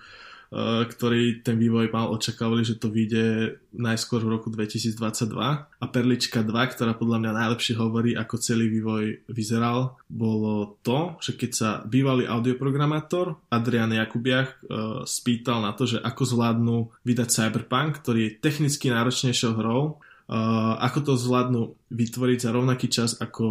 ktorý 0.55 1.43
ten 1.43 1.59
vývoj 1.59 1.91
mal, 1.91 2.15
očakávali, 2.15 2.63
že 2.63 2.79
to 2.79 2.87
vyjde 2.87 3.59
najskôr 3.75 4.23
v 4.23 4.39
roku 4.39 4.49
2022 4.55 5.35
a 5.67 5.85
Perlička 5.91 6.47
2, 6.47 6.55
ktorá 6.79 6.95
podľa 6.95 7.19
mňa 7.27 7.33
najlepšie 7.35 7.75
hovorí, 7.75 8.15
ako 8.15 8.39
celý 8.39 8.71
vývoj 8.71 9.27
vyzeral, 9.27 9.99
bolo 10.07 10.79
to, 10.87 11.19
že 11.19 11.35
keď 11.35 11.51
sa 11.51 11.71
bývalý 11.83 12.31
audioprogramátor 12.31 13.35
Adrian 13.51 13.91
Jakubiach 13.91 14.63
uh, 14.63 15.03
spýtal 15.03 15.67
na 15.67 15.75
to, 15.75 15.91
že 15.91 15.99
ako 15.99 16.23
zvládnu 16.23 16.77
vydať 17.03 17.29
Cyberpunk, 17.35 17.99
ktorý 17.99 18.31
je 18.31 18.37
technicky 18.39 18.95
náročnejšou 18.95 19.59
hrou, 19.59 19.99
Uh, 20.25 20.81
ako 20.81 21.13
to 21.13 21.13
zvládnu 21.21 21.77
vytvoriť 21.93 22.49
za 22.49 22.51
rovnaký 22.57 22.89
čas, 22.89 23.21
ako 23.21 23.45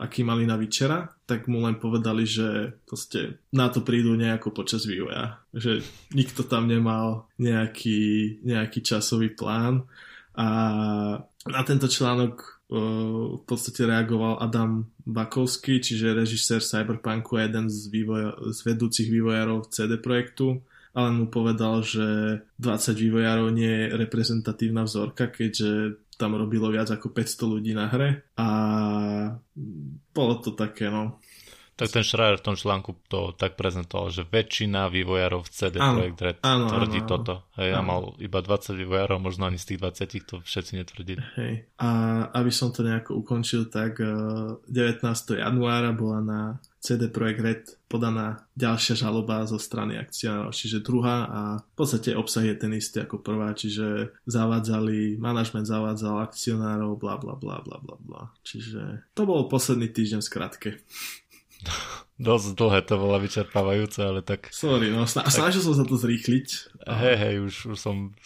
aký 0.00 0.24
mali 0.24 0.48
na 0.48 0.56
večera, 0.56 1.12
tak 1.28 1.44
mu 1.44 1.60
len 1.60 1.76
povedali, 1.76 2.24
že 2.24 2.72
proste 2.88 3.44
na 3.52 3.68
to 3.68 3.84
prídu 3.84 4.16
nejako 4.16 4.48
počas 4.56 4.88
vývoja. 4.88 5.44
Že 5.52 5.84
nikto 6.16 6.48
tam 6.48 6.72
nemal 6.72 7.28
nejaký, 7.36 8.40
nejaký 8.48 8.80
časový 8.80 9.36
plán 9.36 9.84
a 10.40 10.48
na 11.44 11.62
tento 11.68 11.84
článok 11.84 12.64
uh, 12.72 13.36
v 13.36 13.42
podstate 13.44 13.84
reagoval 13.84 14.40
Adam 14.40 14.88
Bakovský, 15.04 15.84
čiže 15.84 16.16
režisér 16.16 16.64
Cyberpunku 16.64 17.36
a 17.36 17.44
jeden 17.44 17.68
z, 17.68 17.92
vývoja, 17.92 18.32
z 18.56 18.58
vedúcich 18.64 19.12
vývojárov 19.12 19.68
CD 19.68 20.00
Projektu 20.00 20.64
ale 20.96 21.12
mu 21.12 21.28
povedal, 21.28 21.84
že 21.84 22.40
20 22.56 22.96
vývojárov 22.96 23.52
nie 23.52 23.68
je 23.68 24.00
reprezentatívna 24.00 24.88
vzorka, 24.88 25.28
keďže 25.28 26.00
tam 26.16 26.34
robilo 26.34 26.72
viac 26.72 26.88
ako 26.90 27.12
500 27.12 27.52
ľudí 27.52 27.72
na 27.76 27.86
hre 27.92 28.24
a 28.40 28.48
bolo 30.12 30.34
to 30.40 30.56
také, 30.56 30.88
no. 30.88 31.20
Tak 31.76 31.92
ten 31.92 32.00
Schreier 32.00 32.40
v 32.40 32.46
tom 32.48 32.56
článku 32.56 32.96
to 33.12 33.36
tak 33.36 33.60
prezentoval, 33.60 34.08
že 34.08 34.24
väčšina 34.24 34.88
vývojárov 34.88 35.44
v 35.44 35.50
CD 35.52 35.76
áno, 35.76 36.00
Projekt 36.00 36.20
Red 36.24 36.36
áno, 36.40 36.72
tvrdí 36.72 37.00
áno, 37.04 37.08
toto. 37.08 37.34
Hej, 37.60 37.68
ja 37.76 37.80
mal 37.84 38.16
iba 38.16 38.40
20 38.40 38.80
vývojárov, 38.80 39.20
možno 39.20 39.44
ani 39.44 39.60
z 39.60 39.76
tých 39.76 39.80
20 39.84 40.24
to 40.24 40.34
všetci 40.40 40.72
netvrdili. 40.80 41.20
Hej. 41.36 41.68
A 41.76 41.88
aby 42.32 42.48
som 42.48 42.72
to 42.72 42.80
nejako 42.80 43.20
ukončil, 43.20 43.68
tak 43.68 44.00
19. 44.00 44.64
Eh, 45.36 45.44
januára 45.44 45.92
bola 45.92 46.24
na 46.24 46.40
CD 46.80 47.12
Projekt 47.12 47.40
Red 47.44 47.62
podaná 47.90 48.46
ďalšia 48.54 48.94
žaloba 48.94 49.42
zo 49.46 49.58
strany 49.58 49.98
akcionárov, 49.98 50.54
čiže 50.54 50.86
druhá 50.86 51.26
a 51.26 51.40
v 51.58 51.74
podstate 51.74 52.14
obsah 52.14 52.46
je 52.46 52.54
ten 52.54 52.70
istý 52.74 53.02
ako 53.02 53.22
prvá, 53.22 53.54
čiže 53.54 54.16
zavádzali, 54.26 55.18
manažment 55.18 55.66
zavádzal 55.66 56.22
akcionárov, 56.24 56.98
bla 56.98 57.18
bla 57.18 57.34
bla 57.34 57.58
bla 57.62 57.78
bla 57.82 57.96
bla. 57.98 58.22
Čiže 58.46 59.10
to 59.18 59.22
bol 59.26 59.50
posledný 59.50 59.90
týždeň 59.90 60.20
v 60.22 60.28
skratke. 60.30 60.70
Dosť 62.16 62.56
dlhé 62.56 62.80
to 62.88 62.96
bolo 62.96 63.20
vyčerpávajúce, 63.20 64.00
ale 64.00 64.24
tak... 64.24 64.48
Sorry, 64.48 64.88
no 64.88 65.04
sna- 65.04 65.28
snažil 65.28 65.60
som 65.60 65.76
sa 65.76 65.84
to 65.84 66.00
zrýchliť. 66.00 66.48
Hej, 66.88 67.16
hej, 67.20 67.34
už, 67.44 67.54
už 67.72 67.78
som 67.78 68.16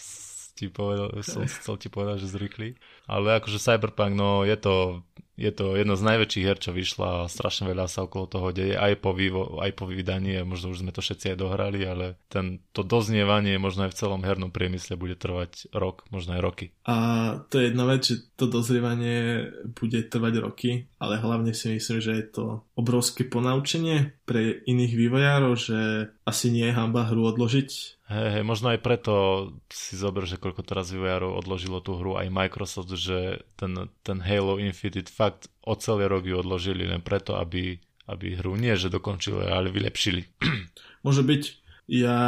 ti 0.61 0.67
povedal, 0.69 1.17
som 1.25 1.49
chcel 1.49 1.81
ti 1.81 1.89
povedať, 1.89 2.29
že 2.29 2.37
zrýchli. 2.37 2.77
Ale 3.09 3.41
akože 3.41 3.57
Cyberpunk, 3.57 4.13
no 4.13 4.45
je 4.45 4.61
to 4.61 5.01
je 5.41 5.49
to 5.57 5.73
jedno 5.73 5.97
z 5.97 6.05
najväčších 6.05 6.45
her, 6.45 6.59
čo 6.61 6.77
vyšla 6.77 7.25
a 7.25 7.31
strašne 7.33 7.65
veľa 7.73 7.89
sa 7.89 8.05
okolo 8.05 8.29
toho 8.29 8.49
deje, 8.53 8.77
aj 8.77 9.01
po, 9.01 9.17
vývo, 9.17 9.57
aj 9.65 9.73
po 9.73 9.89
vydaní, 9.89 10.37
a 10.37 10.45
možno 10.45 10.69
už 10.69 10.85
sme 10.85 10.93
to 10.93 11.01
všetci 11.01 11.33
aj 11.33 11.39
dohrali, 11.41 11.81
ale 11.89 12.21
ten, 12.29 12.61
to 12.77 12.85
doznievanie 12.85 13.57
možno 13.57 13.89
aj 13.89 13.97
v 13.97 13.99
celom 14.05 14.21
hernom 14.21 14.53
priemysle 14.53 15.01
bude 15.01 15.17
trvať 15.17 15.73
rok, 15.73 16.05
možno 16.13 16.37
aj 16.37 16.45
roky. 16.45 16.67
A 16.85 17.41
to 17.49 17.57
je 17.57 17.73
jedna 17.73 17.89
vec, 17.89 18.05
že 18.05 18.21
to 18.37 18.53
dozrievanie 18.53 19.49
bude 19.73 20.05
trvať 20.13 20.35
roky, 20.45 20.93
ale 21.01 21.17
hlavne 21.17 21.57
si 21.57 21.73
myslím, 21.73 22.05
že 22.05 22.13
je 22.21 22.27
to 22.29 22.45
obrovské 22.77 23.25
ponaučenie 23.25 24.13
pre 24.29 24.61
iných 24.69 24.93
vývojárov, 24.93 25.53
že 25.57 26.13
asi 26.29 26.53
nie 26.53 26.69
je 26.69 26.77
hamba 26.77 27.09
hru 27.09 27.25
odložiť, 27.33 28.00
Hej, 28.11 28.43
možno 28.43 28.75
aj 28.75 28.83
preto 28.83 29.15
si 29.71 29.95
zober, 29.95 30.27
že 30.27 30.35
koľko 30.35 30.67
teraz 30.67 30.91
vývojárov 30.91 31.31
odložilo 31.31 31.79
tú 31.79 31.95
hru 31.95 32.19
aj 32.19 32.27
Microsoft, 32.27 32.91
že 32.99 33.47
ten, 33.55 33.87
ten 34.03 34.19
Halo 34.19 34.59
Infinite 34.59 35.15
fakt 35.15 35.47
o 35.63 35.79
celý 35.79 36.11
rok 36.11 36.27
ju 36.27 36.35
odložili 36.35 36.91
len 36.91 37.07
preto, 37.07 37.39
aby, 37.39 37.79
aby 38.11 38.35
hru 38.35 38.59
nie, 38.59 38.75
že 38.75 38.91
dokončili, 38.91 39.47
ale 39.47 39.71
vylepšili. 39.71 40.27
Môže 41.07 41.23
byť, 41.23 41.43
ja 41.87 42.19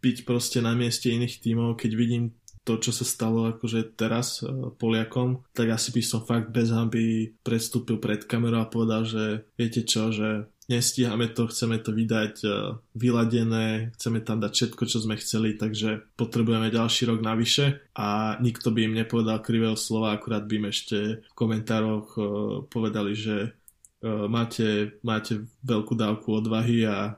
byť 0.00 0.16
proste 0.24 0.64
na 0.64 0.72
mieste 0.72 1.12
iných 1.12 1.36
tímov, 1.44 1.76
keď 1.76 1.92
vidím 1.92 2.32
to, 2.66 2.82
čo 2.82 2.90
sa 2.90 3.06
stalo 3.06 3.46
akože 3.52 3.94
teraz 3.94 4.42
uh, 4.42 4.74
Poliakom, 4.74 5.46
tak 5.54 5.70
asi 5.70 5.94
by 5.94 6.02
som 6.02 6.26
fakt 6.26 6.50
bez 6.50 6.74
hamby 6.74 7.36
predstúpil 7.46 8.02
pred 8.02 8.26
kamerou 8.26 8.64
a 8.64 8.72
povedal, 8.72 9.06
že 9.06 9.46
viete 9.54 9.86
čo, 9.86 10.10
že 10.10 10.50
nestíhame 10.66 11.30
to, 11.30 11.46
chceme 11.46 11.78
to 11.78 11.94
vydať 11.94 12.34
uh, 12.42 12.78
vyladené, 12.98 13.94
chceme 13.94 14.18
tam 14.22 14.42
dať 14.42 14.52
všetko, 14.52 14.82
čo 14.86 14.98
sme 14.98 15.14
chceli, 15.18 15.54
takže 15.54 16.02
potrebujeme 16.18 16.70
ďalší 16.74 17.06
rok 17.10 17.22
navyše 17.22 17.86
a 17.94 18.38
nikto 18.42 18.74
by 18.74 18.90
im 18.90 18.98
nepovedal 18.98 19.42
krivého 19.42 19.78
slova, 19.78 20.14
akurát 20.14 20.42
by 20.44 20.54
im 20.58 20.66
ešte 20.70 20.98
v 21.22 21.32
komentároch 21.38 22.06
uh, 22.18 22.26
povedali, 22.66 23.14
že 23.14 23.36
uh, 23.54 24.26
máte, 24.26 24.98
máte 25.06 25.46
veľkú 25.62 25.94
dávku 25.94 26.34
odvahy 26.34 26.82
a 26.82 27.14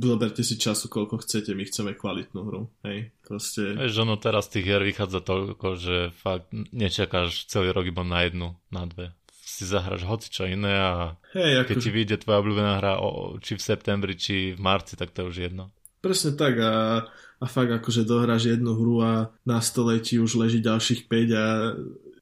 zoberte 0.00 0.44
si 0.44 0.60
času, 0.60 0.92
koľko 0.92 1.24
chcete, 1.24 1.56
my 1.56 1.64
chceme 1.64 1.96
kvalitnú 1.96 2.40
hru. 2.44 2.68
Hej, 2.84 3.16
proste... 3.24 3.80
Vieš, 3.80 4.04
ono 4.04 4.20
teraz 4.20 4.52
tých 4.52 4.68
hier 4.68 4.84
vychádza 4.84 5.24
toľko, 5.24 5.66
že 5.80 5.96
fakt 6.20 6.52
nečakáš 6.52 7.48
celý 7.48 7.72
rok 7.72 7.88
iba 7.88 8.04
na 8.04 8.28
jednu, 8.28 8.60
na 8.68 8.84
dve 8.84 9.16
si 9.60 9.68
zahraš 9.68 10.08
hoci 10.08 10.32
čo 10.32 10.48
iné 10.48 10.72
a 10.72 11.20
hey, 11.36 11.60
keď 11.68 11.76
ako... 11.76 11.84
ti 11.84 11.90
vyjde 11.92 12.16
tvoja 12.24 12.40
obľúbená 12.40 12.72
hra 12.80 13.04
o, 13.04 13.36
či 13.44 13.60
v 13.60 13.62
septembri, 13.62 14.16
či 14.16 14.56
v 14.56 14.60
marci, 14.64 14.96
tak 14.96 15.12
to 15.12 15.24
je 15.24 15.28
už 15.28 15.36
jedno. 15.52 15.68
Presne 16.00 16.32
tak 16.32 16.56
a, 16.56 17.04
a 17.36 17.44
fakt 17.44 17.68
akože 17.68 18.08
dohráš 18.08 18.56
jednu 18.56 18.72
hru 18.72 19.04
a 19.04 19.12
na 19.44 19.60
stole 19.60 20.00
ti 20.00 20.16
už 20.16 20.40
leží 20.40 20.64
ďalších 20.64 21.12
5 21.12 21.36
a 21.36 21.46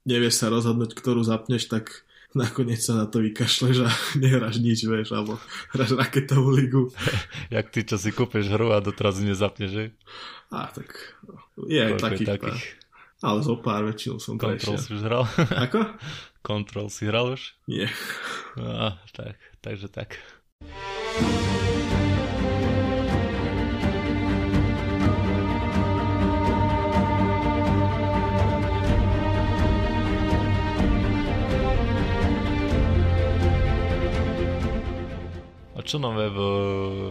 nevieš 0.03 0.43
sa 0.43 0.51
rozhodnúť, 0.51 0.99
ktorú 0.99 1.23
zapneš, 1.23 1.71
tak 1.71 2.03
nakoniec 2.35 2.83
sa 2.83 2.99
na 2.99 3.07
to 3.07 3.23
vykašleš 3.23 3.87
a 3.87 3.91
nehráš 4.23 4.59
nič, 4.59 4.85
vieš, 4.85 5.15
alebo 5.15 5.39
hráš 5.71 5.95
raketovú 5.95 6.51
ligu. 6.53 6.83
Jak 7.55 7.71
ty, 7.71 7.87
čo 7.87 7.97
si 7.97 8.11
kúpeš 8.11 8.51
hru 8.51 8.75
a 8.75 8.83
doteraz 8.83 9.23
nezapneš, 9.23 9.71
že? 9.71 9.85
A 10.51 10.67
tak 10.69 10.91
je 11.69 11.79
aj 11.79 12.03
takých, 12.03 12.29
takých. 12.35 12.63
Ale 13.19 13.43
zo 13.43 13.59
pár 13.59 13.83
väčšinou 13.83 14.23
som 14.23 14.39
Control 14.39 14.79
si 14.79 14.95
už 14.95 15.03
hral? 15.03 15.27
Ako? 15.67 15.83
Control 16.43 16.87
si 16.89 17.05
hral 17.11 17.35
už? 17.35 17.59
Nie. 17.67 17.91
No, 18.57 18.95
tak, 19.13 19.37
takže 19.61 19.91
tak. 19.91 20.17
A 35.79 35.87
čo 35.87 36.03
nové 36.03 36.27
v, 36.27 36.39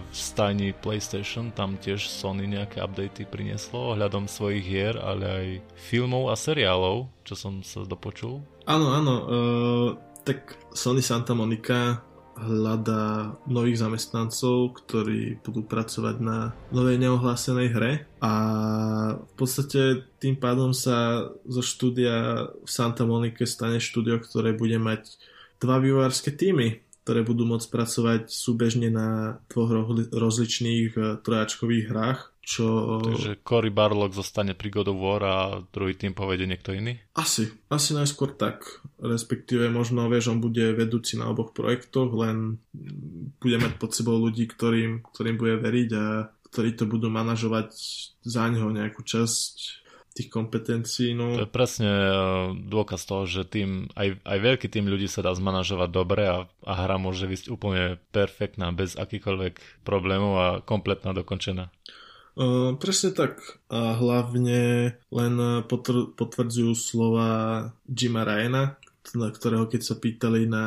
v 0.03 0.11
stajni 0.11 0.75
PlayStation? 0.75 1.55
Tam 1.55 1.79
tiež 1.79 2.11
Sony 2.11 2.47
nejaké 2.51 2.83
updaty 2.83 3.23
prinieslo 3.23 3.95
ohľadom 3.95 4.27
svojich 4.27 4.65
hier, 4.67 4.95
ale 4.99 5.23
aj 5.23 5.47
filmov 5.79 6.27
a 6.27 6.35
seriálov, 6.35 7.07
čo 7.23 7.39
som 7.39 7.63
sa 7.63 7.87
dopočul. 7.87 8.43
Áno, 8.67 8.91
áno. 8.91 9.15
Uh, 9.23 9.89
tak 10.27 10.59
Sony 10.75 10.99
Santa 10.99 11.31
Monica 11.31 12.03
hľadá 12.37 13.33
nových 13.49 13.81
zamestnancov, 13.81 14.77
ktorí 14.83 15.41
budú 15.41 15.65
pracovať 15.65 16.15
na 16.21 16.53
novej 16.69 17.01
neohlásenej 17.01 17.67
hre 17.73 17.91
a 18.21 18.33
v 19.17 19.33
podstate 19.33 20.05
tým 20.21 20.37
pádom 20.37 20.69
sa 20.69 21.25
zo 21.49 21.63
štúdia 21.65 22.45
v 22.53 22.69
Santa 22.69 23.09
Monica 23.09 23.41
stane 23.49 23.81
štúdio, 23.81 24.21
ktoré 24.21 24.53
bude 24.53 24.77
mať 24.77 25.17
dva 25.57 25.81
vývojárske 25.81 26.29
týmy, 26.29 26.85
ktoré 27.01 27.25
budú 27.25 27.49
môcť 27.49 27.67
pracovať 27.73 28.21
súbežne 28.29 28.93
na 28.93 29.41
dvoch 29.49 29.89
rozličných 30.13 30.91
eh, 30.93 31.03
trojačkových 31.23 31.85
hrách 31.89 32.36
čo... 32.47 33.03
Takže 33.03 33.43
Cory 33.43 33.67
Barlock 33.75 34.15
zostane 34.15 34.55
pri 34.55 34.71
God 34.71 34.95
of 34.95 35.03
War 35.03 35.21
a 35.27 35.37
druhý 35.67 35.99
tým 35.99 36.15
povede 36.15 36.47
niekto 36.47 36.71
iný? 36.71 36.95
Asi, 37.11 37.51
asi 37.67 37.91
najskôr 37.91 38.39
tak. 38.39 38.63
Respektíve 39.03 39.67
možno, 39.67 40.07
vieš, 40.07 40.31
on 40.31 40.39
bude 40.39 40.71
vedúci 40.71 41.19
na 41.19 41.27
oboch 41.27 41.51
projektoch, 41.51 42.07
len 42.15 42.63
bude 43.43 43.57
mať 43.59 43.75
pod 43.75 43.91
sebou 43.91 44.15
ľudí, 44.15 44.47
ktorým, 44.47 45.03
ktorým 45.11 45.35
bude 45.35 45.59
veriť 45.59 45.89
a 45.99 46.31
ktorí 46.47 46.79
to 46.79 46.87
budú 46.87 47.11
manažovať 47.11 47.75
za 48.23 48.47
neho 48.47 48.71
nejakú 48.71 49.03
časť 49.03 49.83
tých 50.15 50.31
kompetencií. 50.31 51.13
No. 51.13 51.35
To 51.35 51.45
je 51.45 51.51
presne 51.51 51.91
e, 51.91 52.11
dôkaz 52.63 53.03
toho, 53.03 53.27
že 53.27 53.43
tým, 53.43 53.91
aj, 53.93 54.23
aj 54.23 54.37
veľký 54.39 54.67
tým 54.71 54.87
ľudí 54.87 55.11
sa 55.11 55.19
dá 55.19 55.35
zmanažovať 55.35 55.89
dobre 55.91 56.23
a, 56.25 56.47
a 56.47 56.73
hra 56.73 56.95
môže 56.95 57.27
byť 57.27 57.51
úplne 57.51 57.99
perfektná, 58.15 58.71
bez 58.71 58.95
akýchkoľvek 58.95 59.83
problémov 59.83 60.33
a 60.39 60.47
kompletná 60.63 61.11
dokončená. 61.11 61.69
Uh, 62.37 62.77
presne 62.77 63.17
tak. 63.17 63.41
A 63.73 63.97
hlavne 63.97 64.93
len 65.09 65.33
potr- 65.65 66.13
potvrdzujú 66.13 66.77
slova 66.77 67.29
Jima 67.89 68.21
Ryana, 68.21 68.77
na 69.17 69.33
ktorého 69.33 69.65
keď 69.65 69.81
sa 69.81 69.95
pýtali 69.97 70.45
na 70.45 70.65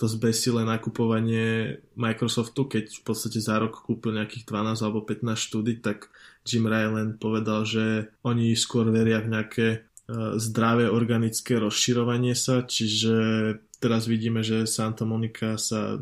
to 0.00 0.08
zbesilé 0.08 0.64
nakupovanie 0.64 1.76
Microsoftu, 1.92 2.72
keď 2.72 2.84
v 2.88 3.02
podstate 3.04 3.36
za 3.36 3.60
rok 3.60 3.84
kúpil 3.84 4.16
nejakých 4.16 4.48
12 4.48 4.80
alebo 4.80 5.04
15 5.04 5.36
štúdy, 5.36 5.84
tak 5.84 6.08
Jim 6.48 6.64
Ryan 6.64 7.20
povedal, 7.20 7.68
že 7.68 8.14
oni 8.24 8.56
skôr 8.56 8.88
veria 8.88 9.20
v 9.20 9.28
nejaké 9.28 9.68
uh, 10.08 10.40
zdravé 10.40 10.88
organické 10.88 11.60
rozširovanie 11.60 12.32
sa, 12.32 12.64
čiže 12.64 13.16
teraz 13.76 14.08
vidíme, 14.08 14.40
že 14.40 14.64
Santa 14.64 15.04
Monica 15.04 15.60
sa 15.60 16.00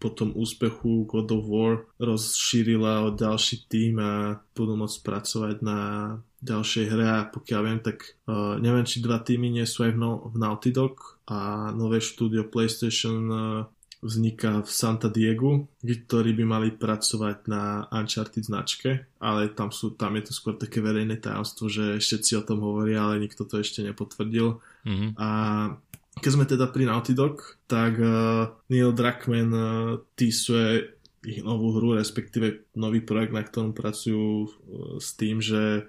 po 0.00 0.08
tom 0.08 0.32
úspechu 0.32 1.04
God 1.04 1.28
of 1.30 1.44
War 1.44 1.72
rozšírila 2.00 3.04
o 3.04 3.08
ďalší 3.12 3.68
tým 3.68 4.00
a 4.00 4.40
budú 4.56 4.74
môcť 4.80 4.98
pracovať 5.04 5.56
na 5.60 5.78
ďalšej 6.40 6.84
hre 6.88 7.06
a 7.06 7.28
pokiaľ 7.28 7.60
viem, 7.68 7.80
tak 7.84 8.16
uh, 8.24 8.56
neviem, 8.56 8.88
či 8.88 9.04
dva 9.04 9.20
týmy 9.20 9.52
nie 9.52 9.68
sú 9.68 9.84
aj 9.84 9.92
v, 9.92 9.98
no, 10.00 10.32
v 10.32 10.40
Naughty 10.40 10.72
Dog 10.72 11.20
a 11.28 11.68
nové 11.76 12.00
štúdio 12.00 12.48
PlayStation 12.48 13.20
uh, 13.28 13.68
vzniká 14.00 14.64
v 14.64 14.70
Santa 14.72 15.12
Diego, 15.12 15.68
ktorí 15.84 16.32
by 16.32 16.44
mali 16.48 16.68
pracovať 16.72 17.44
na 17.52 17.84
Uncharted 17.92 18.48
značke, 18.48 19.04
ale 19.20 19.52
tam, 19.52 19.68
sú, 19.68 19.92
tam 19.92 20.16
je 20.16 20.24
to 20.24 20.32
skôr 20.32 20.56
také 20.56 20.80
verejné 20.80 21.20
tajomstvo, 21.20 21.68
že 21.68 22.00
všetci 22.00 22.40
o 22.40 22.46
tom 22.48 22.64
hovoria, 22.64 23.04
ale 23.04 23.20
nikto 23.20 23.44
to 23.44 23.60
ešte 23.60 23.84
nepotvrdil. 23.84 24.56
Mm-hmm. 24.88 25.10
A 25.20 25.28
keď 26.18 26.30
sme 26.34 26.44
teda 26.48 26.66
pri 26.68 26.90
Naughty 26.90 27.14
Dog, 27.14 27.62
tak 27.70 27.94
uh, 28.02 28.50
Neil 28.66 28.90
Druckmann 28.90 29.52
uh, 29.54 30.02
tísuje 30.18 30.98
ich 31.20 31.44
novú 31.44 31.76
hru, 31.76 32.00
respektíve 32.00 32.72
nový 32.74 33.04
projekt, 33.04 33.36
na 33.36 33.46
ktorom 33.46 33.76
pracujú 33.76 34.46
uh, 34.46 34.48
s 34.98 35.14
tým, 35.14 35.38
že 35.38 35.86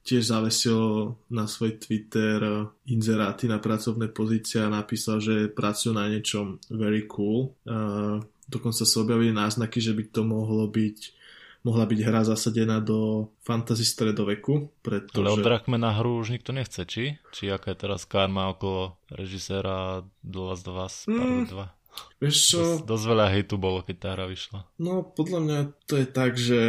tiež 0.00 0.32
zavesil 0.32 1.14
na 1.28 1.44
svoj 1.44 1.76
Twitter 1.76 2.40
inzeráty 2.88 3.44
na 3.46 3.60
pracovné 3.60 4.08
pozície 4.08 4.56
a 4.56 4.72
napísal, 4.72 5.20
že 5.20 5.52
pracujú 5.52 5.92
na 5.92 6.08
niečom 6.08 6.56
very 6.72 7.04
cool. 7.04 7.52
Uh, 7.68 8.24
dokonca 8.48 8.82
sa 8.82 8.96
objavili 9.04 9.30
náznaky, 9.30 9.78
že 9.78 9.92
by 9.92 10.04
to 10.10 10.24
mohlo 10.24 10.66
byť 10.66 11.19
mohla 11.60 11.84
byť 11.84 12.00
hra 12.00 12.24
zasadená 12.24 12.80
do 12.80 13.28
fantasy 13.44 13.84
stredoveku. 13.84 14.72
Pretože... 14.80 15.20
Ale 15.20 15.36
od 15.36 15.44
Drakmana 15.44 15.92
hru 15.96 16.20
už 16.20 16.32
nikto 16.32 16.56
nechce, 16.56 16.88
či? 16.88 17.20
Či 17.36 17.52
aká 17.52 17.76
je 17.76 17.84
teraz 17.84 18.08
karma 18.08 18.52
okolo 18.52 18.96
režiséra 19.12 20.06
The 20.24 20.40
Last 20.40 20.64
of 20.68 20.76
Us 20.80 20.94
mm. 21.04 21.52
2? 21.52 22.22
Vieš 22.22 22.36
čo? 22.54 22.60
Dosť, 22.62 22.86
dosť 22.86 23.04
veľa 23.10 23.26
hejtu 23.34 23.54
bolo, 23.58 23.82
keď 23.84 23.96
tá 23.98 24.08
hra 24.14 24.30
vyšla. 24.30 24.62
No, 24.78 25.02
podľa 25.04 25.40
mňa 25.42 25.58
to 25.84 25.94
je 25.98 26.06
tak, 26.06 26.38
že 26.38 26.60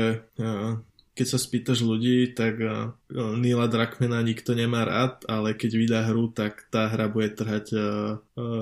keď 1.11 1.27
sa 1.29 1.37
spýtaš 1.37 1.85
ľudí, 1.85 2.33
tak 2.33 2.57
Nila 3.13 3.67
Drakmana 3.69 4.25
nikto 4.25 4.57
nemá 4.57 4.81
rád, 4.83 5.21
ale 5.29 5.53
keď 5.53 5.71
vydá 5.77 5.99
hru, 6.09 6.33
tak 6.33 6.65
tá 6.73 6.89
hra 6.89 7.05
bude 7.05 7.31
trhať 7.37 7.69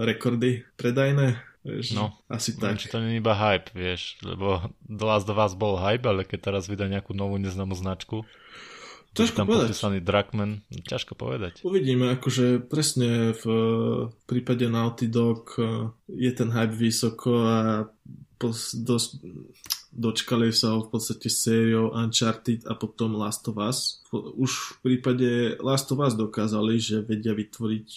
rekordy 0.04 0.68
predajné. 0.76 1.40
Vieš, 1.60 1.92
no, 1.92 2.16
asi 2.32 2.56
tak. 2.56 2.80
Či 2.80 2.88
to 2.88 3.04
nie 3.04 3.20
je 3.20 3.22
iba 3.22 3.36
hype, 3.36 3.76
vieš, 3.76 4.16
lebo 4.24 4.72
The 4.88 5.06
Last 5.06 5.28
of 5.28 5.36
Us 5.36 5.54
bol 5.60 5.76
hype, 5.76 6.08
ale 6.08 6.24
keď 6.24 6.40
teraz 6.52 6.72
vydá 6.72 6.88
nejakú 6.88 7.12
novú 7.12 7.36
neznámu 7.36 7.76
značku, 7.76 8.24
Ťažko 9.10 9.36
tam 9.42 9.48
povedať. 9.50 9.74
podpísaný 9.74 10.00
Drakman, 10.06 10.52
ťažko 10.70 11.18
povedať. 11.18 11.66
Uvidíme, 11.66 12.14
akože 12.14 12.62
presne 12.70 13.34
v 13.34 13.44
prípade 14.30 14.70
Naughty 14.70 15.10
Dog 15.10 15.58
eh, 15.58 15.90
je 16.08 16.32
ten 16.32 16.54
hype 16.54 16.78
vysoko 16.78 17.32
a 17.44 17.58
dosť, 18.40 19.20
dočkali 19.90 20.54
sa 20.54 20.78
v 20.78 20.88
podstate 20.90 21.28
sériou 21.28 21.90
Uncharted 21.92 22.66
a 22.70 22.78
potom 22.78 23.18
Last 23.18 23.46
of 23.50 23.58
Us. 23.58 24.06
Už 24.14 24.52
v 24.52 24.74
prípade 24.86 25.58
Last 25.62 25.90
of 25.90 26.02
Us 26.02 26.14
dokázali, 26.14 26.78
že 26.78 27.02
vedia 27.02 27.34
vytvoriť 27.34 27.88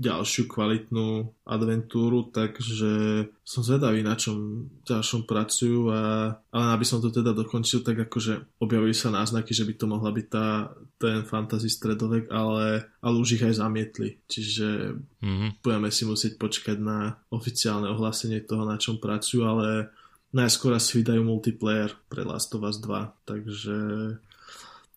ďalšiu 0.00 0.48
kvalitnú 0.48 1.28
adventúru, 1.44 2.32
takže 2.32 3.26
som 3.44 3.60
zvedavý, 3.60 4.00
na 4.00 4.16
čom 4.16 4.66
ďalšom 4.88 5.28
pracujú 5.28 5.92
a 5.92 6.00
ale 6.50 6.66
aby 6.74 6.86
som 6.88 7.04
to 7.04 7.12
teda 7.12 7.36
dokončil, 7.36 7.84
tak 7.84 8.08
akože 8.08 8.58
objavujú 8.58 8.94
sa 8.96 9.12
náznaky, 9.12 9.52
že 9.52 9.68
by 9.68 9.74
to 9.76 9.86
mohla 9.86 10.10
byť 10.10 10.26
tá, 10.32 10.72
ten 10.96 11.22
fantasy 11.28 11.68
stredovek, 11.68 12.32
ale, 12.32 12.88
ale 13.04 13.14
už 13.20 13.38
ich 13.38 13.44
aj 13.44 13.60
zamietli. 13.60 14.18
Čiže 14.26 14.96
mm-hmm. 15.20 15.50
budeme 15.60 15.90
si 15.92 16.08
musieť 16.08 16.40
počkať 16.40 16.80
na 16.80 17.20
oficiálne 17.28 17.92
ohlásenie 17.92 18.40
toho, 18.42 18.64
na 18.64 18.80
čom 18.80 18.96
pracujú, 18.98 19.44
ale 19.44 19.92
najskôr 20.30 20.74
asi 20.74 21.02
vydajú 21.02 21.22
multiplayer 21.26 21.94
pre 22.10 22.22
Last 22.22 22.54
of 22.54 22.66
Us 22.66 22.78
2, 22.78 23.26
takže 23.26 23.76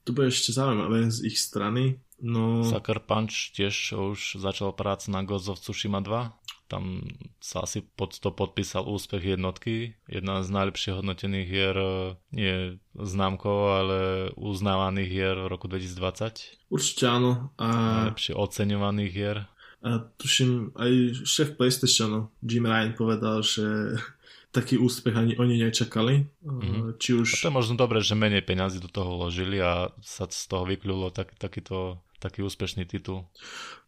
to 0.04 0.10
bude 0.12 0.30
ešte 0.30 0.52
zaujímavé 0.52 1.10
z 1.10 1.32
ich 1.32 1.40
strany. 1.40 2.00
No... 2.24 2.64
Sucker 2.64 3.04
Punch 3.04 3.52
tiež 3.52 3.96
už 3.96 4.40
začal 4.40 4.72
prácu 4.72 5.12
na 5.12 5.28
Ghost 5.28 5.52
of 5.52 5.60
Tsushima 5.60 6.00
2. 6.00 6.32
Tam 6.72 7.04
sa 7.44 7.68
asi 7.68 7.84
pod 7.84 8.16
to 8.18 8.32
podpísal 8.32 8.88
úspech 8.88 9.36
jednotky. 9.36 10.00
Jedna 10.08 10.42
z 10.42 10.50
najlepšie 10.50 10.96
hodnotených 10.96 11.48
hier 11.48 11.76
e, 11.76 12.16
nie 12.32 12.56
známkou, 12.96 13.58
ale 13.70 13.98
uznávaných 14.40 15.10
hier 15.12 15.36
v 15.38 15.52
roku 15.52 15.68
2020. 15.68 16.72
Určite 16.72 17.06
áno. 17.12 17.52
A... 17.60 17.68
Najlepšie 18.08 18.34
oceňovaných 18.40 19.12
hier. 19.12 19.38
A 19.84 20.00
tuším, 20.16 20.72
aj 20.80 21.28
šéf 21.28 21.60
PlayStationu 21.60 22.32
Jim 22.40 22.64
Ryan 22.64 22.96
povedal, 22.96 23.44
že 23.44 24.00
taký 24.54 24.78
úspech 24.78 25.18
ani 25.18 25.34
oni 25.36 25.58
nečakali. 25.58 26.30
Mm-hmm. 26.46 27.02
Či 27.02 27.10
už... 27.18 27.28
A 27.42 27.50
to 27.50 27.50
je 27.50 27.60
možno 27.60 27.74
dobré, 27.74 28.00
že 28.06 28.14
menej 28.14 28.46
peňazí 28.46 28.78
do 28.78 28.88
toho 28.88 29.18
vložili 29.18 29.58
a 29.58 29.90
sa 30.06 30.30
z 30.30 30.46
toho 30.46 30.70
vykľulo 30.70 31.10
tak, 31.10 31.34
takýto 31.42 32.06
taký 32.24 32.40
úspešný 32.46 32.88
titul. 32.88 33.28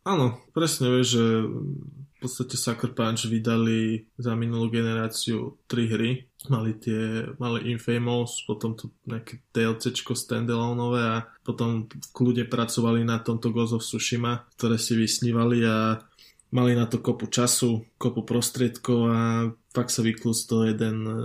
Áno, 0.03 0.43
presne 0.51 0.91
vieš, 0.91 1.17
že 1.17 1.25
v 1.47 2.17
podstate 2.19 2.59
Sucker 2.59 2.91
Punch 2.91 3.31
vydali 3.31 4.11
za 4.19 4.35
minulú 4.35 4.67
generáciu 4.67 5.55
tri 5.71 5.87
hry. 5.87 6.11
Mali 6.51 6.77
tie, 6.77 7.25
mali 7.41 7.73
Infamous, 7.73 8.43
potom 8.45 8.77
to 8.77 8.91
nejaké 9.07 9.41
DLCčko 9.49 10.13
standaloneové 10.13 11.01
a 11.01 11.25
potom 11.41 11.89
v 11.89 12.07
kľude 12.13 12.45
pracovali 12.45 13.01
na 13.01 13.17
tomto 13.23 13.49
Ghost 13.49 13.73
of 13.73 13.81
Tsushima, 13.81 14.45
ktoré 14.59 14.77
si 14.77 14.93
vysnívali 14.93 15.65
a 15.65 15.97
mali 16.53 16.77
na 16.77 16.85
to 16.85 17.01
kopu 17.01 17.25
času, 17.31 17.87
kopu 17.97 18.21
prostriedkov 18.27 18.99
a 19.09 19.21
vyklú 19.75 20.31
z 20.31 20.43
toho 20.47 20.63
jeden 20.71 21.03
e, 21.03 21.19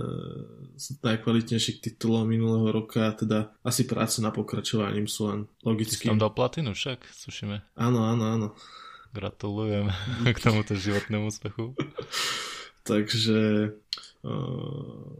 z 0.75 0.99
najkvalitnejších 0.99 1.79
titulov 1.79 2.27
minulého 2.27 2.67
roka, 2.75 3.07
teda 3.15 3.55
asi 3.63 3.87
práce 3.87 4.19
na 4.19 4.35
pokračovaním 4.35 5.07
sú 5.07 5.31
len 5.31 5.39
logicky. 5.63 6.11
Tam 6.11 6.19
dal 6.19 6.35
platinu 6.35 6.75
však, 6.75 7.07
sušíme. 7.07 7.63
Áno, 7.79 8.03
áno, 8.03 8.23
áno. 8.27 8.47
Gratulujem 9.15 9.87
k 10.35 10.37
tomuto 10.43 10.75
životnému 10.75 11.31
úspechu. 11.31 11.71
Takže 12.91 13.71
uh, 14.25 15.13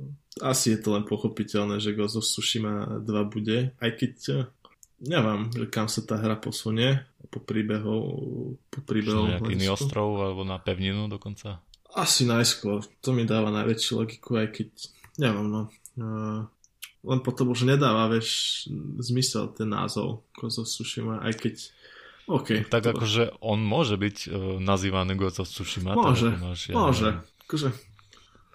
asi 0.43 0.75
je 0.75 0.79
to 0.81 0.97
len 0.97 1.05
pochopiteľné, 1.07 1.79
že 1.79 1.95
Ghost 1.95 2.17
of 2.17 2.25
Tsushima 2.25 2.99
2 2.99 3.05
bude, 3.31 3.71
aj 3.77 3.91
keď 3.95 4.13
uh, 4.33 4.39
neviem, 5.01 5.49
že 5.53 5.65
kam 5.69 5.89
sa 5.89 6.05
tá 6.05 6.17
hra 6.17 6.37
posunie 6.37 7.01
po 7.33 7.41
príbehu 7.41 7.97
po 8.69 8.79
príbehu 8.85 9.33
nejaký 9.33 9.57
iný 9.57 9.73
ostrov 9.73 10.19
alebo 10.21 10.45
na 10.45 10.61
pevninu 10.61 11.09
dokonca. 11.09 11.63
Asi 11.91 12.23
najskôr. 12.23 12.87
To 13.03 13.09
mi 13.11 13.27
dáva 13.27 13.51
najväčšiu 13.51 13.91
logiku, 13.99 14.39
aj 14.39 14.47
keď, 14.55 14.69
neviem, 15.19 15.47
no. 15.51 15.61
Uh, 15.99 16.47
len 17.01 17.19
potom 17.19 17.51
už 17.51 17.67
nedáva, 17.67 18.07
vieš, 18.07 18.63
zmysel 19.01 19.51
ten 19.51 19.73
názov 19.73 20.23
Ghost 20.37 20.61
of 20.61 20.69
Tsushima, 20.69 21.19
aj 21.25 21.33
keď 21.35 21.55
OK. 22.29 22.69
Tak 22.69 22.85
to... 22.85 22.89
akože 22.95 23.23
on 23.41 23.59
môže 23.59 23.97
byť 23.97 24.17
uh, 24.29 24.61
nazývaný 24.61 25.17
Ghost 25.17 25.41
of 25.41 25.49
Tsushima. 25.49 25.97
Môže, 25.97 26.31
máš, 26.37 26.69
ja 26.69 26.75
môže. 26.77 27.09
Akože, 27.49 27.75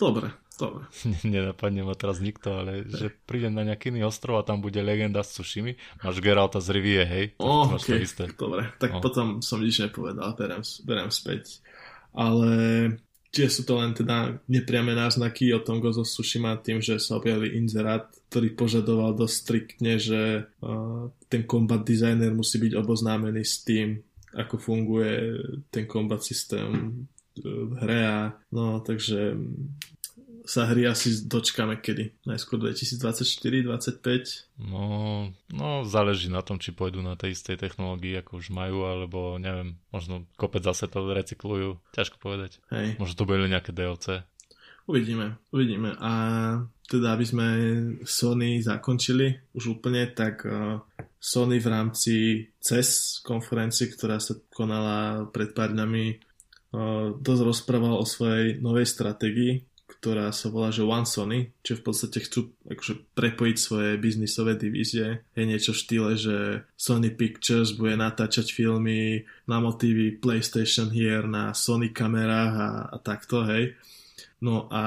dobre, 0.00 0.32
dobre. 0.56 0.88
Nenapadne 1.26 1.84
ma 1.84 1.92
teraz 1.92 2.22
nikto, 2.22 2.62
ale 2.62 2.86
že 2.88 3.12
prídem 3.28 3.52
na 3.52 3.66
nejaký 3.66 3.92
iný 3.92 4.08
ostrov 4.08 4.40
a 4.40 4.46
tam 4.46 4.62
bude 4.62 4.80
legenda 4.80 5.20
s 5.20 5.36
Tsushimi. 5.36 5.76
Máš 6.00 6.22
Geralta 6.22 6.62
z 6.62 6.68
Rivie, 6.72 7.02
hej? 7.04 7.24
Oh, 7.42 7.68
okay. 7.74 8.00
to 8.00 8.06
isté. 8.06 8.24
Dobre, 8.32 8.70
tak 8.80 8.96
oh. 8.96 9.02
potom 9.02 9.42
som 9.42 9.60
nič 9.60 9.82
nepovedal, 9.82 10.32
berem, 10.38 10.62
berem 10.86 11.10
späť. 11.12 11.60
Ale 12.16 12.48
Čiže 13.36 13.52
sú 13.52 13.62
to 13.68 13.76
len 13.76 13.92
teda 13.92 14.40
nepriame 14.48 14.96
náznaky 14.96 15.52
o 15.52 15.60
tom 15.60 15.76
Gozo 15.84 16.08
Tsushima 16.08 16.56
tým, 16.56 16.80
že 16.80 16.96
sa 16.96 17.20
objavil 17.20 17.52
inzerát, 17.52 18.08
ktorý 18.32 18.56
požadoval 18.56 19.12
dosť 19.12 19.36
striktne, 19.36 20.00
že 20.00 20.48
uh, 20.64 21.12
ten 21.28 21.44
combat 21.44 21.84
designer 21.84 22.32
musí 22.32 22.56
byť 22.56 22.72
oboznámený 22.72 23.44
s 23.44 23.60
tým, 23.60 24.00
ako 24.32 24.56
funguje 24.56 25.36
ten 25.68 25.84
combat 25.84 26.24
systém 26.24 27.04
v 27.36 27.72
hre 27.76 28.00
a 28.08 28.20
no, 28.56 28.80
takže 28.80 29.36
sa 30.46 30.70
hry 30.70 30.86
asi 30.86 31.26
dočkáme 31.26 31.82
kedy? 31.82 32.22
Najskôr 32.22 32.62
2024-2025? 32.62 34.62
No, 34.62 35.26
no, 35.50 35.82
záleží 35.82 36.30
na 36.30 36.46
tom, 36.46 36.62
či 36.62 36.70
pôjdu 36.70 37.02
na 37.02 37.18
tej 37.18 37.34
istej 37.34 37.58
technológii, 37.58 38.22
ako 38.22 38.38
už 38.38 38.54
majú, 38.54 38.86
alebo 38.86 39.34
neviem, 39.42 39.74
možno 39.90 40.22
kopec 40.38 40.62
zase 40.62 40.86
to 40.86 41.02
recyklujú. 41.02 41.82
Ťažko 41.92 42.16
povedať. 42.22 42.62
Hej. 42.70 42.96
Možno 43.02 43.18
to 43.18 43.28
bude 43.28 43.50
nejaké 43.50 43.74
DLC. 43.74 44.22
Uvidíme, 44.86 45.42
uvidíme. 45.50 45.98
A 45.98 46.12
teda 46.86 47.18
aby 47.18 47.26
sme 47.26 47.46
Sony 48.06 48.62
zakončili 48.62 49.50
už 49.50 49.82
úplne, 49.82 50.06
tak 50.14 50.46
uh, 50.46 50.78
Sony 51.18 51.58
v 51.58 51.66
rámci 51.66 52.14
CES 52.62 53.18
konferencie, 53.26 53.90
ktorá 53.90 54.22
sa 54.22 54.38
konala 54.54 55.26
pred 55.34 55.50
pár 55.50 55.74
dňami, 55.74 56.04
uh, 56.14 57.18
dosť 57.18 57.42
rozprával 57.42 57.98
o 57.98 58.06
svojej 58.06 58.62
novej 58.62 58.86
stratégii, 58.86 59.66
ktorá 59.98 60.30
sa 60.30 60.52
volá, 60.52 60.68
že 60.70 60.86
One 60.86 61.08
Sony, 61.08 61.50
čo 61.64 61.76
v 61.76 61.84
podstate 61.84 62.22
chcú 62.22 62.52
akože 62.68 63.16
prepojiť 63.16 63.56
svoje 63.56 63.90
biznisové 63.96 64.54
divízie. 64.54 65.24
Je 65.32 65.44
niečo 65.44 65.72
v 65.72 65.80
štýle, 65.82 66.12
že 66.14 66.36
Sony 66.76 67.10
Pictures 67.10 67.74
bude 67.74 67.96
natáčať 67.96 68.52
filmy 68.52 69.24
na 69.48 69.58
motívy 69.58 70.20
PlayStation 70.20 70.92
hier 70.92 71.24
na 71.24 71.56
Sony 71.56 71.90
kamerách 71.90 72.54
a, 72.54 72.70
a 72.92 72.96
takto, 73.00 73.42
hej. 73.48 73.74
No 74.36 74.68
a 74.68 74.84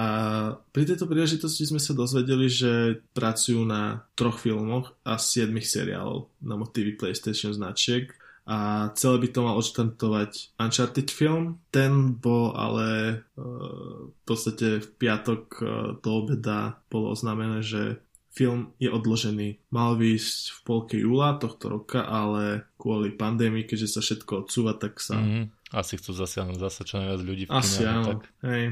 pri 0.70 0.86
tejto 0.86 1.10
príležitosti 1.10 1.66
sme 1.66 1.82
sa 1.82 1.98
dozvedeli, 1.98 2.46
že 2.46 3.02
pracujú 3.18 3.66
na 3.66 4.06
troch 4.14 4.38
filmoch 4.38 4.94
a 5.02 5.18
siedmich 5.18 5.66
seriálov 5.66 6.30
na 6.46 6.54
motívy 6.54 6.94
PlayStation 6.94 7.50
značiek 7.50 8.14
a 8.50 8.90
celé 8.98 9.22
by 9.22 9.28
to 9.30 9.40
mal 9.46 9.56
odštartovať 9.62 10.58
Uncharted 10.58 11.14
film. 11.14 11.62
Ten 11.70 12.18
bol 12.18 12.58
ale 12.58 13.22
uh, 13.38 14.10
v 14.10 14.22
podstate 14.26 14.82
v 14.82 14.88
piatok 14.98 15.44
uh, 15.62 15.70
do 16.02 16.10
obeda 16.26 16.82
bolo 16.90 17.14
oznámené, 17.14 17.62
že 17.62 18.02
film 18.34 18.74
je 18.82 18.90
odložený. 18.90 19.70
Mal 19.70 20.02
výjsť 20.02 20.42
v 20.50 20.60
polke 20.66 20.96
júla 20.98 21.38
tohto 21.38 21.70
roka, 21.70 22.02
ale 22.02 22.66
kvôli 22.82 23.14
pandémii, 23.14 23.70
keďže 23.70 23.90
sa 23.94 24.02
všetko 24.02 24.50
odsúva, 24.50 24.74
tak 24.74 24.98
sa 24.98 25.22
mm-hmm 25.22 25.59
asi 25.70 26.02
chcú 26.02 26.18
zasiahnuť 26.18 26.58
zase 26.58 26.82
čo 26.82 26.98
najviac 26.98 27.22
ľudí 27.22 27.44
v 27.46 27.52
Asi 27.54 27.86
kine, 27.86 27.94
áno. 27.94 28.06
Tak... 28.10 28.22
Hej. 28.42 28.64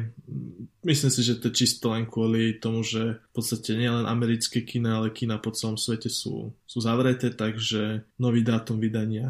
Myslím 0.81 1.11
si, 1.13 1.21
že 1.21 1.37
to 1.37 1.53
je 1.53 1.57
čisto 1.57 1.93
len 1.93 2.09
kvôli 2.09 2.57
tomu, 2.57 2.81
že 2.81 3.21
v 3.21 3.31
podstate 3.37 3.77
nielen 3.77 4.09
americké 4.09 4.65
kina, 4.65 4.97
ale 4.97 5.13
kina 5.13 5.37
po 5.37 5.53
celom 5.53 5.77
svete 5.77 6.09
sú, 6.09 6.57
sú 6.65 6.77
zavreté, 6.81 7.29
takže 7.29 8.01
nový 8.17 8.41
dátum 8.41 8.81
vydania 8.81 9.29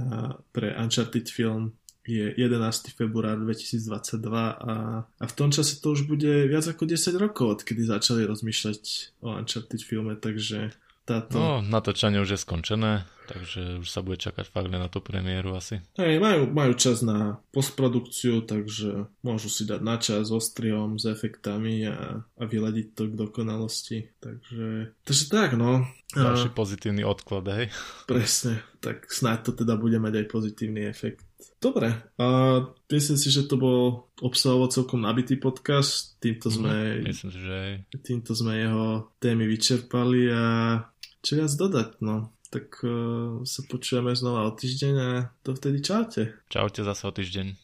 pre 0.55 0.71
Uncharted 0.79 1.27
film 1.27 1.75
je 2.07 2.31
11. 2.39 2.95
február 2.95 3.35
2022 3.43 4.31
a, 4.31 5.03
a 5.03 5.25
v 5.27 5.33
tom 5.35 5.51
čase 5.51 5.83
to 5.83 5.91
už 5.91 6.07
bude 6.07 6.47
viac 6.47 6.63
ako 6.63 6.87
10 6.87 7.19
rokov, 7.19 7.59
odkedy 7.59 7.83
začali 7.83 8.23
rozmýšľať 8.23 8.81
o 9.27 9.35
Uncharted 9.35 9.83
filme, 9.83 10.15
takže 10.15 10.71
táto... 11.07 11.39
No, 11.39 11.63
natočanie 11.63 12.19
už 12.19 12.35
je 12.35 12.39
skončené, 12.43 13.07
Takže 13.27 13.83
už 13.83 13.87
sa 13.91 13.99
bude 13.99 14.15
čakať 14.15 14.47
fakt 14.47 14.71
len 14.71 14.79
na 14.79 14.87
tú 14.87 15.03
premiéru 15.03 15.51
asi. 15.59 15.83
Hej, 15.99 16.23
majú, 16.23 16.47
majú 16.47 16.73
čas 16.79 17.03
na 17.03 17.43
postprodukciu, 17.51 18.47
takže 18.47 19.11
môžu 19.19 19.51
si 19.51 19.67
dať 19.67 19.81
na 19.83 19.99
čas 19.99 20.31
s 20.31 20.31
ostriom, 20.31 20.95
s 20.95 21.11
efektami 21.11 21.83
a, 21.91 22.23
a 22.23 22.43
vyladiť 22.47 22.95
to 22.95 23.11
k 23.11 23.13
dokonalosti. 23.19 23.97
Takže, 24.23 24.95
takže 25.03 25.23
tak, 25.27 25.59
no. 25.59 25.83
Ďalší 26.15 26.55
pozitívny 26.55 27.03
odklad, 27.03 27.51
hej. 27.51 27.67
Presne, 28.11 28.63
tak 28.79 29.11
snáď 29.11 29.51
to 29.51 29.67
teda 29.67 29.75
bude 29.75 29.99
mať 29.99 30.23
aj 30.23 30.25
pozitívny 30.31 30.87
efekt. 30.87 31.27
Dobre, 31.57 31.89
a 32.21 32.27
myslím 32.85 33.17
si, 33.17 33.33
že 33.33 33.49
to 33.49 33.57
bol 33.57 34.09
obsahovo 34.21 34.69
celkom 34.69 35.01
nabitý 35.01 35.41
podcast. 35.41 36.13
Týmto 36.21 36.53
sme, 36.53 37.01
mm, 37.01 37.05
myslím 37.09 37.29
že 37.33 37.57
týmto 38.05 38.37
sme 38.37 38.61
jeho 38.61 39.09
témy 39.17 39.49
vyčerpali 39.49 40.29
a 40.29 40.43
čo 41.25 41.31
viac 41.39 41.51
dodať, 41.53 41.89
no 42.01 42.31
tak 42.47 42.79
uh, 42.79 43.43
sa 43.43 43.61
počujeme 43.67 44.15
znova 44.15 44.47
o 44.47 44.55
týždeň 44.55 44.93
a 44.95 45.09
dovtedy 45.43 45.83
čaute. 45.83 46.31
Čaute 46.47 46.87
zase 46.87 47.03
o 47.03 47.11
týždeň. 47.11 47.59